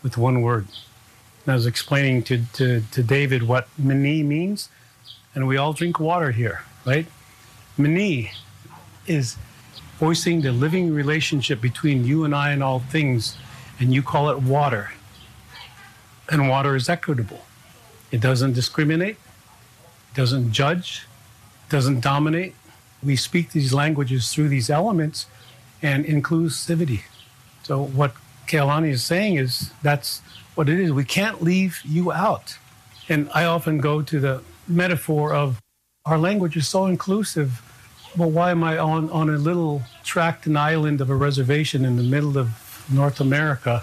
with 0.03 0.17
one 0.17 0.43
word. 0.43 0.67
And 1.45 1.53
I 1.53 1.55
was 1.55 1.67
explaining 1.67 2.23
to, 2.25 2.45
to, 2.55 2.83
to 2.93 3.03
David 3.03 3.43
what 3.45 3.69
mni 3.81 4.25
means, 4.25 4.69
and 5.35 5.47
we 5.47 5.57
all 5.57 5.73
drink 5.73 5.99
water 5.99 6.31
here, 6.33 6.63
right? 6.85 7.07
Mni 7.79 8.31
is 9.07 9.37
voicing 9.99 10.43
the 10.43 10.53
living 10.53 10.93
relationship 10.93 11.61
between 11.61 12.05
you 12.05 12.25
and 12.25 12.35
I 12.35 12.51
and 12.51 12.63
all 12.63 12.81
things, 12.81 13.37
and 13.81 13.95
you 13.95 14.03
call 14.03 14.29
it 14.31 14.41
water. 14.41 14.93
And 16.29 16.49
water 16.49 16.75
is 16.75 16.89
equitable. 16.89 17.43
It 18.11 18.21
doesn't 18.21 18.53
discriminate, 18.53 19.17
doesn't 20.15 20.53
judge, 20.53 21.07
doesn't 21.69 22.01
dominate. 22.01 22.55
We 23.03 23.17
speak 23.17 23.53
these 23.53 23.73
languages 23.75 24.33
through 24.33 24.49
these 24.49 24.71
elements 24.71 25.27
and 25.83 26.05
inclusivity. 26.05 27.03
So 27.63 27.83
what 27.83 28.15
Kealani 28.47 28.91
is 28.91 29.05
saying 29.05 29.37
is 29.37 29.73
that's 29.83 30.21
what 30.55 30.69
it 30.69 30.79
is. 30.79 30.93
We 30.93 31.05
can't 31.05 31.43
leave 31.43 31.81
you 31.85 32.13
out. 32.13 32.59
And 33.09 33.29
I 33.35 33.45
often 33.45 33.79
go 33.79 34.03
to 34.03 34.21
the 34.21 34.43
metaphor 34.67 35.35
of 35.35 35.61
our 36.05 36.19
language 36.19 36.57
is 36.57 36.69
so 36.69 36.87
inclusive. 36.87 37.61
Well, 38.17 38.31
why 38.31 38.53
am 38.53 38.63
I 38.65 38.79
on, 38.79 39.11
on 39.11 39.29
a 39.29 39.37
little 39.37 39.83
tract 40.05 40.47
and 40.47 40.57
island 40.57 41.01
of 41.01 41.11
a 41.11 41.15
reservation 41.15 41.85
in 41.85 41.97
the 41.97 42.03
middle 42.03 42.39
of 42.39 42.85
North 42.91 43.21
America 43.21 43.83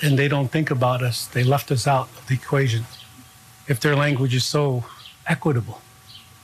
and 0.00 0.18
they 0.18 0.28
don't 0.28 0.48
think 0.48 0.70
about 0.70 1.02
us? 1.02 1.26
They 1.26 1.42
left 1.42 1.70
us 1.72 1.86
out 1.86 2.08
of 2.16 2.26
the 2.28 2.34
equation 2.34 2.84
if 3.68 3.80
their 3.80 3.96
language 3.96 4.34
is 4.34 4.44
so 4.44 4.84
equitable, 5.26 5.80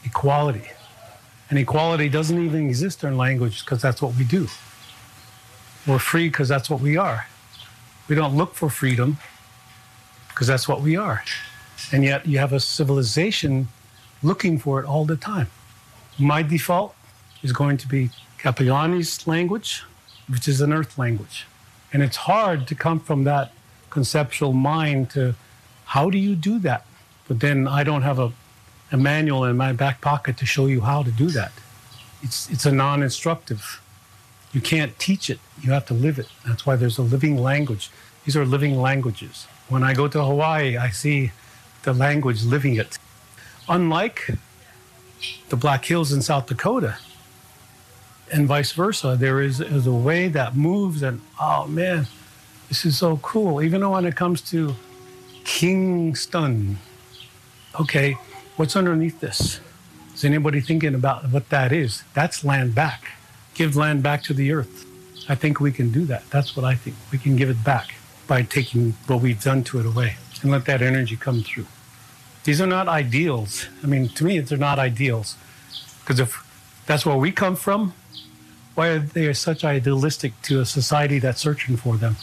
equality. 0.04 0.68
And 1.50 1.58
equality 1.58 2.08
doesn't 2.08 2.42
even 2.42 2.66
exist 2.68 3.04
in 3.04 3.16
language 3.16 3.64
because 3.64 3.82
that's 3.82 4.00
what 4.00 4.14
we 4.16 4.24
do. 4.24 4.48
We're 5.86 5.98
free 5.98 6.28
because 6.28 6.48
that's 6.48 6.70
what 6.70 6.80
we 6.80 6.96
are. 6.96 7.26
We 8.08 8.14
don't 8.14 8.36
look 8.36 8.54
for 8.54 8.70
freedom 8.70 9.18
because 10.28 10.46
that's 10.46 10.66
what 10.68 10.80
we 10.80 10.96
are. 10.96 11.22
And 11.92 12.04
yet 12.04 12.26
you 12.26 12.38
have 12.38 12.52
a 12.52 12.60
civilization 12.60 13.68
looking 14.22 14.58
for 14.58 14.80
it 14.80 14.86
all 14.86 15.04
the 15.04 15.16
time. 15.16 15.48
My 16.18 16.42
default 16.42 16.94
is 17.42 17.52
going 17.52 17.76
to 17.78 17.88
be 17.88 18.10
Kapi'olani's 18.38 19.26
language, 19.26 19.84
which 20.28 20.48
is 20.48 20.60
an 20.60 20.72
earth 20.72 20.96
language. 20.98 21.46
And 21.92 22.02
it's 22.02 22.16
hard 22.16 22.66
to 22.68 22.74
come 22.74 23.00
from 23.00 23.24
that 23.24 23.52
conceptual 23.90 24.52
mind 24.52 25.10
to 25.10 25.34
how 25.86 26.08
do 26.08 26.18
you 26.18 26.34
do 26.34 26.58
that? 26.60 26.86
But 27.28 27.40
then 27.40 27.68
I 27.68 27.84
don't 27.84 28.02
have 28.02 28.18
a, 28.18 28.32
a 28.90 28.96
manual 28.96 29.44
in 29.44 29.56
my 29.56 29.72
back 29.72 30.00
pocket 30.00 30.36
to 30.38 30.46
show 30.46 30.66
you 30.66 30.80
how 30.80 31.02
to 31.02 31.10
do 31.10 31.28
that. 31.30 31.52
It's, 32.22 32.50
it's 32.50 32.66
a 32.66 32.72
non 32.72 33.02
instructive. 33.02 33.80
You 34.52 34.60
can't 34.60 34.98
teach 34.98 35.30
it, 35.30 35.40
you 35.62 35.72
have 35.72 35.86
to 35.86 35.94
live 35.94 36.18
it. 36.18 36.28
That's 36.46 36.66
why 36.66 36.76
there's 36.76 36.98
a 36.98 37.02
living 37.02 37.38
language. 37.38 37.90
These 38.24 38.36
are 38.36 38.44
living 38.44 38.80
languages. 38.80 39.46
When 39.68 39.82
I 39.82 39.94
go 39.94 40.08
to 40.08 40.22
Hawaii, 40.22 40.76
I 40.76 40.90
see 40.90 41.32
the 41.84 41.92
language 41.92 42.44
living 42.44 42.76
it. 42.76 42.98
Unlike 43.68 44.36
the 45.48 45.56
Black 45.56 45.84
Hills 45.84 46.12
in 46.12 46.20
South 46.20 46.46
Dakota, 46.46 46.96
and 48.32 48.46
vice 48.46 48.72
versa, 48.72 49.16
there 49.18 49.40
is, 49.40 49.60
is 49.60 49.86
a 49.86 49.92
way 49.92 50.28
that 50.28 50.56
moves, 50.56 51.02
and 51.02 51.20
oh 51.40 51.66
man, 51.66 52.06
this 52.68 52.84
is 52.84 52.96
so 52.96 53.18
cool. 53.18 53.62
Even 53.62 53.88
when 53.88 54.06
it 54.06 54.16
comes 54.16 54.40
to 54.50 54.74
Kingston, 55.44 56.78
okay, 57.80 58.16
what's 58.56 58.76
underneath 58.76 59.20
this? 59.20 59.60
Is 60.14 60.24
anybody 60.24 60.60
thinking 60.60 60.94
about 60.94 61.30
what 61.30 61.48
that 61.48 61.72
is? 61.72 62.04
That's 62.14 62.44
land 62.44 62.74
back. 62.74 63.04
Give 63.54 63.76
land 63.76 64.02
back 64.02 64.22
to 64.24 64.34
the 64.34 64.52
earth. 64.52 64.86
I 65.28 65.34
think 65.34 65.60
we 65.60 65.72
can 65.72 65.90
do 65.90 66.04
that. 66.06 66.28
That's 66.30 66.56
what 66.56 66.64
I 66.64 66.74
think. 66.74 66.96
We 67.10 67.18
can 67.18 67.36
give 67.36 67.48
it 67.48 67.62
back 67.64 67.94
by 68.26 68.42
taking 68.42 68.92
what 69.06 69.20
we've 69.20 69.42
done 69.42 69.64
to 69.64 69.80
it 69.80 69.86
away 69.86 70.16
and 70.42 70.50
let 70.50 70.64
that 70.66 70.82
energy 70.82 71.16
come 71.16 71.42
through. 71.42 71.66
These 72.44 72.60
are 72.60 72.66
not 72.66 72.88
ideals. 72.88 73.66
I 73.82 73.86
mean, 73.86 74.08
to 74.10 74.24
me, 74.24 74.40
they're 74.40 74.58
not 74.58 74.78
ideals. 74.78 75.36
Because 76.00 76.18
if 76.18 76.82
that's 76.86 77.06
where 77.06 77.16
we 77.16 77.30
come 77.30 77.56
from, 77.56 77.94
why 78.74 78.88
are 78.88 78.98
they 78.98 79.32
such 79.34 79.64
idealistic 79.64 80.40
to 80.42 80.60
a 80.60 80.64
society 80.66 81.18
that's 81.18 81.40
searching 81.40 81.76
for 81.76 81.96
them? 81.96 82.16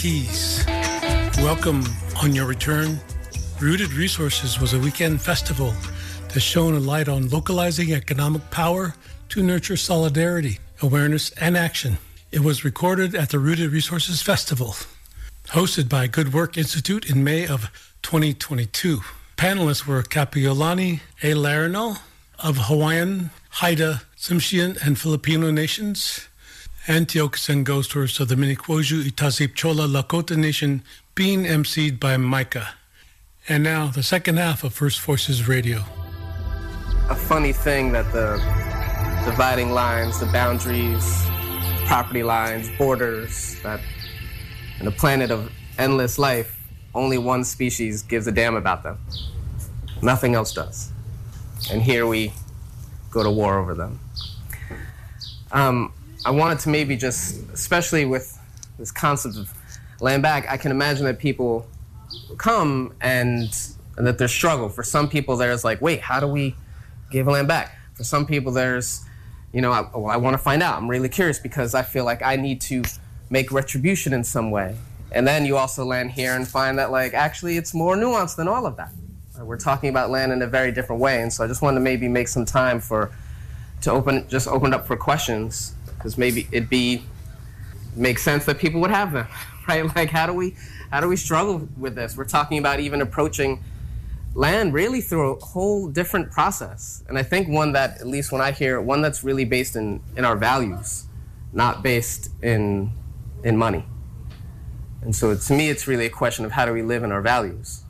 Keys. 0.00 0.64
Welcome 1.42 1.84
on 2.22 2.34
your 2.34 2.46
return. 2.46 2.98
Rooted 3.60 3.92
Resources 3.92 4.58
was 4.58 4.72
a 4.72 4.78
weekend 4.78 5.20
festival 5.20 5.74
that 6.32 6.40
shone 6.40 6.74
a 6.74 6.80
light 6.80 7.06
on 7.06 7.28
localizing 7.28 7.92
economic 7.92 8.50
power 8.50 8.94
to 9.28 9.42
nurture 9.42 9.76
solidarity, 9.76 10.58
awareness, 10.80 11.32
and 11.32 11.54
action. 11.54 11.98
It 12.32 12.40
was 12.40 12.64
recorded 12.64 13.14
at 13.14 13.28
the 13.28 13.38
Rooted 13.38 13.72
Resources 13.72 14.22
Festival, 14.22 14.74
hosted 15.48 15.90
by 15.90 16.06
Good 16.06 16.32
Work 16.32 16.56
Institute 16.56 17.10
in 17.10 17.22
May 17.22 17.46
of 17.46 17.70
2022. 18.00 19.00
Panelists 19.36 19.86
were 19.86 20.02
Kapiolani 20.02 21.00
A. 21.22 21.34
Laronal 21.34 21.98
of 22.38 22.56
Hawaiian, 22.56 23.32
Haida, 23.50 24.00
Tsimshian, 24.16 24.82
and 24.82 24.98
Filipino 24.98 25.50
nations, 25.50 26.26
and 26.86 27.06
Tiokasin 27.06 27.64
Ghosthorse 27.64 28.20
of 28.20 28.28
the 28.28 28.34
Minikwoju 28.34 29.04
Itasip 29.04 29.54
Chola 29.54 29.86
Lakota 29.86 30.36
Nation 30.36 30.82
being 31.14 31.44
emceed 31.44 32.00
by 32.00 32.16
Micah. 32.16 32.70
And 33.48 33.62
now 33.62 33.88
the 33.88 34.02
second 34.02 34.38
half 34.38 34.64
of 34.64 34.72
First 34.72 35.00
Voices 35.00 35.46
Radio. 35.46 35.84
a 37.08 37.14
funny 37.14 37.52
thing 37.52 37.92
that 37.92 38.10
the 38.12 38.36
dividing 39.24 39.72
lines, 39.72 40.20
the 40.20 40.26
boundaries, 40.26 41.26
property 41.86 42.22
lines, 42.22 42.70
borders, 42.78 43.60
that 43.62 43.80
in 44.78 44.86
a 44.86 44.92
planet 44.92 45.30
of 45.30 45.50
endless 45.78 46.18
life, 46.18 46.56
only 46.94 47.18
one 47.18 47.44
species 47.44 48.02
gives 48.02 48.26
a 48.26 48.32
damn 48.32 48.54
about 48.54 48.82
them. 48.82 48.98
Nothing 50.02 50.34
else 50.34 50.52
does. 50.52 50.92
And 51.70 51.82
here 51.82 52.06
we 52.06 52.32
go 53.10 53.22
to 53.22 53.30
war 53.30 53.58
over 53.58 53.74
them. 53.74 53.98
Um, 55.52 55.92
I 56.24 56.30
wanted 56.30 56.58
to 56.60 56.68
maybe 56.68 56.96
just, 56.96 57.40
especially 57.52 58.04
with 58.04 58.38
this 58.78 58.90
concept 58.90 59.36
of 59.36 59.52
land 60.00 60.22
back, 60.22 60.46
I 60.48 60.56
can 60.56 60.70
imagine 60.70 61.06
that 61.06 61.18
people 61.18 61.66
come 62.36 62.94
and, 63.00 63.48
and 63.96 64.06
that 64.06 64.18
there's 64.18 64.32
struggle. 64.32 64.68
For 64.68 64.82
some 64.82 65.08
people, 65.08 65.36
there's 65.36 65.64
like, 65.64 65.80
wait, 65.80 66.00
how 66.00 66.20
do 66.20 66.26
we 66.26 66.56
give 67.10 67.26
land 67.26 67.48
back? 67.48 67.76
For 67.94 68.04
some 68.04 68.26
people, 68.26 68.52
there's, 68.52 69.04
you 69.52 69.60
know, 69.60 69.72
I, 69.72 69.82
well, 69.94 70.06
I 70.06 70.16
want 70.16 70.34
to 70.34 70.38
find 70.38 70.62
out. 70.62 70.76
I'm 70.76 70.88
really 70.88 71.08
curious 71.08 71.38
because 71.38 71.74
I 71.74 71.82
feel 71.82 72.04
like 72.04 72.22
I 72.22 72.36
need 72.36 72.60
to 72.62 72.82
make 73.30 73.50
retribution 73.52 74.12
in 74.12 74.24
some 74.24 74.50
way. 74.50 74.76
And 75.12 75.26
then 75.26 75.44
you 75.44 75.56
also 75.56 75.84
land 75.84 76.12
here 76.12 76.34
and 76.34 76.46
find 76.46 76.78
that, 76.78 76.90
like, 76.90 77.14
actually, 77.14 77.56
it's 77.56 77.74
more 77.74 77.96
nuanced 77.96 78.36
than 78.36 78.46
all 78.46 78.66
of 78.66 78.76
that. 78.76 78.92
We're 79.40 79.56
talking 79.56 79.88
about 79.88 80.10
land 80.10 80.32
in 80.32 80.42
a 80.42 80.46
very 80.46 80.70
different 80.70 81.00
way, 81.00 81.22
and 81.22 81.32
so 81.32 81.42
I 81.42 81.46
just 81.46 81.62
wanted 81.62 81.76
to 81.76 81.80
maybe 81.80 82.08
make 82.08 82.28
some 82.28 82.44
time 82.44 82.78
for 82.78 83.10
to 83.80 83.90
open 83.90 84.28
just 84.28 84.46
open 84.46 84.74
up 84.74 84.86
for 84.86 84.96
questions 84.96 85.74
because 86.00 86.16
maybe 86.16 86.48
it'd 86.50 86.70
be 86.70 87.02
make 87.94 88.18
sense 88.18 88.46
that 88.46 88.58
people 88.58 88.80
would 88.80 88.90
have 88.90 89.12
them, 89.12 89.26
right? 89.68 89.84
Like, 89.94 90.08
how 90.08 90.26
do 90.26 90.32
we 90.32 90.56
how 90.90 91.00
do 91.00 91.08
we 91.08 91.16
struggle 91.16 91.68
with 91.76 91.94
this? 91.94 92.16
We're 92.16 92.24
talking 92.24 92.58
about 92.58 92.80
even 92.80 93.02
approaching 93.02 93.62
land 94.34 94.72
really 94.72 95.00
through 95.02 95.32
a 95.32 95.40
whole 95.40 95.88
different 95.88 96.30
process, 96.30 97.04
and 97.08 97.18
I 97.18 97.22
think 97.22 97.48
one 97.48 97.72
that 97.72 98.00
at 98.00 98.06
least 98.06 98.32
when 98.32 98.40
I 98.40 98.50
hear 98.52 98.80
one 98.80 99.02
that's 99.02 99.22
really 99.22 99.44
based 99.44 99.76
in 99.76 100.00
in 100.16 100.24
our 100.24 100.36
values, 100.36 101.04
not 101.52 101.82
based 101.82 102.30
in 102.42 102.92
in 103.44 103.58
money. 103.58 103.84
And 105.02 105.14
so 105.14 105.34
to 105.34 105.52
me, 105.54 105.68
it's 105.68 105.86
really 105.86 106.06
a 106.06 106.10
question 106.10 106.44
of 106.44 106.52
how 106.52 106.64
do 106.64 106.72
we 106.72 106.82
live 106.82 107.02
in 107.02 107.12
our 107.12 107.22
values, 107.22 107.84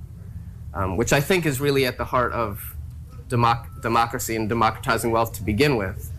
um, 0.74 0.96
which 0.96 1.12
I 1.12 1.20
think 1.20 1.46
is 1.46 1.60
really 1.60 1.86
at 1.86 1.96
the 1.96 2.04
heart 2.04 2.32
of 2.32 2.76
democ- 3.28 3.82
democracy 3.82 4.36
and 4.36 4.48
democratizing 4.48 5.10
wealth 5.10 5.32
to 5.34 5.42
begin 5.42 5.76
with. 5.76 6.10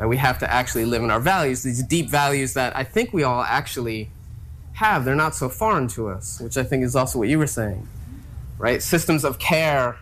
That 0.00 0.08
we 0.08 0.16
have 0.16 0.38
to 0.38 0.50
actually 0.50 0.86
live 0.86 1.02
in 1.02 1.10
our 1.10 1.20
values, 1.20 1.62
these 1.62 1.82
deep 1.82 2.08
values 2.08 2.54
that 2.54 2.74
I 2.74 2.84
think 2.84 3.12
we 3.12 3.22
all 3.22 3.42
actually 3.42 4.10
have. 4.72 5.04
They're 5.04 5.14
not 5.14 5.34
so 5.34 5.50
foreign 5.50 5.88
to 5.88 6.08
us, 6.08 6.40
which 6.40 6.56
I 6.56 6.62
think 6.62 6.82
is 6.84 6.96
also 6.96 7.18
what 7.18 7.28
you 7.28 7.38
were 7.38 7.46
saying, 7.46 7.86
right? 8.56 8.82
Systems 8.82 9.24
of 9.24 9.38
care 9.38 9.98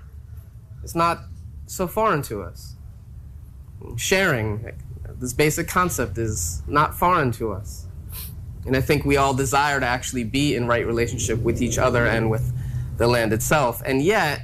is 0.84 0.94
not 0.94 1.22
so 1.66 1.88
foreign 1.88 2.22
to 2.22 2.42
us. 2.42 2.74
Sharing, 3.96 4.70
this 5.18 5.32
basic 5.32 5.66
concept, 5.66 6.16
is 6.16 6.62
not 6.68 6.96
foreign 6.96 7.32
to 7.32 7.52
us. 7.52 7.86
And 8.66 8.76
I 8.76 8.80
think 8.80 9.04
we 9.04 9.16
all 9.16 9.34
desire 9.34 9.80
to 9.80 9.86
actually 9.86 10.22
be 10.22 10.54
in 10.54 10.68
right 10.68 10.86
relationship 10.86 11.40
with 11.40 11.60
each 11.60 11.76
other 11.76 12.06
and 12.06 12.30
with 12.30 12.52
the 12.98 13.08
land 13.08 13.32
itself. 13.32 13.82
And 13.84 14.00
yet, 14.00 14.42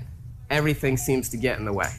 everything 0.51 0.97
seems 0.97 1.29
to 1.29 1.37
get 1.37 1.61
in 1.61 1.65
the 1.65 1.73
way. 1.73 1.93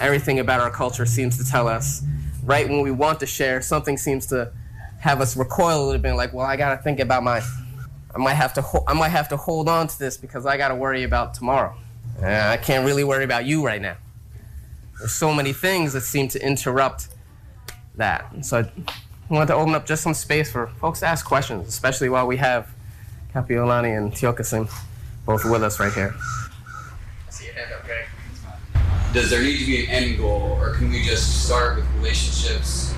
everything 0.00 0.38
about 0.38 0.60
our 0.60 0.70
culture 0.70 1.06
seems 1.06 1.38
to 1.38 1.50
tell 1.50 1.66
us 1.66 2.02
right 2.46 2.68
when 2.68 2.80
we 2.80 2.90
want 2.90 3.20
to 3.20 3.26
share, 3.26 3.60
something 3.60 3.98
seems 3.98 4.26
to 4.26 4.52
have 5.00 5.20
us 5.20 5.36
recoil 5.36 5.84
a 5.84 5.86
little 5.86 6.00
bit. 6.00 6.14
Like, 6.14 6.32
well, 6.32 6.46
I 6.46 6.56
got 6.56 6.76
to 6.76 6.82
think 6.82 7.00
about 7.00 7.22
my. 7.22 7.42
I 8.14 8.18
might 8.18 8.34
have 8.34 8.54
to. 8.54 8.62
Ho- 8.62 8.84
I 8.86 8.94
might 8.94 9.10
have 9.10 9.28
to 9.30 9.36
hold 9.36 9.68
on 9.68 9.88
to 9.88 9.98
this 9.98 10.16
because 10.16 10.46
I 10.46 10.56
got 10.56 10.68
to 10.68 10.74
worry 10.74 11.02
about 11.02 11.34
tomorrow. 11.34 11.76
Uh, 12.22 12.26
I 12.26 12.56
can't 12.56 12.86
really 12.86 13.04
worry 13.04 13.24
about 13.24 13.44
you 13.44 13.64
right 13.64 13.82
now. 13.82 13.96
There's 14.98 15.12
so 15.12 15.34
many 15.34 15.52
things 15.52 15.92
that 15.92 16.00
seem 16.00 16.28
to 16.28 16.42
interrupt 16.42 17.08
that. 17.96 18.44
So 18.44 18.60
I 18.60 18.70
wanted 19.28 19.48
to 19.48 19.54
open 19.54 19.74
up 19.74 19.84
just 19.84 20.02
some 20.02 20.14
space 20.14 20.50
for 20.50 20.68
folks 20.80 21.00
to 21.00 21.06
ask 21.06 21.26
questions, 21.26 21.68
especially 21.68 22.08
while 22.08 22.26
we 22.26 22.38
have 22.38 22.70
Kapiolani 23.34 23.96
and 23.98 24.12
Tiokasin 24.12 24.70
both 25.26 25.44
with 25.44 25.62
us 25.62 25.78
right 25.78 25.92
here. 25.92 26.14
I 26.16 27.30
see 27.30 27.46
your 27.46 27.54
hand 27.54 27.72
up, 27.74 27.84
Greg. 27.84 28.06
Does 29.16 29.30
there 29.30 29.40
need 29.40 29.58
to 29.58 29.64
be 29.64 29.86
an 29.86 29.90
end 29.90 30.18
goal, 30.18 30.58
or 30.60 30.74
can 30.74 30.90
we 30.90 31.02
just 31.02 31.46
start 31.46 31.76
with 31.76 31.86
relationships 31.94 32.94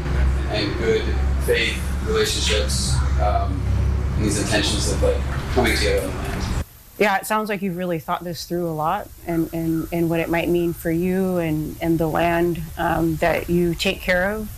and 0.48 0.76
good 0.78 1.04
faith 1.46 1.80
relationships 2.08 2.96
um, 3.20 3.62
and 4.16 4.24
these 4.24 4.40
intentions 4.42 4.90
of 4.90 5.00
like 5.00 5.16
coming 5.52 5.76
together 5.76 6.08
on 6.08 6.12
the 6.12 6.18
land? 6.18 6.64
Yeah, 6.98 7.18
it 7.18 7.26
sounds 7.26 7.48
like 7.48 7.62
you've 7.62 7.76
really 7.76 8.00
thought 8.00 8.24
this 8.24 8.46
through 8.46 8.68
a 8.68 8.74
lot 8.74 9.08
and, 9.28 9.48
and, 9.54 9.86
and 9.92 10.10
what 10.10 10.18
it 10.18 10.28
might 10.28 10.48
mean 10.48 10.72
for 10.72 10.90
you 10.90 11.36
and, 11.36 11.76
and 11.80 12.00
the 12.00 12.08
land 12.08 12.62
um, 12.76 13.14
that 13.16 13.48
you 13.48 13.76
take 13.76 14.00
care 14.00 14.32
of. 14.32 14.50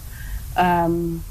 Um, 0.56 1.22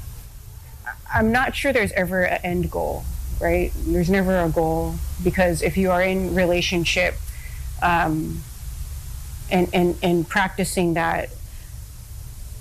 I'm 1.12 1.32
not 1.32 1.56
sure 1.56 1.72
there's 1.72 1.90
ever 1.92 2.22
an 2.22 2.40
end 2.44 2.70
goal, 2.70 3.02
right? 3.40 3.72
There's 3.78 4.08
never 4.08 4.38
a 4.38 4.48
goal 4.48 4.94
because 5.24 5.60
if 5.60 5.76
you 5.76 5.90
are 5.90 6.00
in 6.00 6.36
relationship 6.36 7.16
um, 7.82 8.44
and, 9.50 9.68
and, 9.72 9.96
and 10.02 10.28
practicing 10.28 10.94
that, 10.94 11.30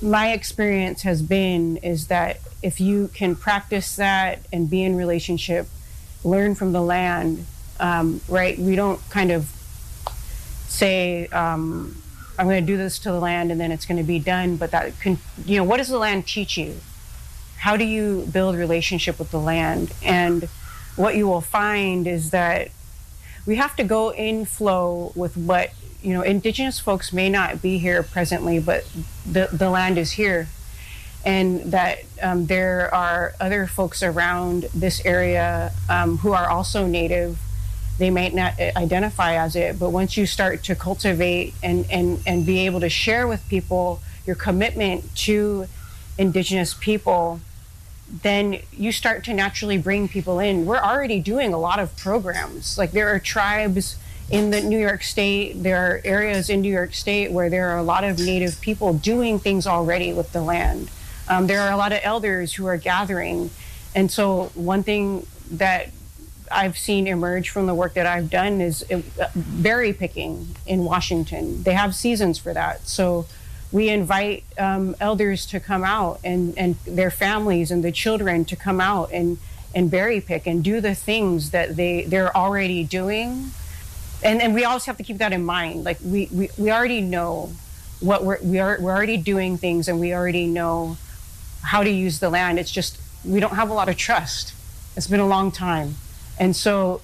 my 0.02 0.32
experience 0.32 1.02
has 1.04 1.22
been 1.22 1.78
is 1.78 2.08
that 2.08 2.40
if 2.62 2.80
you 2.80 3.10
can 3.10 3.36
practice 3.36 3.96
that 3.98 4.40
and 4.52 4.70
be 4.70 4.84
in 4.84 4.96
relationship, 4.96 5.68
learn 6.24 6.56
from 6.56 6.72
the 6.72 6.82
land, 6.82 7.46
um, 7.80 8.22
right? 8.28 8.58
We 8.58 8.76
don't 8.76 9.02
kind 9.10 9.32
of 9.32 9.46
say, 10.68 11.28
um, 11.28 12.02
I'm 12.38 12.48
going 12.48 12.66
to 12.66 12.68
do 12.68 12.78
this 12.78 13.00
to 13.00 13.12
the 13.12 13.20
land 13.20 13.52
and 13.52 13.60
then 13.60 13.72
it's 13.72 13.86
going 13.86 13.98
to 13.98 14.04
be 14.04 14.20
done. 14.20 14.56
But 14.58 14.72
that 14.72 14.98
can, 15.00 15.18
you 15.46 15.58
know, 15.58 15.64
what 15.64 15.78
does 15.78 15.90
the 15.90 15.98
land 15.98 16.28
teach 16.28 16.58
you? 16.58 16.78
How 17.58 17.76
do 17.76 17.84
you 17.84 18.28
build 18.32 18.56
relationship 18.56 19.20
with 19.20 19.32
the 19.32 19.40
land? 19.40 19.92
And 20.02 20.44
what 20.96 21.16
you 21.16 21.28
will 21.28 21.42
find 21.42 22.08
is 22.08 22.32
that 22.32 22.70
we 23.46 23.56
have 23.56 23.76
to 23.78 23.84
go 23.84 24.14
in 24.14 24.46
flow 24.46 25.12
with 25.16 25.36
what, 25.36 25.72
you 26.02 26.14
know, 26.14 26.22
indigenous 26.22 26.80
folks 26.80 27.12
may 27.12 27.30
not 27.30 27.62
be 27.62 27.78
here 27.78 28.04
presently, 28.04 28.60
but 28.60 28.86
the, 29.26 29.50
the 29.52 29.70
land 29.70 29.98
is 29.98 30.12
here. 30.12 30.48
And 31.26 31.60
that 31.74 32.00
um, 32.22 32.46
there 32.46 32.94
are 32.94 33.34
other 33.40 33.68
folks 33.68 34.02
around 34.02 34.64
this 34.74 35.06
area 35.06 35.74
um, 35.90 36.20
who 36.20 36.32
are 36.32 36.50
also 36.50 36.88
native. 36.88 37.38
They 37.98 38.10
might 38.10 38.34
not 38.34 38.60
uh, 38.60 38.72
identify 38.78 39.36
as 39.36 39.56
it 39.58 39.78
but 39.78 39.90
once 39.90 40.16
you 40.16 40.26
start 40.26 40.64
to 40.64 40.76
cultivate 40.76 41.54
and, 41.62 41.86
and, 41.92 42.22
and 42.26 42.46
be 42.46 42.60
able 42.66 42.80
to 42.80 42.90
share 42.90 43.28
with 43.28 43.46
people 43.50 44.02
your 44.26 44.38
commitment 44.38 45.14
to 45.18 45.68
indigenous 46.18 46.74
people 46.74 47.42
then 48.24 48.60
you 48.72 48.92
start 48.92 49.24
to 49.26 49.34
naturally 49.34 49.78
bring 49.78 50.08
people 50.08 50.40
in. 50.40 50.66
We're 50.66 50.78
already 50.78 51.20
doing 51.20 51.54
a 51.54 51.60
lot 51.60 51.80
of 51.80 51.96
programs. 51.96 52.78
Like 52.78 52.92
there 52.92 53.08
are 53.14 53.20
tribes 53.20 53.98
in 54.32 54.52
the 54.52 54.62
new 54.62 54.80
york 54.80 55.04
state 55.04 55.64
there 55.64 55.78
are 55.78 56.02
areas 56.04 56.50
in 56.50 56.62
new 56.62 56.72
york 56.72 56.94
state 56.94 57.32
where 57.32 57.50
there 57.50 57.70
are 57.70 57.78
a 57.78 57.84
lot 57.84 58.04
of 58.04 58.20
native 58.20 58.60
people 58.62 58.94
doing 58.94 59.40
things 59.40 59.66
already 59.66 60.14
with 60.14 60.32
the 60.34 60.42
land 60.42 60.90
um, 61.28 61.48
there 61.48 61.62
are 61.62 61.72
a 61.72 61.78
lot 61.78 61.92
of 61.92 62.00
elders 62.04 62.54
who 62.54 62.66
are 62.66 62.78
gathering 62.78 63.50
and 63.96 64.12
so 64.12 64.46
one 64.54 64.84
thing 64.84 65.26
that 65.52 65.90
I've 66.52 66.78
seen 66.78 67.08
emerge 67.08 67.50
from 67.50 67.68
the 67.68 67.76
work 67.76 67.94
that 67.94 68.06
I've 68.06 68.30
done 68.30 68.62
is 68.62 68.86
uh, 68.92 69.02
berry 69.36 69.94
picking 69.94 70.56
in 70.66 70.84
Washington. 70.84 71.64
They 71.64 71.74
have 71.74 71.94
seasons 71.94 72.38
for 72.38 72.54
that. 72.54 72.88
So 72.88 73.26
we 73.72 73.90
invite 73.90 74.44
um, 74.58 74.96
elders 75.00 75.46
to 75.48 75.60
come 75.60 75.84
out 75.84 76.20
and, 76.24 76.58
and 76.58 76.76
their 76.86 77.12
families 77.12 77.70
and 77.72 77.84
the 77.84 77.92
children 77.92 78.46
to 78.46 78.56
come 78.56 78.82
out 78.82 79.12
and, 79.12 79.38
and 79.76 79.92
berry 79.92 80.22
pick 80.22 80.48
and 80.48 80.64
do 80.64 80.82
the 80.82 80.96
things 80.96 81.52
that 81.52 81.76
they, 81.76 82.04
they're 82.04 82.36
already 82.36 82.84
doing. 82.84 83.52
And, 84.24 84.42
and 84.42 84.54
we 84.54 84.66
also 84.66 84.86
have 84.88 84.98
to 84.98 85.04
keep 85.04 85.18
that 85.18 85.32
in 85.32 85.46
mind. 85.46 85.84
Like 85.84 85.98
we, 86.04 86.28
we, 86.32 86.50
we 86.58 86.72
already 86.72 87.02
know 87.02 87.52
what 88.00 88.24
we're, 88.24 88.40
we 88.42 88.60
are, 88.60 88.78
we're 88.80 88.92
already 88.92 89.18
doing 89.18 89.58
things 89.58 89.88
and 89.88 90.00
we 90.00 90.14
already 90.14 90.46
know 90.46 90.98
how 91.64 91.84
to 91.84 91.90
use 91.90 92.20
the 92.20 92.30
land. 92.30 92.60
It's 92.60 92.72
just, 92.72 93.00
we 93.24 93.40
don't 93.40 93.56
have 93.56 93.70
a 93.70 93.74
lot 93.74 93.90
of 93.90 93.98
trust. 93.98 94.54
It's 94.96 95.08
been 95.08 95.20
a 95.20 95.28
long 95.28 95.52
time. 95.52 95.96
And 96.40 96.56
so 96.56 97.02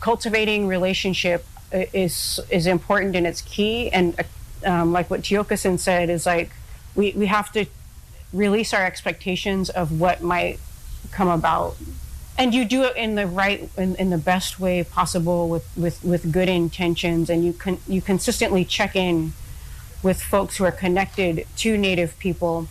cultivating 0.00 0.66
relationship 0.66 1.46
is 1.72 2.40
is 2.50 2.66
important 2.66 3.16
and 3.16 3.26
it's 3.26 3.40
key. 3.40 3.90
And 3.90 4.20
um, 4.64 4.92
like 4.92 5.10
what 5.10 5.22
Tiokasin 5.22 5.78
said 5.78 6.10
is 6.10 6.26
like 6.26 6.50
we, 6.94 7.12
we 7.12 7.26
have 7.26 7.52
to 7.52 7.66
release 8.32 8.74
our 8.74 8.84
expectations 8.84 9.70
of 9.70 10.00
what 10.00 10.22
might 10.22 10.58
come 11.10 11.28
about. 11.28 11.76
And 12.38 12.54
you 12.54 12.64
do 12.64 12.84
it 12.84 12.96
in 12.96 13.14
the 13.14 13.26
right, 13.26 13.68
in, 13.76 13.94
in 13.96 14.10
the 14.10 14.18
best 14.18 14.58
way 14.58 14.82
possible 14.82 15.48
with, 15.48 15.68
with, 15.76 16.02
with 16.02 16.32
good 16.32 16.48
intentions. 16.48 17.28
And 17.28 17.44
you 17.44 17.52
can 17.52 17.78
you 17.86 18.00
consistently 18.00 18.64
check 18.64 18.96
in 18.96 19.34
with 20.02 20.20
folks 20.20 20.56
who 20.56 20.64
are 20.64 20.72
connected 20.72 21.46
to 21.58 21.76
Native 21.76 22.18
people 22.18 22.68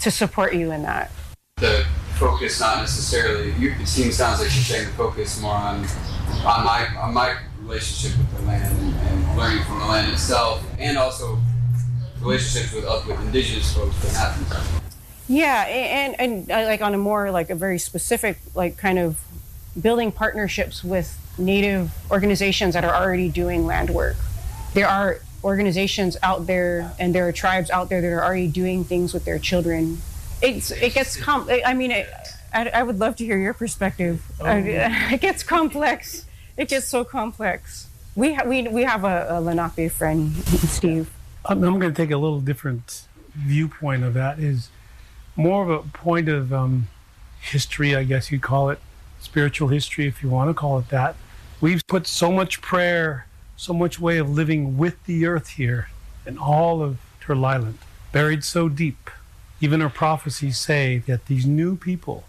to 0.00 0.10
support 0.10 0.54
you 0.54 0.70
in 0.72 0.82
that. 0.82 1.10
The 1.56 1.86
focus 2.16 2.60
not 2.60 2.80
necessarily. 2.80 3.52
You, 3.52 3.74
it 3.80 3.86
seems 3.86 4.16
sounds 4.16 4.40
like 4.40 4.54
you're 4.54 4.64
saying 4.64 4.86
the 4.86 4.92
focus 4.92 5.40
more 5.40 5.54
on 5.54 5.86
on 6.44 6.64
my 6.64 6.86
on 6.98 7.14
my 7.14 7.38
relationship 7.60 8.18
with 8.18 8.36
the 8.36 8.42
land 8.46 8.78
and, 8.78 8.94
and 8.94 9.38
learning 9.38 9.64
from 9.64 9.78
the 9.78 9.86
land 9.86 10.12
itself, 10.12 10.62
and 10.78 10.98
also 10.98 11.38
relationships 12.20 12.72
with 12.72 12.84
with 13.06 13.20
indigenous 13.20 13.72
folks 13.74 13.98
that 14.02 14.12
happen. 14.12 14.85
Yeah, 15.28 15.62
and, 15.62 16.20
and 16.20 16.50
and 16.50 16.68
like 16.68 16.80
on 16.82 16.94
a 16.94 16.98
more 16.98 17.30
like 17.30 17.50
a 17.50 17.54
very 17.54 17.78
specific 17.78 18.38
like 18.54 18.76
kind 18.76 18.98
of 18.98 19.20
building 19.80 20.12
partnerships 20.12 20.84
with 20.84 21.18
native 21.38 21.90
organizations 22.10 22.74
that 22.74 22.84
are 22.84 22.94
already 22.94 23.28
doing 23.28 23.66
land 23.66 23.90
work. 23.90 24.16
There 24.74 24.88
are 24.88 25.18
organizations 25.44 26.16
out 26.22 26.46
there 26.46 26.92
and 26.98 27.14
there 27.14 27.28
are 27.28 27.32
tribes 27.32 27.70
out 27.70 27.88
there 27.88 28.00
that 28.00 28.12
are 28.12 28.24
already 28.24 28.48
doing 28.48 28.84
things 28.84 29.12
with 29.12 29.24
their 29.24 29.38
children 29.38 29.98
it's 30.42 30.70
it 30.70 30.94
gets 30.94 31.16
com. 31.16 31.48
I 31.64 31.74
mean, 31.74 31.90
it, 31.90 32.08
I, 32.52 32.68
I 32.68 32.82
would 32.82 32.98
love 32.98 33.16
to 33.16 33.24
hear 33.24 33.38
your 33.38 33.54
perspective. 33.54 34.22
Oh. 34.40 34.46
it 34.56 35.20
gets 35.20 35.42
complex. 35.42 36.26
It 36.56 36.68
gets 36.68 36.86
so 36.86 37.04
complex. 37.04 37.88
We 38.14 38.34
ha- 38.34 38.44
we 38.46 38.66
we 38.68 38.82
have 38.82 39.04
a, 39.04 39.26
a 39.30 39.40
Lenape 39.40 39.90
friend, 39.90 40.34
Steve. 40.46 41.10
I'm, 41.44 41.62
I'm 41.62 41.78
going 41.78 41.92
to 41.92 41.96
take 41.96 42.10
a 42.10 42.16
little 42.16 42.40
different 42.40 43.06
viewpoint 43.34 44.04
of 44.04 44.14
that. 44.14 44.38
Is 44.38 44.70
more 45.36 45.62
of 45.62 45.70
a 45.70 45.88
point 45.88 46.28
of 46.28 46.52
um, 46.52 46.88
history, 47.40 47.94
I 47.94 48.04
guess 48.04 48.32
you'd 48.32 48.42
call 48.42 48.70
it, 48.70 48.78
spiritual 49.20 49.68
history, 49.68 50.06
if 50.06 50.22
you 50.22 50.28
want 50.28 50.50
to 50.50 50.54
call 50.54 50.78
it 50.78 50.88
that. 50.88 51.16
We've 51.60 51.86
put 51.86 52.06
so 52.06 52.32
much 52.32 52.60
prayer, 52.60 53.26
so 53.56 53.72
much 53.72 53.98
way 54.00 54.18
of 54.18 54.30
living 54.30 54.76
with 54.76 55.02
the 55.04 55.26
earth 55.26 55.50
here, 55.50 55.88
and 56.26 56.38
all 56.38 56.82
of 56.82 56.98
Turtle 57.20 57.74
buried 58.12 58.44
so 58.44 58.68
deep. 58.68 59.10
Even 59.60 59.82
our 59.82 59.90
prophecies 59.90 60.58
say 60.58 60.98
that 61.06 61.26
these 61.26 61.46
new 61.46 61.76
people 61.76 62.24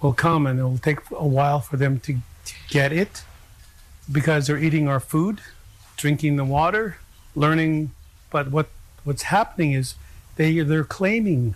will 0.00 0.12
come 0.12 0.46
and 0.46 0.60
it 0.60 0.62
will 0.62 0.78
take 0.78 0.98
a 1.10 1.26
while 1.26 1.60
for 1.60 1.76
them 1.76 1.98
to, 2.00 2.18
to 2.44 2.54
get 2.68 2.92
it 2.92 3.24
because 4.10 4.46
they're 4.46 4.58
eating 4.58 4.86
our 4.86 5.00
food, 5.00 5.40
drinking 5.96 6.36
the 6.36 6.44
water, 6.44 6.98
learning. 7.34 7.90
But 8.30 8.50
what 8.50 8.68
what's 9.04 9.22
happening 9.22 9.72
is 9.72 9.94
they 10.36 10.60
they're 10.60 10.84
claiming 10.84 11.54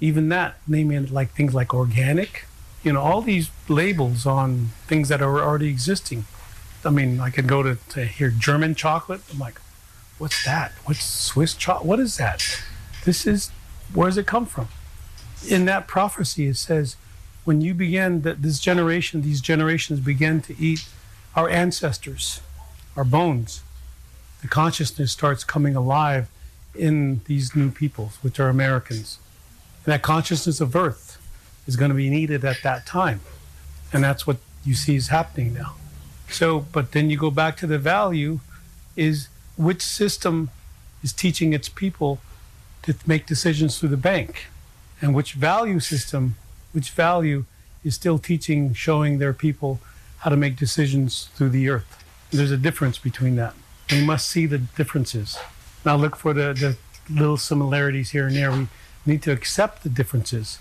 even 0.00 0.28
that, 0.28 0.56
naming 0.66 1.06
like 1.12 1.30
things 1.32 1.54
like 1.54 1.72
organic, 1.72 2.46
you 2.82 2.92
know, 2.92 3.00
all 3.00 3.20
these 3.20 3.50
labels 3.68 4.26
on 4.26 4.70
things 4.86 5.08
that 5.08 5.22
are 5.22 5.40
already 5.40 5.68
existing. 5.68 6.24
I 6.84 6.90
mean, 6.90 7.18
I 7.18 7.30
could 7.30 7.48
go 7.48 7.62
to, 7.62 7.76
to 7.90 8.04
here 8.04 8.30
German 8.30 8.74
chocolate. 8.74 9.20
I'm 9.32 9.38
like, 9.38 9.60
what's 10.18 10.44
that? 10.44 10.72
What's 10.84 11.04
Swiss 11.04 11.54
chocolate? 11.54 11.86
What 11.86 12.00
is 12.00 12.16
that? 12.18 12.62
This 13.04 13.26
is 13.26 13.50
where 13.92 14.08
does 14.08 14.18
it 14.18 14.26
come 14.26 14.46
from? 14.46 14.68
In 15.48 15.64
that 15.66 15.86
prophecy, 15.86 16.46
it 16.46 16.56
says, 16.56 16.96
when 17.44 17.60
you 17.60 17.74
begin 17.74 18.22
that 18.22 18.42
this 18.42 18.58
generation, 18.58 19.22
these 19.22 19.40
generations 19.40 20.00
begin 20.00 20.40
to 20.42 20.58
eat 20.58 20.86
our 21.34 21.48
ancestors, 21.48 22.40
our 22.96 23.04
bones, 23.04 23.62
the 24.42 24.48
consciousness 24.48 25.12
starts 25.12 25.44
coming 25.44 25.76
alive 25.76 26.28
in 26.74 27.20
these 27.26 27.54
new 27.54 27.70
peoples, 27.70 28.18
which 28.22 28.40
are 28.40 28.48
Americans. 28.48 29.18
And 29.86 29.92
that 29.92 30.02
consciousness 30.02 30.60
of 30.60 30.74
earth 30.74 31.18
is 31.66 31.76
going 31.76 31.90
to 31.90 31.94
be 31.94 32.10
needed 32.10 32.44
at 32.44 32.62
that 32.64 32.86
time. 32.86 33.20
And 33.92 34.02
that's 34.02 34.26
what 34.26 34.38
you 34.64 34.74
see 34.74 34.96
is 34.96 35.08
happening 35.08 35.54
now. 35.54 35.76
So, 36.28 36.66
but 36.72 36.90
then 36.90 37.08
you 37.08 37.16
go 37.16 37.30
back 37.30 37.56
to 37.58 37.68
the 37.68 37.78
value 37.78 38.40
is 38.96 39.28
which 39.56 39.80
system 39.80 40.50
is 41.04 41.12
teaching 41.12 41.52
its 41.52 41.68
people 41.68 42.18
to 42.82 42.96
make 43.06 43.26
decisions 43.26 43.78
through 43.78 43.90
the 43.90 43.96
bank, 43.96 44.46
and 45.00 45.14
which 45.14 45.34
value 45.34 45.78
system, 45.78 46.34
which 46.72 46.90
value 46.90 47.44
is 47.84 47.94
still 47.94 48.18
teaching, 48.18 48.74
showing 48.74 49.18
their 49.18 49.32
people 49.32 49.80
how 50.18 50.30
to 50.30 50.36
make 50.36 50.56
decisions 50.56 51.28
through 51.34 51.50
the 51.50 51.68
earth. 51.68 52.04
There's 52.30 52.50
a 52.50 52.56
difference 52.56 52.98
between 52.98 53.36
that. 53.36 53.54
We 53.90 54.04
must 54.04 54.26
see 54.26 54.46
the 54.46 54.58
differences. 54.58 55.38
Now 55.84 55.94
look 55.94 56.16
for 56.16 56.34
the, 56.34 56.52
the 56.54 56.76
little 57.12 57.36
similarities 57.36 58.10
here 58.10 58.26
and 58.26 58.34
there. 58.34 58.50
We 58.50 58.66
need 59.06 59.22
to 59.22 59.32
accept 59.32 59.82
the 59.82 59.88
differences. 59.88 60.58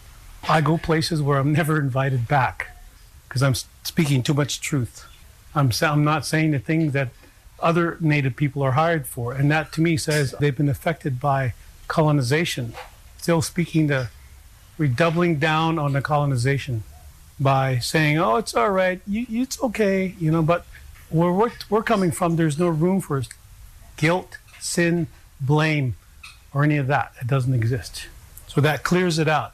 I 0.47 0.61
go 0.61 0.77
places 0.77 1.21
where 1.21 1.37
I'm 1.39 1.51
never 1.53 1.79
invited 1.79 2.27
back 2.27 2.69
because 3.27 3.41
I'm 3.43 3.55
speaking 3.83 4.21
too 4.23 4.33
much 4.33 4.61
truth. 4.61 5.05
I'm, 5.55 5.71
I'm 5.81 6.03
not 6.03 6.25
saying 6.25 6.51
the 6.51 6.59
things 6.59 6.93
that 6.93 7.09
other 7.59 7.97
native 7.99 8.35
people 8.35 8.61
are 8.61 8.71
hired 8.73 9.07
for. 9.07 9.33
And 9.33 9.49
that 9.51 9.71
to 9.73 9.81
me 9.81 9.97
says 9.97 10.35
they've 10.39 10.55
been 10.55 10.69
affected 10.69 11.19
by 11.19 11.53
colonization. 11.87 12.73
Still 13.17 13.41
speaking 13.41 13.87
the 13.87 14.09
redoubling 14.77 15.39
down 15.39 15.79
on 15.79 15.93
the 15.93 16.01
colonization 16.01 16.83
by 17.39 17.79
saying, 17.79 18.17
oh, 18.19 18.35
it's 18.35 18.53
all 18.53 18.69
right, 18.71 19.01
you- 19.07 19.25
it's 19.29 19.61
okay, 19.63 20.15
you 20.19 20.31
know, 20.31 20.41
but 20.41 20.65
where 21.09 21.31
we're, 21.31 21.51
we're 21.69 21.83
coming 21.83 22.11
from, 22.11 22.35
there's 22.35 22.59
no 22.59 22.67
room 22.67 22.99
for 23.01 23.23
guilt, 23.97 24.37
sin, 24.59 25.07
blame, 25.39 25.95
or 26.53 26.63
any 26.63 26.77
of 26.77 26.87
that. 26.87 27.13
It 27.21 27.27
doesn't 27.27 27.53
exist. 27.53 28.07
So 28.47 28.61
that 28.61 28.83
clears 28.83 29.19
it 29.19 29.27
out. 29.27 29.53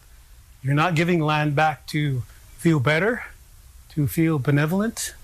You're 0.63 0.75
not 0.75 0.95
giving 0.95 1.19
land 1.19 1.55
back 1.55 1.87
to 1.87 2.23
feel 2.57 2.79
better, 2.79 3.25
to 3.89 4.07
feel 4.07 4.37
benevolent. 4.37 5.15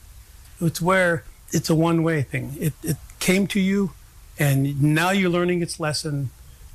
It's 0.59 0.81
where 0.81 1.23
it's 1.51 1.69
a 1.69 1.75
one 1.75 2.03
way 2.03 2.23
thing. 2.23 2.55
It, 2.59 2.73
it 2.83 2.97
came 3.19 3.47
to 3.47 3.59
you, 3.59 3.91
and 4.39 4.81
now 4.81 5.11
you're 5.11 5.29
learning 5.29 5.61
its 5.61 5.79
lesson, 5.79 6.31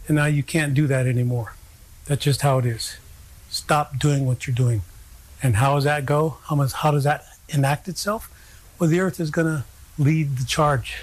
and 0.07 0.16
now 0.16 0.26
you 0.26 0.43
can't 0.43 0.74
do 0.74 0.86
that 0.86 1.07
anymore. 1.07 1.55
That's 2.07 2.22
just 2.22 2.43
how 2.43 2.59
it 2.59 2.66
is. 2.66 2.97
Stop 3.51 3.99
doing 3.99 4.26
what 4.26 4.47
you're 4.47 4.55
doing. 4.55 4.82
And 5.43 5.57
how 5.57 5.74
does 5.74 5.84
that 5.84 6.07
go? 6.07 6.38
How, 6.45 6.57
much, 6.57 6.72
how 6.72 6.93
does 6.93 7.05
that 7.05 7.24
enact 7.49 7.88
itself? 7.88 8.30
Well, 8.78 8.88
the 8.88 9.01
earth 9.01 9.18
is 9.18 9.30
going 9.30 9.47
to 9.49 9.64
lead 9.99 10.36
the 10.38 10.45
charge 10.45 11.03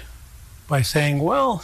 by 0.66 0.82
saying, 0.82 1.18
well, 1.20 1.62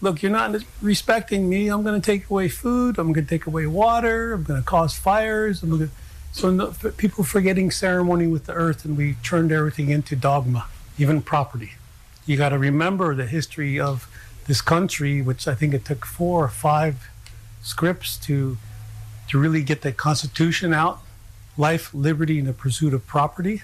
look, 0.00 0.22
you're 0.22 0.32
not 0.32 0.56
respecting 0.82 1.48
me. 1.48 1.68
I'm 1.68 1.82
going 1.82 2.00
to 2.00 2.04
take 2.04 2.28
away 2.30 2.48
food. 2.48 2.98
I'm 2.98 3.12
going 3.12 3.26
to 3.26 3.30
take 3.30 3.46
away 3.46 3.66
water. 3.66 4.32
I'm 4.32 4.42
going 4.42 4.60
to 4.60 4.66
cause 4.66 4.94
fires. 4.94 5.62
I'm 5.62 5.70
going 5.70 5.88
to... 5.88 5.90
So 6.32 6.50
no, 6.50 6.74
people 6.96 7.22
forgetting 7.22 7.70
ceremony 7.70 8.26
with 8.26 8.46
the 8.46 8.54
earth, 8.54 8.84
and 8.84 8.96
we 8.96 9.14
turned 9.22 9.52
everything 9.52 9.90
into 9.90 10.16
dogma, 10.16 10.66
even 10.98 11.22
property. 11.22 11.74
You 12.26 12.36
got 12.36 12.48
to 12.48 12.58
remember 12.58 13.14
the 13.14 13.26
history 13.26 13.78
of 13.78 14.08
this 14.46 14.60
country, 14.60 15.22
which 15.22 15.46
I 15.46 15.54
think 15.54 15.74
it 15.74 15.84
took 15.84 16.04
four 16.04 16.44
or 16.44 16.48
five 16.48 17.08
scripts 17.62 18.16
to 18.18 18.58
to 19.28 19.38
really 19.38 19.62
get 19.62 19.82
the 19.82 19.92
Constitution 19.92 20.74
out, 20.74 21.00
life, 21.56 21.94
liberty, 21.94 22.38
and 22.38 22.48
the 22.48 22.52
pursuit 22.52 22.92
of 22.92 23.06
property, 23.06 23.62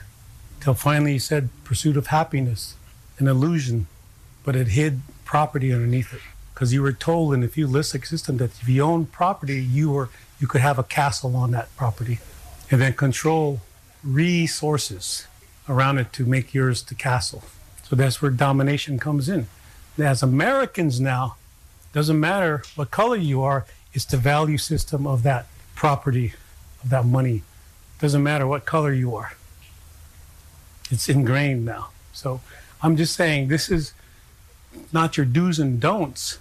till 0.60 0.74
finally 0.74 1.12
he 1.12 1.18
said 1.18 1.50
pursuit 1.64 1.96
of 1.96 2.06
happiness, 2.06 2.76
an 3.18 3.26
illusion, 3.26 3.86
but 4.42 4.56
it 4.56 4.68
hid 4.68 5.00
property 5.30 5.72
underneath 5.72 6.12
it. 6.12 6.20
Because 6.52 6.72
you 6.72 6.82
were 6.82 6.92
told 6.92 7.32
in 7.32 7.40
the 7.40 7.46
feudalistic 7.46 8.04
system 8.04 8.38
that 8.38 8.50
if 8.60 8.68
you 8.68 8.82
owned 8.82 9.12
property, 9.12 9.62
you 9.62 9.92
were 9.92 10.08
you 10.40 10.48
could 10.48 10.60
have 10.60 10.78
a 10.78 10.82
castle 10.82 11.36
on 11.36 11.52
that 11.52 11.68
property, 11.76 12.18
and 12.70 12.80
then 12.80 12.94
control 12.94 13.60
resources 14.02 15.28
around 15.68 15.98
it 15.98 16.12
to 16.14 16.24
make 16.24 16.52
yours 16.52 16.82
the 16.82 16.96
castle. 16.96 17.44
So 17.84 17.94
that's 17.94 18.20
where 18.20 18.30
domination 18.32 18.98
comes 18.98 19.28
in. 19.28 19.46
As 19.98 20.20
Americans 20.22 21.00
now, 21.00 21.36
doesn't 21.92 22.18
matter 22.18 22.64
what 22.74 22.90
color 22.90 23.16
you 23.16 23.40
are, 23.42 23.66
it's 23.92 24.06
the 24.06 24.16
value 24.16 24.58
system 24.58 25.06
of 25.06 25.22
that 25.22 25.46
property, 25.76 26.34
of 26.82 26.90
that 26.90 27.04
money. 27.04 27.42
Doesn't 28.00 28.22
matter 28.22 28.46
what 28.48 28.64
color 28.64 28.92
you 28.92 29.14
are. 29.14 29.34
It's 30.90 31.08
ingrained 31.08 31.64
now. 31.64 31.90
So 32.12 32.40
I'm 32.82 32.96
just 32.96 33.14
saying 33.14 33.46
this 33.46 33.70
is 33.70 33.92
not 34.92 35.16
your 35.16 35.26
do's 35.26 35.58
and 35.58 35.80
don'ts. 35.80 36.38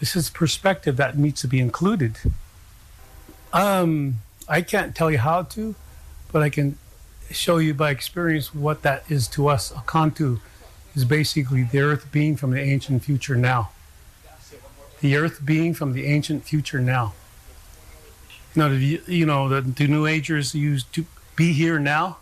This 0.00 0.14
is 0.14 0.30
perspective 0.30 0.96
that 0.96 1.18
needs 1.18 1.40
to 1.40 1.48
be 1.48 1.60
included. 1.60 2.18
Um, 3.52 4.20
I 4.48 4.62
can't 4.62 4.94
tell 4.94 5.10
you 5.10 5.18
how 5.18 5.42
to, 5.42 5.74
but 6.32 6.42
I 6.42 6.50
can 6.50 6.78
show 7.30 7.58
you 7.58 7.74
by 7.74 7.90
experience 7.90 8.54
what 8.54 8.82
that 8.82 9.04
is 9.10 9.28
to 9.28 9.48
us. 9.48 9.72
Akantu 9.72 10.40
is 10.94 11.04
basically 11.04 11.64
the 11.64 11.80
earth 11.80 12.10
being 12.12 12.36
from 12.36 12.52
the 12.52 12.60
ancient 12.60 13.04
future 13.04 13.36
now. 13.36 13.70
The 15.00 15.16
earth 15.16 15.44
being 15.44 15.74
from 15.74 15.92
the 15.92 16.06
ancient 16.06 16.44
future 16.44 16.80
now. 16.80 17.14
Now, 18.56 18.68
the, 18.68 19.00
you 19.06 19.26
know, 19.26 19.48
the, 19.48 19.60
the 19.60 19.86
New 19.86 20.06
Agers 20.06 20.54
used 20.54 20.92
to 20.94 21.06
be 21.36 21.52
here 21.52 21.78
now. 21.78 22.18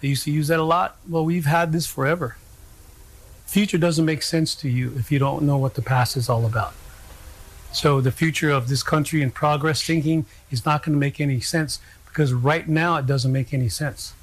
They 0.00 0.08
used 0.08 0.24
to 0.24 0.30
use 0.30 0.48
that 0.48 0.60
a 0.60 0.64
lot. 0.64 0.96
Well, 1.08 1.24
we've 1.24 1.46
had 1.46 1.72
this 1.72 1.86
forever. 1.86 2.36
Future 3.50 3.78
doesn't 3.78 4.04
make 4.04 4.22
sense 4.22 4.54
to 4.54 4.68
you 4.68 4.92
if 4.96 5.10
you 5.10 5.18
don't 5.18 5.42
know 5.42 5.58
what 5.58 5.74
the 5.74 5.82
past 5.82 6.16
is 6.16 6.28
all 6.28 6.46
about. 6.46 6.72
So 7.72 8.00
the 8.00 8.12
future 8.12 8.48
of 8.50 8.68
this 8.68 8.84
country 8.84 9.22
and 9.22 9.34
progress 9.34 9.82
thinking 9.82 10.26
is 10.52 10.64
not 10.64 10.84
going 10.84 10.92
to 10.94 11.00
make 11.00 11.20
any 11.20 11.40
sense 11.40 11.80
because 12.06 12.32
right 12.32 12.68
now 12.68 12.94
it 12.94 13.06
doesn't 13.06 13.32
make 13.32 13.52
any 13.52 13.68
sense. 13.68 14.14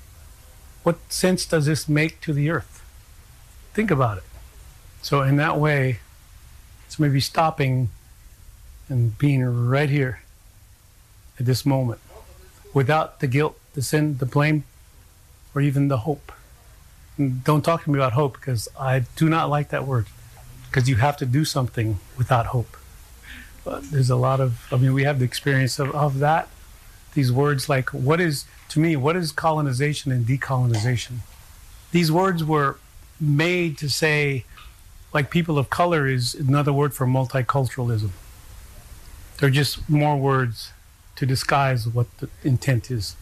What 0.84 0.95
sense 1.11 1.45
does 1.45 1.65
this 1.65 1.89
make 1.89 2.21
to 2.21 2.32
the 2.32 2.49
earth? 2.49 2.82
Think 3.73 3.91
about 3.91 4.19
it. 4.19 4.23
So 5.01 5.23
in 5.23 5.36
that 5.36 5.59
way, 5.59 5.99
it's 6.86 6.97
maybe 6.97 7.19
stopping 7.19 7.89
and 8.88 9.17
being 9.17 9.43
right 9.43 9.89
here 9.89 10.21
at 11.38 11.45
this 11.45 11.65
moment 11.65 11.99
without 12.73 13.19
the 13.19 13.28
guilt, 13.28 13.59
the 13.73 13.82
sin, 13.82 14.19
the 14.19 14.25
blame, 14.25 14.63
or 15.53 15.59
even 15.59 15.89
the 15.89 15.97
hope. 15.97 16.32
Don't 17.18 17.63
talk 17.63 17.84
to 17.84 17.91
me 17.91 17.97
about 17.97 18.13
hope 18.13 18.34
because 18.34 18.68
I 18.80 18.99
do 19.15 19.28
not 19.28 19.49
like 19.49 19.70
that 19.70 19.88
word 19.88 20.07
because 20.70 20.88
you 20.88 20.95
have 20.97 21.18
to 21.18 21.26
do 21.26 21.45
something 21.45 21.99
without 22.18 22.47
hope. 22.47 22.78
But 23.63 23.89
there's 23.89 24.09
a 24.09 24.15
lot 24.15 24.39
of, 24.39 24.68
I 24.72 24.78
mean, 24.78 24.93
we 24.93 25.03
have 25.03 25.20
the 25.20 25.26
experience 25.26 25.80
of, 25.80 25.93
of 25.95 26.20
that. 26.20 26.47
These 27.15 27.32
words 27.32 27.68
like, 27.68 27.89
what 27.89 28.22
is, 28.22 28.45
to 28.70 28.80
me, 28.80 28.95
what 28.95 29.15
is 29.15 29.32
colonization 29.32 30.11
and 30.11 30.26
decolonization? 30.26 31.20
These 31.91 32.11
words 32.11 32.43
were 32.43 32.78
made 33.20 33.78
to 33.80 33.89
say, 33.89 34.45
like 35.13 35.32
people 35.32 35.57
of 35.57 35.70
color 35.70 36.07
is 36.07 36.36
another 36.36 36.72
word 36.72 36.93
for 36.93 37.07
multiculturalism. 37.07 38.11
They're 39.39 39.49
just 39.49 39.89
more 39.89 40.18
words 40.18 40.72
to 41.15 41.26
disguise 41.26 41.88
what 41.88 42.05
the 42.20 42.30
intent 42.43 42.91
is. 42.91 43.15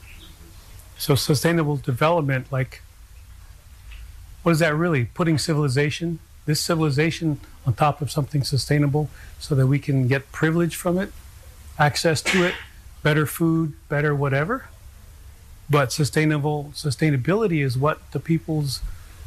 So 0.97 1.15
sustainable 1.15 1.77
development, 1.77 2.51
like, 2.51 2.81
what 4.45 4.51
is 4.51 4.59
that 4.59 4.75
really? 4.75 5.05
Putting 5.05 5.39
civilization, 5.39 6.19
this 6.45 6.61
civilization, 6.61 7.39
on 7.65 7.73
top 7.73 7.99
of 7.99 8.11
something 8.11 8.43
sustainable, 8.43 9.09
so 9.39 9.55
that 9.55 9.65
we 9.65 9.79
can 9.79 10.07
get 10.07 10.31
privilege 10.31 10.75
from 10.75 10.99
it, 10.99 11.11
access 11.79 12.21
to 12.21 12.45
it, 12.45 12.53
better 13.01 13.25
food, 13.25 13.73
better 13.89 14.13
whatever. 14.13 14.67
But 15.67 15.91
sustainable 15.91 16.71
sustainability 16.75 17.65
is 17.65 17.75
what 17.75 17.99
the 18.11 18.19
peoples, 18.19 18.81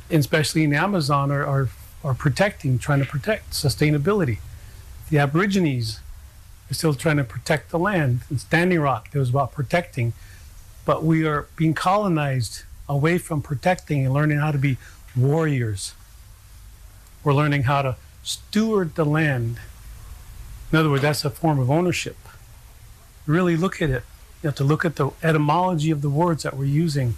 especially 0.09 0.63
in 0.63 0.73
Amazon, 0.73 1.33
are, 1.33 1.45
are 1.45 1.69
are 2.05 2.15
protecting, 2.15 2.79
trying 2.79 3.01
to 3.01 3.05
protect 3.05 3.51
sustainability. 3.51 4.39
The 5.11 5.19
Aborigines 5.19 5.99
are 6.71 6.75
still 6.75 6.95
trying 6.95 7.17
to 7.17 7.25
protect 7.25 7.71
the 7.71 7.79
land. 7.81 8.21
In 8.31 8.39
Standing 8.39 8.79
Rock, 8.79 9.09
it 9.13 9.19
was 9.19 9.31
about 9.31 9.51
protecting, 9.51 10.13
but 10.85 11.03
we 11.03 11.27
are 11.27 11.49
being 11.57 11.75
colonized 11.75 12.63
away 12.89 13.19
from 13.19 13.43
protecting 13.43 14.05
and 14.07 14.15
learning 14.15 14.39
how 14.39 14.53
to 14.53 14.59
be 14.59 14.79
warriors. 15.21 15.95
We're 17.25 17.35
learning 17.35 17.65
how 17.65 17.83
to 17.83 17.97
steward 18.23 18.95
the 18.95 19.05
land. 19.05 19.59
In 20.73 20.79
other 20.79 20.91
words, 20.91 21.03
that's 21.03 21.25
a 21.25 21.31
form 21.31 21.59
of 21.59 21.71
ownership. 21.71 22.17
Really 23.27 23.57
look 23.57 23.83
at 23.83 23.91
it. 23.91 24.03
You 24.43 24.49
have 24.49 24.57
to 24.57 24.65
look 24.65 24.85
at 24.85 24.97
the 24.97 25.11
etymology 25.23 25.91
of 25.91 26.03
the 26.03 26.11
words 26.11 26.45
that 26.45 26.57
we're 26.57 26.65
using, 26.65 27.15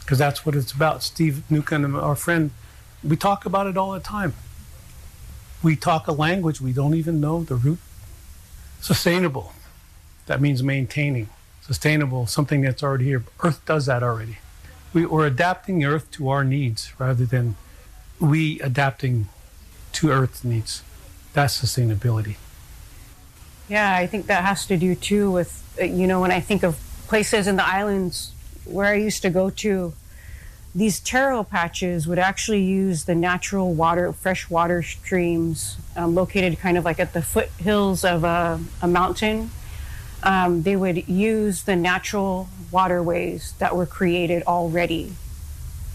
because 0.00 0.18
that's 0.18 0.46
what 0.46 0.54
it's 0.54 0.72
about. 0.72 1.02
Steve 1.02 1.42
Newcomb, 1.50 1.96
our 1.96 2.14
friend, 2.14 2.50
we 3.02 3.16
talk 3.16 3.44
about 3.44 3.66
it 3.66 3.76
all 3.76 3.92
the 3.92 4.00
time. 4.00 4.34
We 5.62 5.74
talk 5.74 6.06
a 6.06 6.12
language 6.12 6.60
we 6.60 6.72
don't 6.72 6.94
even 6.94 7.20
know 7.20 7.42
the 7.42 7.56
root. 7.56 7.78
Sustainable. 8.80 9.52
That 10.26 10.40
means 10.40 10.62
maintaining. 10.62 11.28
Sustainable, 11.62 12.26
something 12.26 12.60
that's 12.60 12.82
already 12.82 13.06
here. 13.06 13.24
Earth 13.42 13.64
does 13.66 13.86
that 13.86 14.02
already. 14.02 14.38
We, 14.92 15.06
we're 15.06 15.26
adapting 15.26 15.84
Earth 15.84 16.10
to 16.12 16.28
our 16.28 16.44
needs 16.44 16.92
rather 16.98 17.26
than 17.26 17.56
we 18.18 18.60
adapting 18.60 19.28
to 19.92 20.10
Earth's 20.10 20.44
needs. 20.44 20.82
That's 21.32 21.60
sustainability. 21.60 22.36
Yeah, 23.68 23.94
I 23.94 24.06
think 24.06 24.26
that 24.26 24.44
has 24.44 24.66
to 24.66 24.76
do 24.76 24.94
too 24.94 25.30
with, 25.30 25.62
uh, 25.80 25.84
you 25.84 26.06
know, 26.06 26.20
when 26.20 26.30
I 26.30 26.40
think 26.40 26.62
of 26.62 26.78
places 27.08 27.46
in 27.46 27.56
the 27.56 27.66
islands 27.66 28.32
where 28.64 28.86
I 28.86 28.94
used 28.94 29.22
to 29.22 29.30
go 29.30 29.50
to, 29.50 29.92
these 30.74 31.00
taro 31.00 31.42
patches 31.42 32.06
would 32.06 32.18
actually 32.18 32.62
use 32.62 33.04
the 33.04 33.14
natural 33.14 33.72
water, 33.72 34.12
fresh 34.12 34.50
water 34.50 34.82
streams 34.82 35.78
um, 35.96 36.14
located 36.14 36.58
kind 36.58 36.76
of 36.76 36.84
like 36.84 37.00
at 37.00 37.14
the 37.14 37.22
foothills 37.22 38.04
of 38.04 38.24
a, 38.24 38.60
a 38.82 38.86
mountain. 38.86 39.50
Um, 40.26 40.62
they 40.62 40.74
would 40.74 41.08
use 41.08 41.62
the 41.62 41.76
natural 41.76 42.48
waterways 42.72 43.54
that 43.60 43.76
were 43.76 43.86
created 43.86 44.42
already 44.42 45.14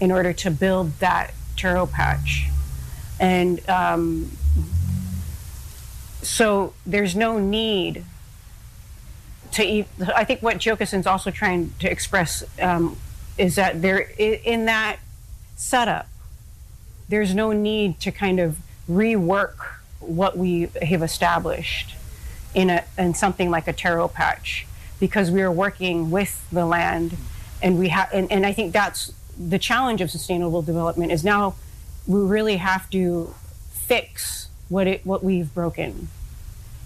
in 0.00 0.10
order 0.10 0.32
to 0.32 0.50
build 0.50 0.98
that 1.00 1.34
taro 1.54 1.84
patch. 1.84 2.48
And 3.20 3.68
um, 3.68 4.32
so 6.22 6.72
there's 6.86 7.14
no 7.14 7.38
need 7.38 8.06
to 9.52 9.62
eat. 9.62 9.86
I 10.16 10.24
think 10.24 10.40
what 10.40 10.56
Tiokasin's 10.56 11.06
also 11.06 11.30
trying 11.30 11.74
to 11.80 11.90
express 11.90 12.42
um, 12.58 12.96
is 13.36 13.56
that 13.56 13.82
there, 13.82 13.98
in 14.18 14.64
that 14.64 14.96
setup, 15.56 16.08
there's 17.10 17.34
no 17.34 17.52
need 17.52 18.00
to 18.00 18.10
kind 18.10 18.40
of 18.40 18.56
rework 18.90 19.56
what 20.00 20.38
we 20.38 20.70
have 20.80 21.02
established 21.02 21.96
in 22.54 22.70
a 22.70 22.84
in 22.98 23.14
something 23.14 23.50
like 23.50 23.66
a 23.66 23.72
taro 23.72 24.08
patch 24.08 24.66
because 25.00 25.30
we 25.30 25.42
are 25.42 25.50
working 25.50 26.10
with 26.10 26.48
the 26.50 26.64
land 26.64 27.16
and 27.62 27.78
we 27.78 27.88
have 27.88 28.08
and, 28.12 28.30
and 28.30 28.44
I 28.46 28.52
think 28.52 28.72
that's 28.72 29.12
the 29.38 29.58
challenge 29.58 30.00
of 30.00 30.10
sustainable 30.10 30.62
development 30.62 31.12
is 31.12 31.24
now 31.24 31.54
we 32.06 32.20
really 32.20 32.56
have 32.56 32.90
to 32.90 33.34
fix 33.70 34.48
what 34.68 34.86
it 34.86 35.04
what 35.04 35.22
we've 35.22 35.52
broken. 35.54 36.08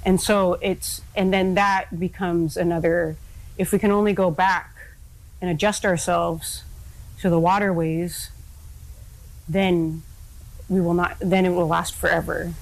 And 0.04 0.20
so 0.20 0.54
it's 0.54 1.02
and 1.14 1.32
then 1.32 1.54
that 1.54 1.98
becomes 1.98 2.56
another 2.56 3.16
if 3.58 3.72
we 3.72 3.78
can 3.78 3.90
only 3.90 4.12
go 4.12 4.30
back 4.30 4.74
and 5.40 5.50
adjust 5.50 5.84
ourselves 5.84 6.62
to 7.20 7.30
the 7.30 7.38
waterways 7.38 8.30
then 9.48 10.02
we 10.68 10.80
will 10.80 10.94
not 10.94 11.16
then 11.20 11.44
it 11.46 11.50
will 11.50 11.66
last 11.66 11.94
forever 11.94 12.52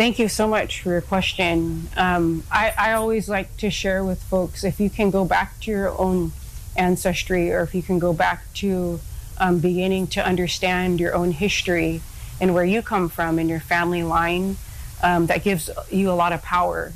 thank 0.00 0.18
you 0.18 0.30
so 0.30 0.48
much 0.48 0.80
for 0.80 0.92
your 0.92 1.02
question. 1.02 1.86
Um, 1.94 2.42
I, 2.50 2.72
I 2.78 2.92
always 2.94 3.28
like 3.28 3.54
to 3.58 3.68
share 3.68 4.02
with 4.02 4.22
folks 4.22 4.64
if 4.64 4.80
you 4.80 4.88
can 4.88 5.10
go 5.10 5.26
back 5.26 5.60
to 5.60 5.70
your 5.70 5.90
own 6.00 6.32
ancestry 6.74 7.52
or 7.52 7.60
if 7.60 7.74
you 7.74 7.82
can 7.82 7.98
go 7.98 8.14
back 8.14 8.50
to 8.54 8.98
um, 9.36 9.58
beginning 9.58 10.06
to 10.06 10.24
understand 10.24 11.00
your 11.00 11.14
own 11.14 11.32
history 11.32 12.00
and 12.40 12.54
where 12.54 12.64
you 12.64 12.80
come 12.80 13.10
from 13.10 13.38
and 13.38 13.50
your 13.50 13.60
family 13.60 14.02
line 14.02 14.56
um, 15.02 15.26
that 15.26 15.44
gives 15.44 15.68
you 15.90 16.10
a 16.10 16.16
lot 16.16 16.32
of 16.32 16.40
power. 16.42 16.94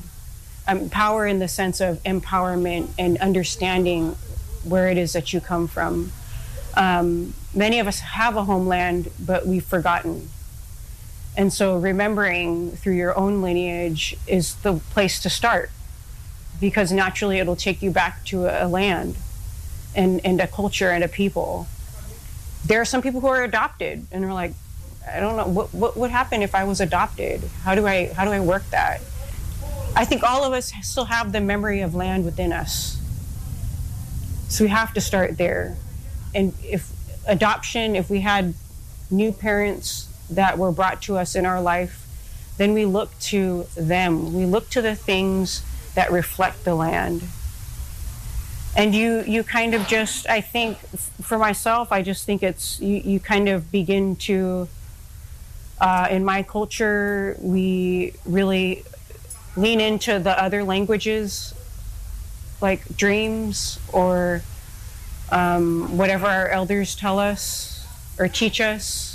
Um, 0.66 0.88
power 0.88 1.26
in 1.26 1.40
the 1.40 1.48
sense 1.48 1.82
of 1.82 2.02
empowerment 2.04 2.88
and 2.98 3.18
understanding 3.18 4.16
where 4.62 4.88
it 4.88 4.96
is 4.96 5.12
that 5.12 5.30
you 5.30 5.42
come 5.42 5.68
from. 5.68 6.10
Um, 6.72 7.34
many 7.54 7.80
of 7.80 7.86
us 7.86 7.98
have 8.00 8.38
a 8.38 8.44
homeland 8.44 9.10
but 9.20 9.46
we've 9.46 9.62
forgotten 9.62 10.30
and 11.36 11.52
so 11.52 11.76
remembering 11.76 12.70
through 12.72 12.94
your 12.94 13.16
own 13.18 13.42
lineage 13.42 14.16
is 14.26 14.54
the 14.56 14.74
place 14.74 15.20
to 15.20 15.30
start 15.30 15.70
because 16.60 16.92
naturally 16.92 17.38
it'll 17.38 17.56
take 17.56 17.82
you 17.82 17.90
back 17.90 18.24
to 18.26 18.46
a, 18.46 18.68
land 18.68 19.16
and, 19.94 20.20
and 20.24 20.40
a 20.40 20.46
culture 20.46 20.90
and 20.90 21.02
a 21.02 21.08
people. 21.08 21.66
There 22.64 22.80
are 22.80 22.84
some 22.84 23.02
people 23.02 23.20
who 23.20 23.26
are 23.26 23.42
adopted 23.42 24.06
and 24.12 24.24
are 24.24 24.32
like, 24.32 24.52
I 25.12 25.20
don't 25.20 25.36
know 25.36 25.46
what, 25.46 25.74
what 25.74 25.96
would 25.96 26.10
happen 26.10 26.40
if 26.40 26.54
I 26.54 26.64
was 26.64 26.80
adopted. 26.80 27.42
How 27.62 27.74
do 27.74 27.86
I 27.86 28.06
how 28.14 28.24
do 28.24 28.30
I 28.30 28.40
work 28.40 28.64
that? 28.70 29.00
I 29.94 30.04
think 30.04 30.22
all 30.22 30.44
of 30.44 30.52
us 30.52 30.72
still 30.82 31.04
have 31.04 31.32
the 31.32 31.40
memory 31.40 31.80
of 31.80 31.94
land 31.94 32.24
within 32.24 32.52
us. 32.52 32.98
So 34.48 34.64
we 34.64 34.70
have 34.70 34.94
to 34.94 35.00
start 35.00 35.36
there. 35.36 35.76
And 36.34 36.54
if 36.62 36.90
adoption, 37.26 37.96
if 37.96 38.08
we 38.08 38.20
had 38.20 38.54
new 39.10 39.30
parents 39.30 40.08
that 40.30 40.58
were 40.58 40.72
brought 40.72 41.02
to 41.02 41.16
us 41.16 41.34
in 41.34 41.46
our 41.46 41.60
life, 41.60 42.06
then 42.56 42.72
we 42.72 42.84
look 42.84 43.18
to 43.18 43.66
them. 43.76 44.34
We 44.34 44.46
look 44.46 44.70
to 44.70 44.82
the 44.82 44.94
things 44.94 45.62
that 45.94 46.10
reflect 46.10 46.64
the 46.64 46.74
land. 46.74 47.22
And 48.76 48.94
you, 48.94 49.22
you 49.26 49.44
kind 49.44 49.74
of 49.74 49.86
just, 49.86 50.28
I 50.28 50.40
think, 50.40 50.78
for 51.22 51.38
myself, 51.38 51.92
I 51.92 52.02
just 52.02 52.24
think 52.24 52.42
it's, 52.42 52.80
you, 52.80 52.96
you 52.96 53.20
kind 53.20 53.48
of 53.48 53.70
begin 53.70 54.16
to, 54.16 54.68
uh, 55.80 56.08
in 56.10 56.24
my 56.24 56.42
culture, 56.42 57.36
we 57.40 58.14
really 58.24 58.84
lean 59.56 59.80
into 59.80 60.18
the 60.18 60.42
other 60.42 60.64
languages, 60.64 61.54
like 62.60 62.96
dreams 62.96 63.78
or 63.92 64.42
um, 65.30 65.96
whatever 65.96 66.26
our 66.26 66.48
elders 66.48 66.96
tell 66.96 67.20
us 67.20 67.86
or 68.18 68.26
teach 68.26 68.60
us 68.60 69.13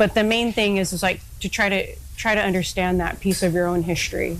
but 0.00 0.14
the 0.14 0.24
main 0.24 0.50
thing 0.50 0.78
is 0.78 0.92
is 0.94 1.02
like 1.02 1.20
to 1.40 1.48
try 1.48 1.68
to 1.68 1.80
try 2.16 2.34
to 2.34 2.40
understand 2.50 2.98
that 2.98 3.20
piece 3.20 3.42
of 3.42 3.52
your 3.52 3.66
own 3.66 3.82
history 3.82 4.38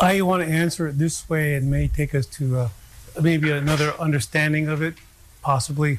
I 0.00 0.22
want 0.22 0.42
to 0.42 0.48
answer 0.48 0.88
it 0.88 0.98
this 0.98 1.28
way. 1.28 1.54
It 1.56 1.62
may 1.62 1.86
take 1.86 2.14
us 2.14 2.24
to 2.38 2.58
uh, 2.58 2.68
maybe 3.20 3.50
another 3.50 3.92
understanding 4.00 4.66
of 4.66 4.80
it, 4.80 4.94
possibly. 5.42 5.98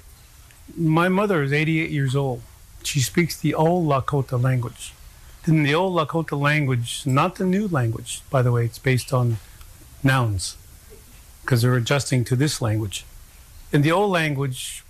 My 0.76 1.08
mother 1.08 1.44
is 1.44 1.54
88 1.54 1.92
years 1.92 2.16
old. 2.16 2.42
She 2.82 3.00
speaks 3.00 3.38
the 3.38 3.54
old 3.54 3.88
Lakota 3.88 4.42
language. 4.42 4.96
In 5.46 5.62
the 5.62 5.76
old 5.76 5.94
Lakota 5.96 6.40
language, 6.40 7.04
not 7.06 7.36
the 7.36 7.46
new 7.46 7.68
language, 7.68 8.24
by 8.32 8.42
the 8.42 8.52
way, 8.52 8.66
it's 8.66 8.80
based 8.80 9.14
on 9.14 9.38
nouns 10.02 10.58
because 11.44 11.62
they're 11.62 11.76
adjusting 11.76 12.24
to 12.26 12.36
this 12.36 12.60
language. 12.60 13.06
In 13.72 13.84
the 13.84 13.92
old 13.92 14.10
language, 14.10 14.84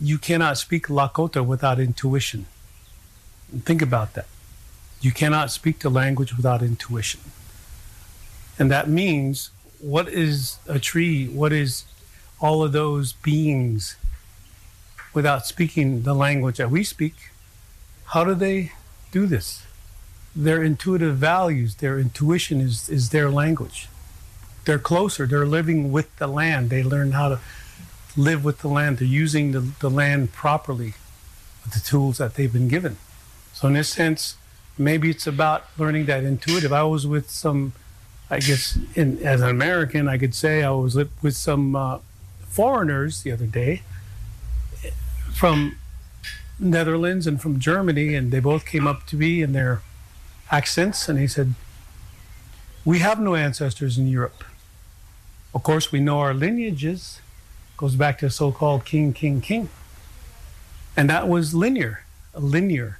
you 0.00 0.18
cannot 0.18 0.56
speak 0.56 0.86
Lakota 0.86 1.44
without 1.44 1.80
intuition. 1.80 2.46
Think 3.64 3.82
about 3.82 4.14
that. 4.14 4.26
You 5.00 5.12
cannot 5.12 5.50
speak 5.50 5.80
the 5.80 5.90
language 5.90 6.36
without 6.36 6.62
intuition. 6.62 7.20
And 8.58 8.70
that 8.70 8.88
means 8.88 9.50
what 9.78 10.08
is 10.08 10.58
a 10.66 10.78
tree? 10.78 11.28
What 11.28 11.52
is 11.52 11.84
all 12.40 12.62
of 12.62 12.72
those 12.72 13.12
beings 13.12 13.96
without 15.14 15.46
speaking 15.46 16.02
the 16.02 16.14
language 16.14 16.56
that 16.56 16.70
we 16.70 16.84
speak? 16.84 17.30
How 18.06 18.24
do 18.24 18.34
they 18.34 18.72
do 19.12 19.26
this? 19.26 19.62
Their 20.34 20.62
intuitive 20.62 21.16
values, 21.16 21.76
their 21.76 21.98
intuition 21.98 22.60
is, 22.60 22.88
is 22.88 23.10
their 23.10 23.30
language. 23.30 23.88
They're 24.64 24.78
closer, 24.78 25.26
they're 25.26 25.46
living 25.46 25.92
with 25.92 26.14
the 26.16 26.26
land. 26.26 26.70
They 26.70 26.82
learn 26.82 27.12
how 27.12 27.28
to 27.28 27.40
live 28.16 28.44
with 28.44 28.58
the 28.58 28.68
land. 28.68 28.98
They're 28.98 29.08
using 29.08 29.52
the, 29.52 29.60
the 29.60 29.90
land 29.90 30.32
properly 30.32 30.94
with 31.64 31.74
the 31.74 31.80
tools 31.80 32.18
that 32.18 32.34
they've 32.34 32.52
been 32.52 32.68
given. 32.68 32.96
So, 33.56 33.68
in 33.68 33.72
this 33.72 33.88
sense, 33.88 34.36
maybe 34.76 35.08
it's 35.08 35.26
about 35.26 35.64
learning 35.78 36.04
that 36.06 36.24
intuitive. 36.24 36.74
I 36.74 36.82
was 36.82 37.06
with 37.06 37.30
some 37.30 37.72
I 38.28 38.40
guess 38.40 38.76
in, 38.94 39.18
as 39.24 39.40
an 39.40 39.48
American, 39.48 40.08
I 40.08 40.18
could 40.18 40.34
say 40.34 40.64
I 40.64 40.70
was 40.70 40.96
with, 40.96 41.10
with 41.22 41.36
some 41.36 41.76
uh, 41.76 41.98
foreigners 42.40 43.22
the 43.22 43.30
other 43.30 43.46
day 43.46 43.82
from 45.32 45.78
Netherlands 46.58 47.26
and 47.26 47.40
from 47.40 47.60
Germany, 47.60 48.14
and 48.14 48.32
they 48.32 48.40
both 48.40 48.66
came 48.66 48.86
up 48.86 49.06
to 49.06 49.16
me 49.16 49.42
in 49.42 49.52
their 49.52 49.80
accents, 50.50 51.08
and 51.08 51.18
he 51.18 51.28
said, 51.28 51.54
"We 52.84 52.98
have 52.98 53.20
no 53.20 53.34
ancestors 53.36 53.96
in 53.96 54.08
Europe. 54.08 54.42
Of 55.54 55.62
course, 55.62 55.92
we 55.92 56.00
know 56.00 56.18
our 56.18 56.34
lineages. 56.34 57.20
Goes 57.76 57.94
back 57.94 58.18
to 58.18 58.30
so-called 58.30 58.84
king, 58.84 59.12
king, 59.12 59.40
king, 59.40 59.68
and 60.96 61.08
that 61.10 61.28
was 61.28 61.54
linear, 61.54 62.04
linear. 62.34 62.98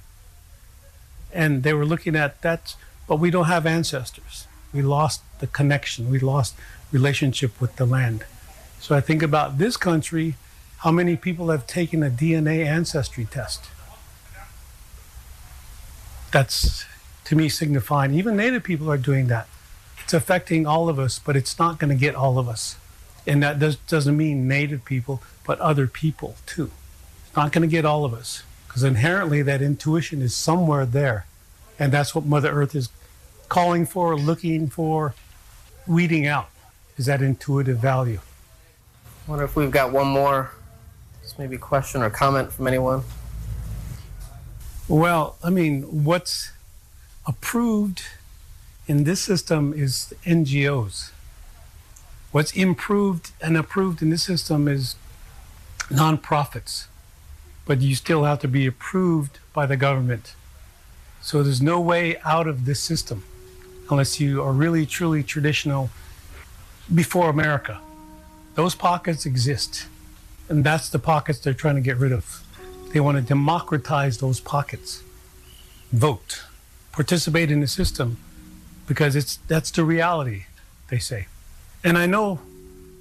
And 1.33 1.63
they 1.63 1.73
were 1.73 1.85
looking 1.85 2.15
at 2.15 2.41
that, 2.41 2.75
but 3.07 3.17
we 3.17 3.29
don't 3.31 3.45
have 3.45 3.65
ancestors." 3.65 4.47
we 4.73 4.81
lost 4.81 5.21
the 5.39 5.47
connection. 5.47 6.09
We 6.09 6.19
lost 6.19 6.55
relationship 6.91 7.59
with 7.59 7.75
the 7.75 7.85
land. 7.85 8.25
So 8.79 8.95
i 8.95 9.01
think 9.01 9.23
about 9.23 9.57
this 9.57 9.75
country 9.75 10.35
how 10.81 10.91
many 10.91 11.15
people 11.15 11.49
have 11.49 11.65
taken 11.65 12.03
a 12.03 12.09
dna 12.09 12.63
ancestry 12.65 13.25
test? 13.25 13.65
That's 16.31 16.85
to 17.25 17.35
me 17.35 17.49
signifying 17.49 18.13
even 18.13 18.37
native 18.37 18.63
people 18.63 18.91
are 18.91 18.97
doing 18.97 19.27
that. 19.27 19.47
It's 20.03 20.13
affecting 20.13 20.67
all 20.67 20.87
of 20.87 20.99
us 20.99 21.19
but 21.19 21.35
it's 21.35 21.57
not 21.57 21.79
going 21.79 21.89
to 21.89 21.99
get 21.99 22.15
all 22.15 22.37
of 22.37 22.47
us. 22.47 22.77
And 23.25 23.43
that 23.43 23.59
does, 23.59 23.75
doesn't 23.75 24.15
mean 24.15 24.47
native 24.47 24.85
people 24.85 25.21
but 25.45 25.59
other 25.59 25.87
people 25.87 26.35
too. 26.45 26.71
It's 27.25 27.35
not 27.35 27.51
going 27.51 27.67
to 27.67 27.71
get 27.71 27.83
all 27.83 28.05
of 28.05 28.13
us 28.13 28.43
because 28.77 28.89
inherently 28.89 29.41
that 29.41 29.59
intuition 29.59 30.21
is 30.21 30.35
somewhere 30.35 30.85
there 30.85 31.25
and 31.79 31.91
that's 31.91 32.13
what 32.13 32.23
mother 32.27 32.51
earth 32.51 32.75
is 32.75 32.89
calling 33.49 33.87
for, 33.87 34.15
looking 34.15 34.69
for, 34.69 35.15
weeding 35.87 36.27
out 36.27 36.49
is 36.95 37.07
that 37.07 37.19
intuitive 37.19 37.79
value. 37.79 38.19
wonder 39.25 39.45
if 39.45 39.55
we've 39.55 39.71
got 39.71 39.91
one 39.91 40.05
more, 40.05 40.51
just 41.23 41.39
maybe 41.39 41.57
question 41.57 42.03
or 42.03 42.11
comment 42.11 42.51
from 42.51 42.67
anyone. 42.67 43.01
Well, 44.87 45.37
I 45.43 45.49
mean, 45.49 46.03
what's 46.03 46.51
approved 47.25 48.03
in 48.85 49.05
this 49.05 49.19
system 49.19 49.73
is 49.73 50.13
NGOs. 50.23 51.09
What's 52.31 52.51
improved 52.51 53.31
and 53.41 53.57
approved 53.57 54.03
in 54.03 54.11
this 54.11 54.21
system 54.21 54.67
is 54.67 54.95
nonprofits, 55.89 56.85
but 57.67 57.81
you 57.81 57.93
still 57.93 58.23
have 58.23 58.39
to 58.39 58.47
be 58.47 58.65
approved 58.65 59.39
by 59.53 59.65
the 59.65 59.77
government. 59.77 60.33
So 61.21 61.43
there's 61.43 61.61
no 61.61 61.79
way 61.79 62.17
out 62.19 62.47
of 62.47 62.65
this 62.65 62.79
system 62.79 63.23
unless 63.89 64.19
you 64.19 64.41
are 64.41 64.53
really 64.53 64.85
truly 64.85 65.21
traditional 65.21 65.89
before 66.93 67.29
America. 67.29 67.79
Those 68.55 68.73
pockets 68.73 69.25
exist, 69.25 69.85
and 70.49 70.63
that's 70.63 70.89
the 70.89 70.99
pockets 70.99 71.39
they're 71.39 71.53
trying 71.53 71.75
to 71.75 71.81
get 71.81 71.97
rid 71.97 72.11
of. 72.11 72.43
They 72.93 73.01
want 73.01 73.17
to 73.17 73.21
democratize 73.21 74.17
those 74.17 74.39
pockets. 74.39 75.03
Vote, 75.91 76.43
participate 76.91 77.51
in 77.51 77.59
the 77.59 77.67
system, 77.67 78.17
because 78.87 79.15
it's 79.15 79.37
that's 79.47 79.71
the 79.71 79.83
reality, 79.83 80.45
they 80.89 80.99
say. 80.99 81.27
And 81.83 81.97
I 81.97 82.05
know 82.05 82.39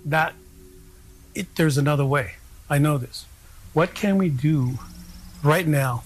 that 0.04 0.34
it, 1.34 1.54
there's 1.54 1.78
another 1.78 2.04
way. 2.04 2.34
I 2.68 2.78
know 2.78 2.98
this. 2.98 3.26
What 3.76 3.92
can 3.92 4.16
we 4.16 4.30
do 4.30 4.78
right 5.42 5.66
now 5.66 6.02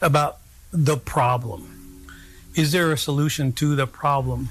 about 0.00 0.38
the 0.72 0.96
problem? 0.96 2.00
Is 2.54 2.72
there 2.72 2.90
a 2.92 2.96
solution 2.96 3.52
to 3.60 3.76
the 3.76 3.86
problem? 3.86 4.48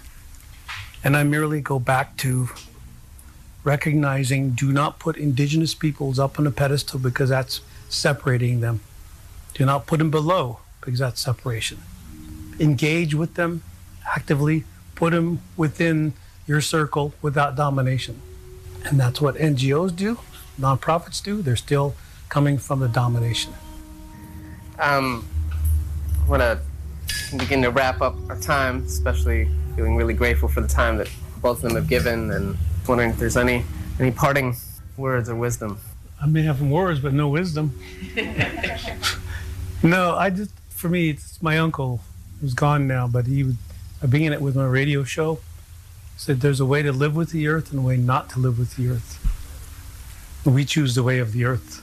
And 1.03 1.17
I 1.17 1.23
merely 1.23 1.61
go 1.61 1.79
back 1.79 2.15
to 2.17 2.49
recognizing 3.63 4.51
do 4.51 4.71
not 4.71 4.99
put 4.99 5.17
indigenous 5.17 5.73
peoples 5.73 6.19
up 6.19 6.37
on 6.37 6.45
a 6.45 6.51
pedestal 6.51 6.99
because 6.99 7.29
that's 7.29 7.61
separating 7.89 8.61
them. 8.61 8.81
Do 9.55 9.65
not 9.65 9.87
put 9.87 9.97
them 9.97 10.11
below 10.11 10.59
because 10.81 10.99
that's 10.99 11.19
separation. 11.19 11.79
Engage 12.59 13.15
with 13.15 13.33
them 13.33 13.63
actively, 14.15 14.63
put 14.93 15.09
them 15.09 15.41
within 15.57 16.13
your 16.45 16.61
circle 16.61 17.15
without 17.23 17.55
domination. 17.55 18.21
And 18.83 18.99
that's 18.99 19.19
what 19.19 19.33
NGOs 19.37 19.95
do, 19.95 20.19
nonprofits 20.59 21.23
do. 21.23 21.41
They're 21.41 21.55
still 21.55 21.95
coming 22.29 22.57
from 22.57 22.79
the 22.79 22.87
domination. 22.87 23.53
Um, 24.79 25.27
I 26.25 26.29
want 26.29 26.41
to 26.41 26.59
begin 27.37 27.61
to 27.61 27.69
wrap 27.69 28.01
up 28.01 28.15
our 28.29 28.39
time, 28.39 28.83
especially 28.85 29.49
feeling 29.75 29.95
really 29.95 30.13
grateful 30.13 30.49
for 30.49 30.61
the 30.61 30.67
time 30.67 30.97
that 30.97 31.09
both 31.41 31.57
of 31.57 31.69
them 31.69 31.75
have 31.75 31.87
given, 31.87 32.31
and 32.31 32.57
wondering 32.87 33.11
if 33.11 33.17
there's 33.17 33.37
any 33.37 33.63
any 33.99 34.11
parting 34.11 34.55
words 34.97 35.29
or 35.29 35.35
wisdom. 35.35 35.79
I 36.21 36.27
may 36.27 36.43
have 36.43 36.57
some 36.57 36.71
words, 36.71 36.99
but 36.99 37.13
no 37.13 37.27
wisdom. 37.27 37.79
no, 39.83 40.15
I 40.15 40.29
just, 40.29 40.51
for 40.69 40.89
me, 40.89 41.09
it's 41.09 41.41
my 41.41 41.57
uncle 41.57 42.01
who's 42.41 42.53
gone 42.53 42.87
now, 42.87 43.07
but 43.07 43.27
he 43.27 43.43
would, 43.43 43.57
I 44.01 44.07
began 44.07 44.33
it 44.33 44.41
with 44.41 44.55
my 44.55 44.65
radio 44.65 45.03
show. 45.03 45.39
Said 46.17 46.39
there's 46.39 46.61
a 46.61 46.65
way 46.65 46.81
to 46.81 46.93
live 46.93 47.15
with 47.15 47.31
the 47.31 47.47
earth 47.47 47.71
and 47.71 47.79
a 47.79 47.83
way 47.83 47.97
not 47.97 48.29
to 48.31 48.39
live 48.39 48.57
with 48.57 48.77
the 48.77 48.89
earth. 48.89 49.24
We 50.45 50.63
choose 50.63 50.95
the 50.95 51.03
way 51.03 51.19
of 51.19 51.31
the 51.31 51.43
earth. 51.45 51.81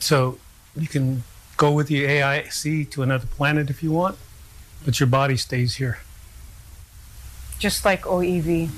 So 0.00 0.38
you 0.74 0.88
can 0.88 1.22
go 1.56 1.70
with 1.70 1.86
the 1.88 2.04
AIC 2.04 2.90
to 2.92 3.02
another 3.02 3.26
planet 3.26 3.70
if 3.70 3.82
you 3.82 3.92
want, 3.92 4.16
but 4.84 4.98
your 4.98 5.06
body 5.06 5.36
stays 5.36 5.76
here. 5.76 5.98
just 7.62 7.84
like 7.84 8.02
Oiwi. 8.02 8.68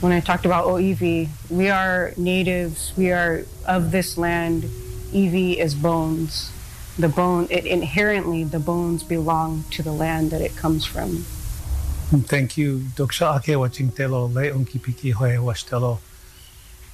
When 0.00 0.12
I 0.12 0.18
talked 0.18 0.44
about 0.44 0.66
Oiwi, 0.66 1.28
we 1.48 1.70
are 1.70 2.12
natives, 2.16 2.92
we 2.96 3.12
are 3.12 3.44
of 3.66 3.92
this 3.92 4.18
land. 4.18 4.64
iwi 5.12 5.56
is 5.56 5.74
bones. 5.74 6.50
The 6.98 7.08
bone, 7.08 7.46
it 7.50 7.64
inherently, 7.64 8.42
the 8.42 8.58
bones 8.58 9.04
belong 9.04 9.64
to 9.70 9.82
the 9.82 9.92
land 9.92 10.32
that 10.32 10.40
it 10.40 10.56
comes 10.56 10.84
from. 10.84 11.24
Thank 12.26 12.56
you. 12.56 12.78
Doksha 12.96 13.38
ake 13.38 13.56
watching 13.56 13.92
telo 13.92 14.26
le 14.32 14.50
unki 14.50 14.80
piki 14.80 15.12
hoe 15.12 15.38
washtelo 15.38 15.98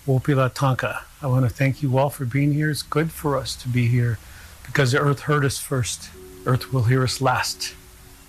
wopila 0.06 0.52
tanka. 0.52 1.02
I 1.22 1.26
want 1.26 1.44
to 1.44 1.48
thank 1.48 1.82
you 1.82 1.96
all 1.98 2.10
for 2.10 2.24
being 2.24 2.52
here. 2.52 2.70
It's 2.70 2.82
good 2.82 3.10
for 3.10 3.36
us 3.36 3.56
to 3.56 3.68
be 3.68 3.86
here 3.88 4.18
because 4.66 4.92
the 4.92 5.00
earth 5.00 5.20
heard 5.20 5.44
us 5.44 5.58
first. 5.58 6.10
Earth 6.44 6.72
will 6.72 6.84
hear 6.84 7.02
us 7.02 7.20
last. 7.20 7.74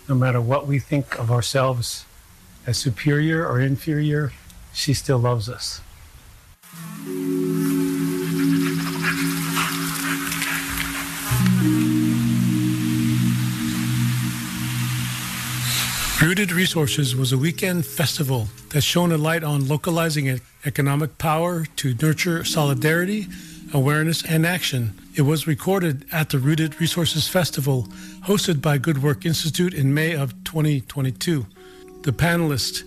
No 0.07 0.15
matter 0.15 0.39
what 0.39 0.67
we 0.67 0.79
think 0.79 1.19
of 1.19 1.31
ourselves 1.31 2.05
as 2.65 2.77
superior 2.77 3.45
or 3.45 3.59
inferior, 3.59 4.31
she 4.73 4.93
still 4.93 5.17
loves 5.17 5.49
us. 5.49 5.81
Rooted 16.35 16.51
Resources 16.51 17.15
was 17.15 17.31
a 17.31 17.37
weekend 17.37 17.85
festival 17.85 18.49
that 18.71 18.81
shone 18.81 19.13
a 19.13 19.17
light 19.17 19.41
on 19.41 19.69
localizing 19.69 20.41
economic 20.65 21.17
power 21.17 21.63
to 21.77 21.95
nurture 22.01 22.43
solidarity, 22.43 23.27
awareness, 23.73 24.21
and 24.25 24.45
action. 24.45 24.99
It 25.15 25.21
was 25.21 25.47
recorded 25.47 26.03
at 26.11 26.31
the 26.31 26.39
Rooted 26.39 26.81
Resources 26.81 27.29
Festival, 27.29 27.83
hosted 28.25 28.61
by 28.61 28.77
Good 28.79 29.01
Work 29.01 29.25
Institute 29.25 29.73
in 29.73 29.93
May 29.93 30.11
of 30.11 30.33
2022. 30.43 31.45
The 32.01 32.11
panelists, 32.11 32.83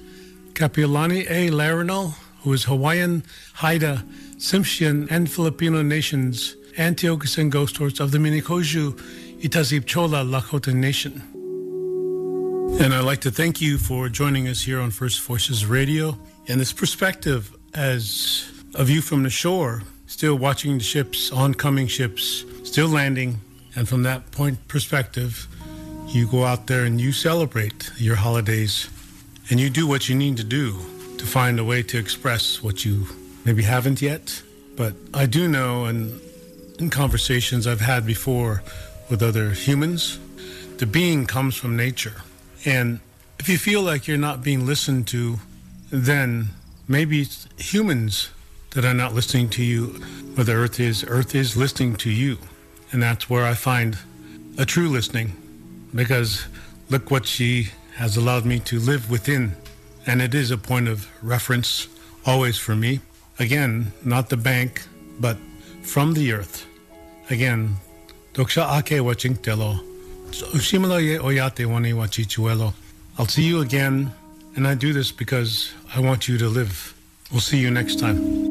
Kapiolani 0.52 1.24
A. 1.30 1.48
Laronal, 1.48 2.16
who 2.42 2.52
is 2.52 2.64
Hawaiian, 2.64 3.22
Haida, 3.54 4.04
Tsimshian, 4.36 5.10
and 5.10 5.30
Filipino 5.30 5.80
nations, 5.80 6.54
and 6.76 6.98
Tiokasin 6.98 7.50
Ghosthorse 7.50 7.98
of 7.98 8.10
the 8.10 8.18
Minikoju 8.18 8.92
Itazip 9.40 9.86
Chola 9.86 10.22
Lakota 10.22 10.74
Nation. 10.74 11.37
And 12.70 12.94
I'd 12.94 13.04
like 13.04 13.22
to 13.22 13.30
thank 13.30 13.60
you 13.60 13.76
for 13.76 14.08
joining 14.08 14.46
us 14.46 14.62
here 14.62 14.78
on 14.78 14.90
First 14.90 15.20
Voices 15.22 15.66
Radio. 15.66 16.16
And 16.46 16.60
this 16.60 16.72
perspective 16.72 17.56
as 17.74 18.48
a 18.74 18.84
view 18.84 19.00
from 19.00 19.24
the 19.24 19.30
shore, 19.30 19.82
still 20.06 20.36
watching 20.36 20.78
the 20.78 20.84
ships, 20.84 21.32
oncoming 21.32 21.88
ships, 21.88 22.44
still 22.62 22.86
landing. 22.88 23.40
And 23.74 23.88
from 23.88 24.04
that 24.04 24.30
point 24.30 24.68
perspective, 24.68 25.48
you 26.06 26.28
go 26.28 26.44
out 26.44 26.68
there 26.68 26.84
and 26.84 27.00
you 27.00 27.10
celebrate 27.10 27.90
your 27.96 28.16
holidays 28.16 28.88
and 29.50 29.58
you 29.58 29.70
do 29.70 29.86
what 29.86 30.08
you 30.08 30.14
need 30.14 30.36
to 30.36 30.44
do 30.44 30.78
to 31.16 31.26
find 31.26 31.58
a 31.58 31.64
way 31.64 31.82
to 31.82 31.98
express 31.98 32.62
what 32.62 32.84
you 32.84 33.06
maybe 33.44 33.62
haven't 33.62 34.00
yet. 34.00 34.40
But 34.76 34.94
I 35.12 35.26
do 35.26 35.48
know, 35.48 35.86
and 35.86 36.20
in 36.78 36.90
conversations 36.90 37.66
I've 37.66 37.80
had 37.80 38.06
before 38.06 38.62
with 39.10 39.22
other 39.22 39.50
humans, 39.50 40.20
the 40.76 40.86
being 40.86 41.26
comes 41.26 41.56
from 41.56 41.76
nature. 41.76 42.22
And 42.64 43.00
if 43.38 43.48
you 43.48 43.58
feel 43.58 43.82
like 43.82 44.08
you're 44.08 44.16
not 44.16 44.42
being 44.42 44.66
listened 44.66 45.06
to, 45.08 45.38
then 45.90 46.48
maybe 46.86 47.22
it's 47.22 47.48
humans 47.56 48.30
that 48.70 48.84
are 48.84 48.94
not 48.94 49.14
listening 49.14 49.48
to 49.50 49.62
you, 49.62 49.98
the 50.34 50.52
earth 50.52 50.78
is. 50.78 51.04
Earth 51.08 51.34
is 51.34 51.56
listening 51.56 51.96
to 51.96 52.10
you. 52.10 52.38
And 52.92 53.02
that's 53.02 53.28
where 53.28 53.44
I 53.44 53.54
find 53.54 53.98
a 54.56 54.64
true 54.64 54.88
listening 54.88 55.32
because 55.94 56.46
look 56.90 57.10
what 57.10 57.26
she 57.26 57.68
has 57.96 58.16
allowed 58.16 58.44
me 58.44 58.60
to 58.60 58.78
live 58.78 59.10
within. 59.10 59.56
And 60.06 60.22
it 60.22 60.34
is 60.34 60.50
a 60.50 60.58
point 60.58 60.88
of 60.88 61.08
reference 61.22 61.88
always 62.24 62.58
for 62.58 62.76
me. 62.76 63.00
Again, 63.38 63.92
not 64.04 64.28
the 64.28 64.36
bank, 64.36 64.82
but 65.20 65.36
from 65.82 66.14
the 66.14 66.32
earth. 66.32 66.66
Again, 67.30 67.76
Doksha 68.34 68.64
ake 68.78 69.02
watching 69.02 69.36
oyate. 71.20 72.74
I'll 73.18 73.26
see 73.26 73.42
you 73.42 73.60
again, 73.60 74.12
and 74.54 74.66
I 74.66 74.74
do 74.74 74.92
this 74.92 75.10
because 75.10 75.72
I 75.94 76.00
want 76.00 76.28
you 76.28 76.38
to 76.38 76.48
live. 76.48 76.94
We'll 77.30 77.40
see 77.40 77.58
you 77.58 77.70
next 77.70 77.98
time. 77.98 78.47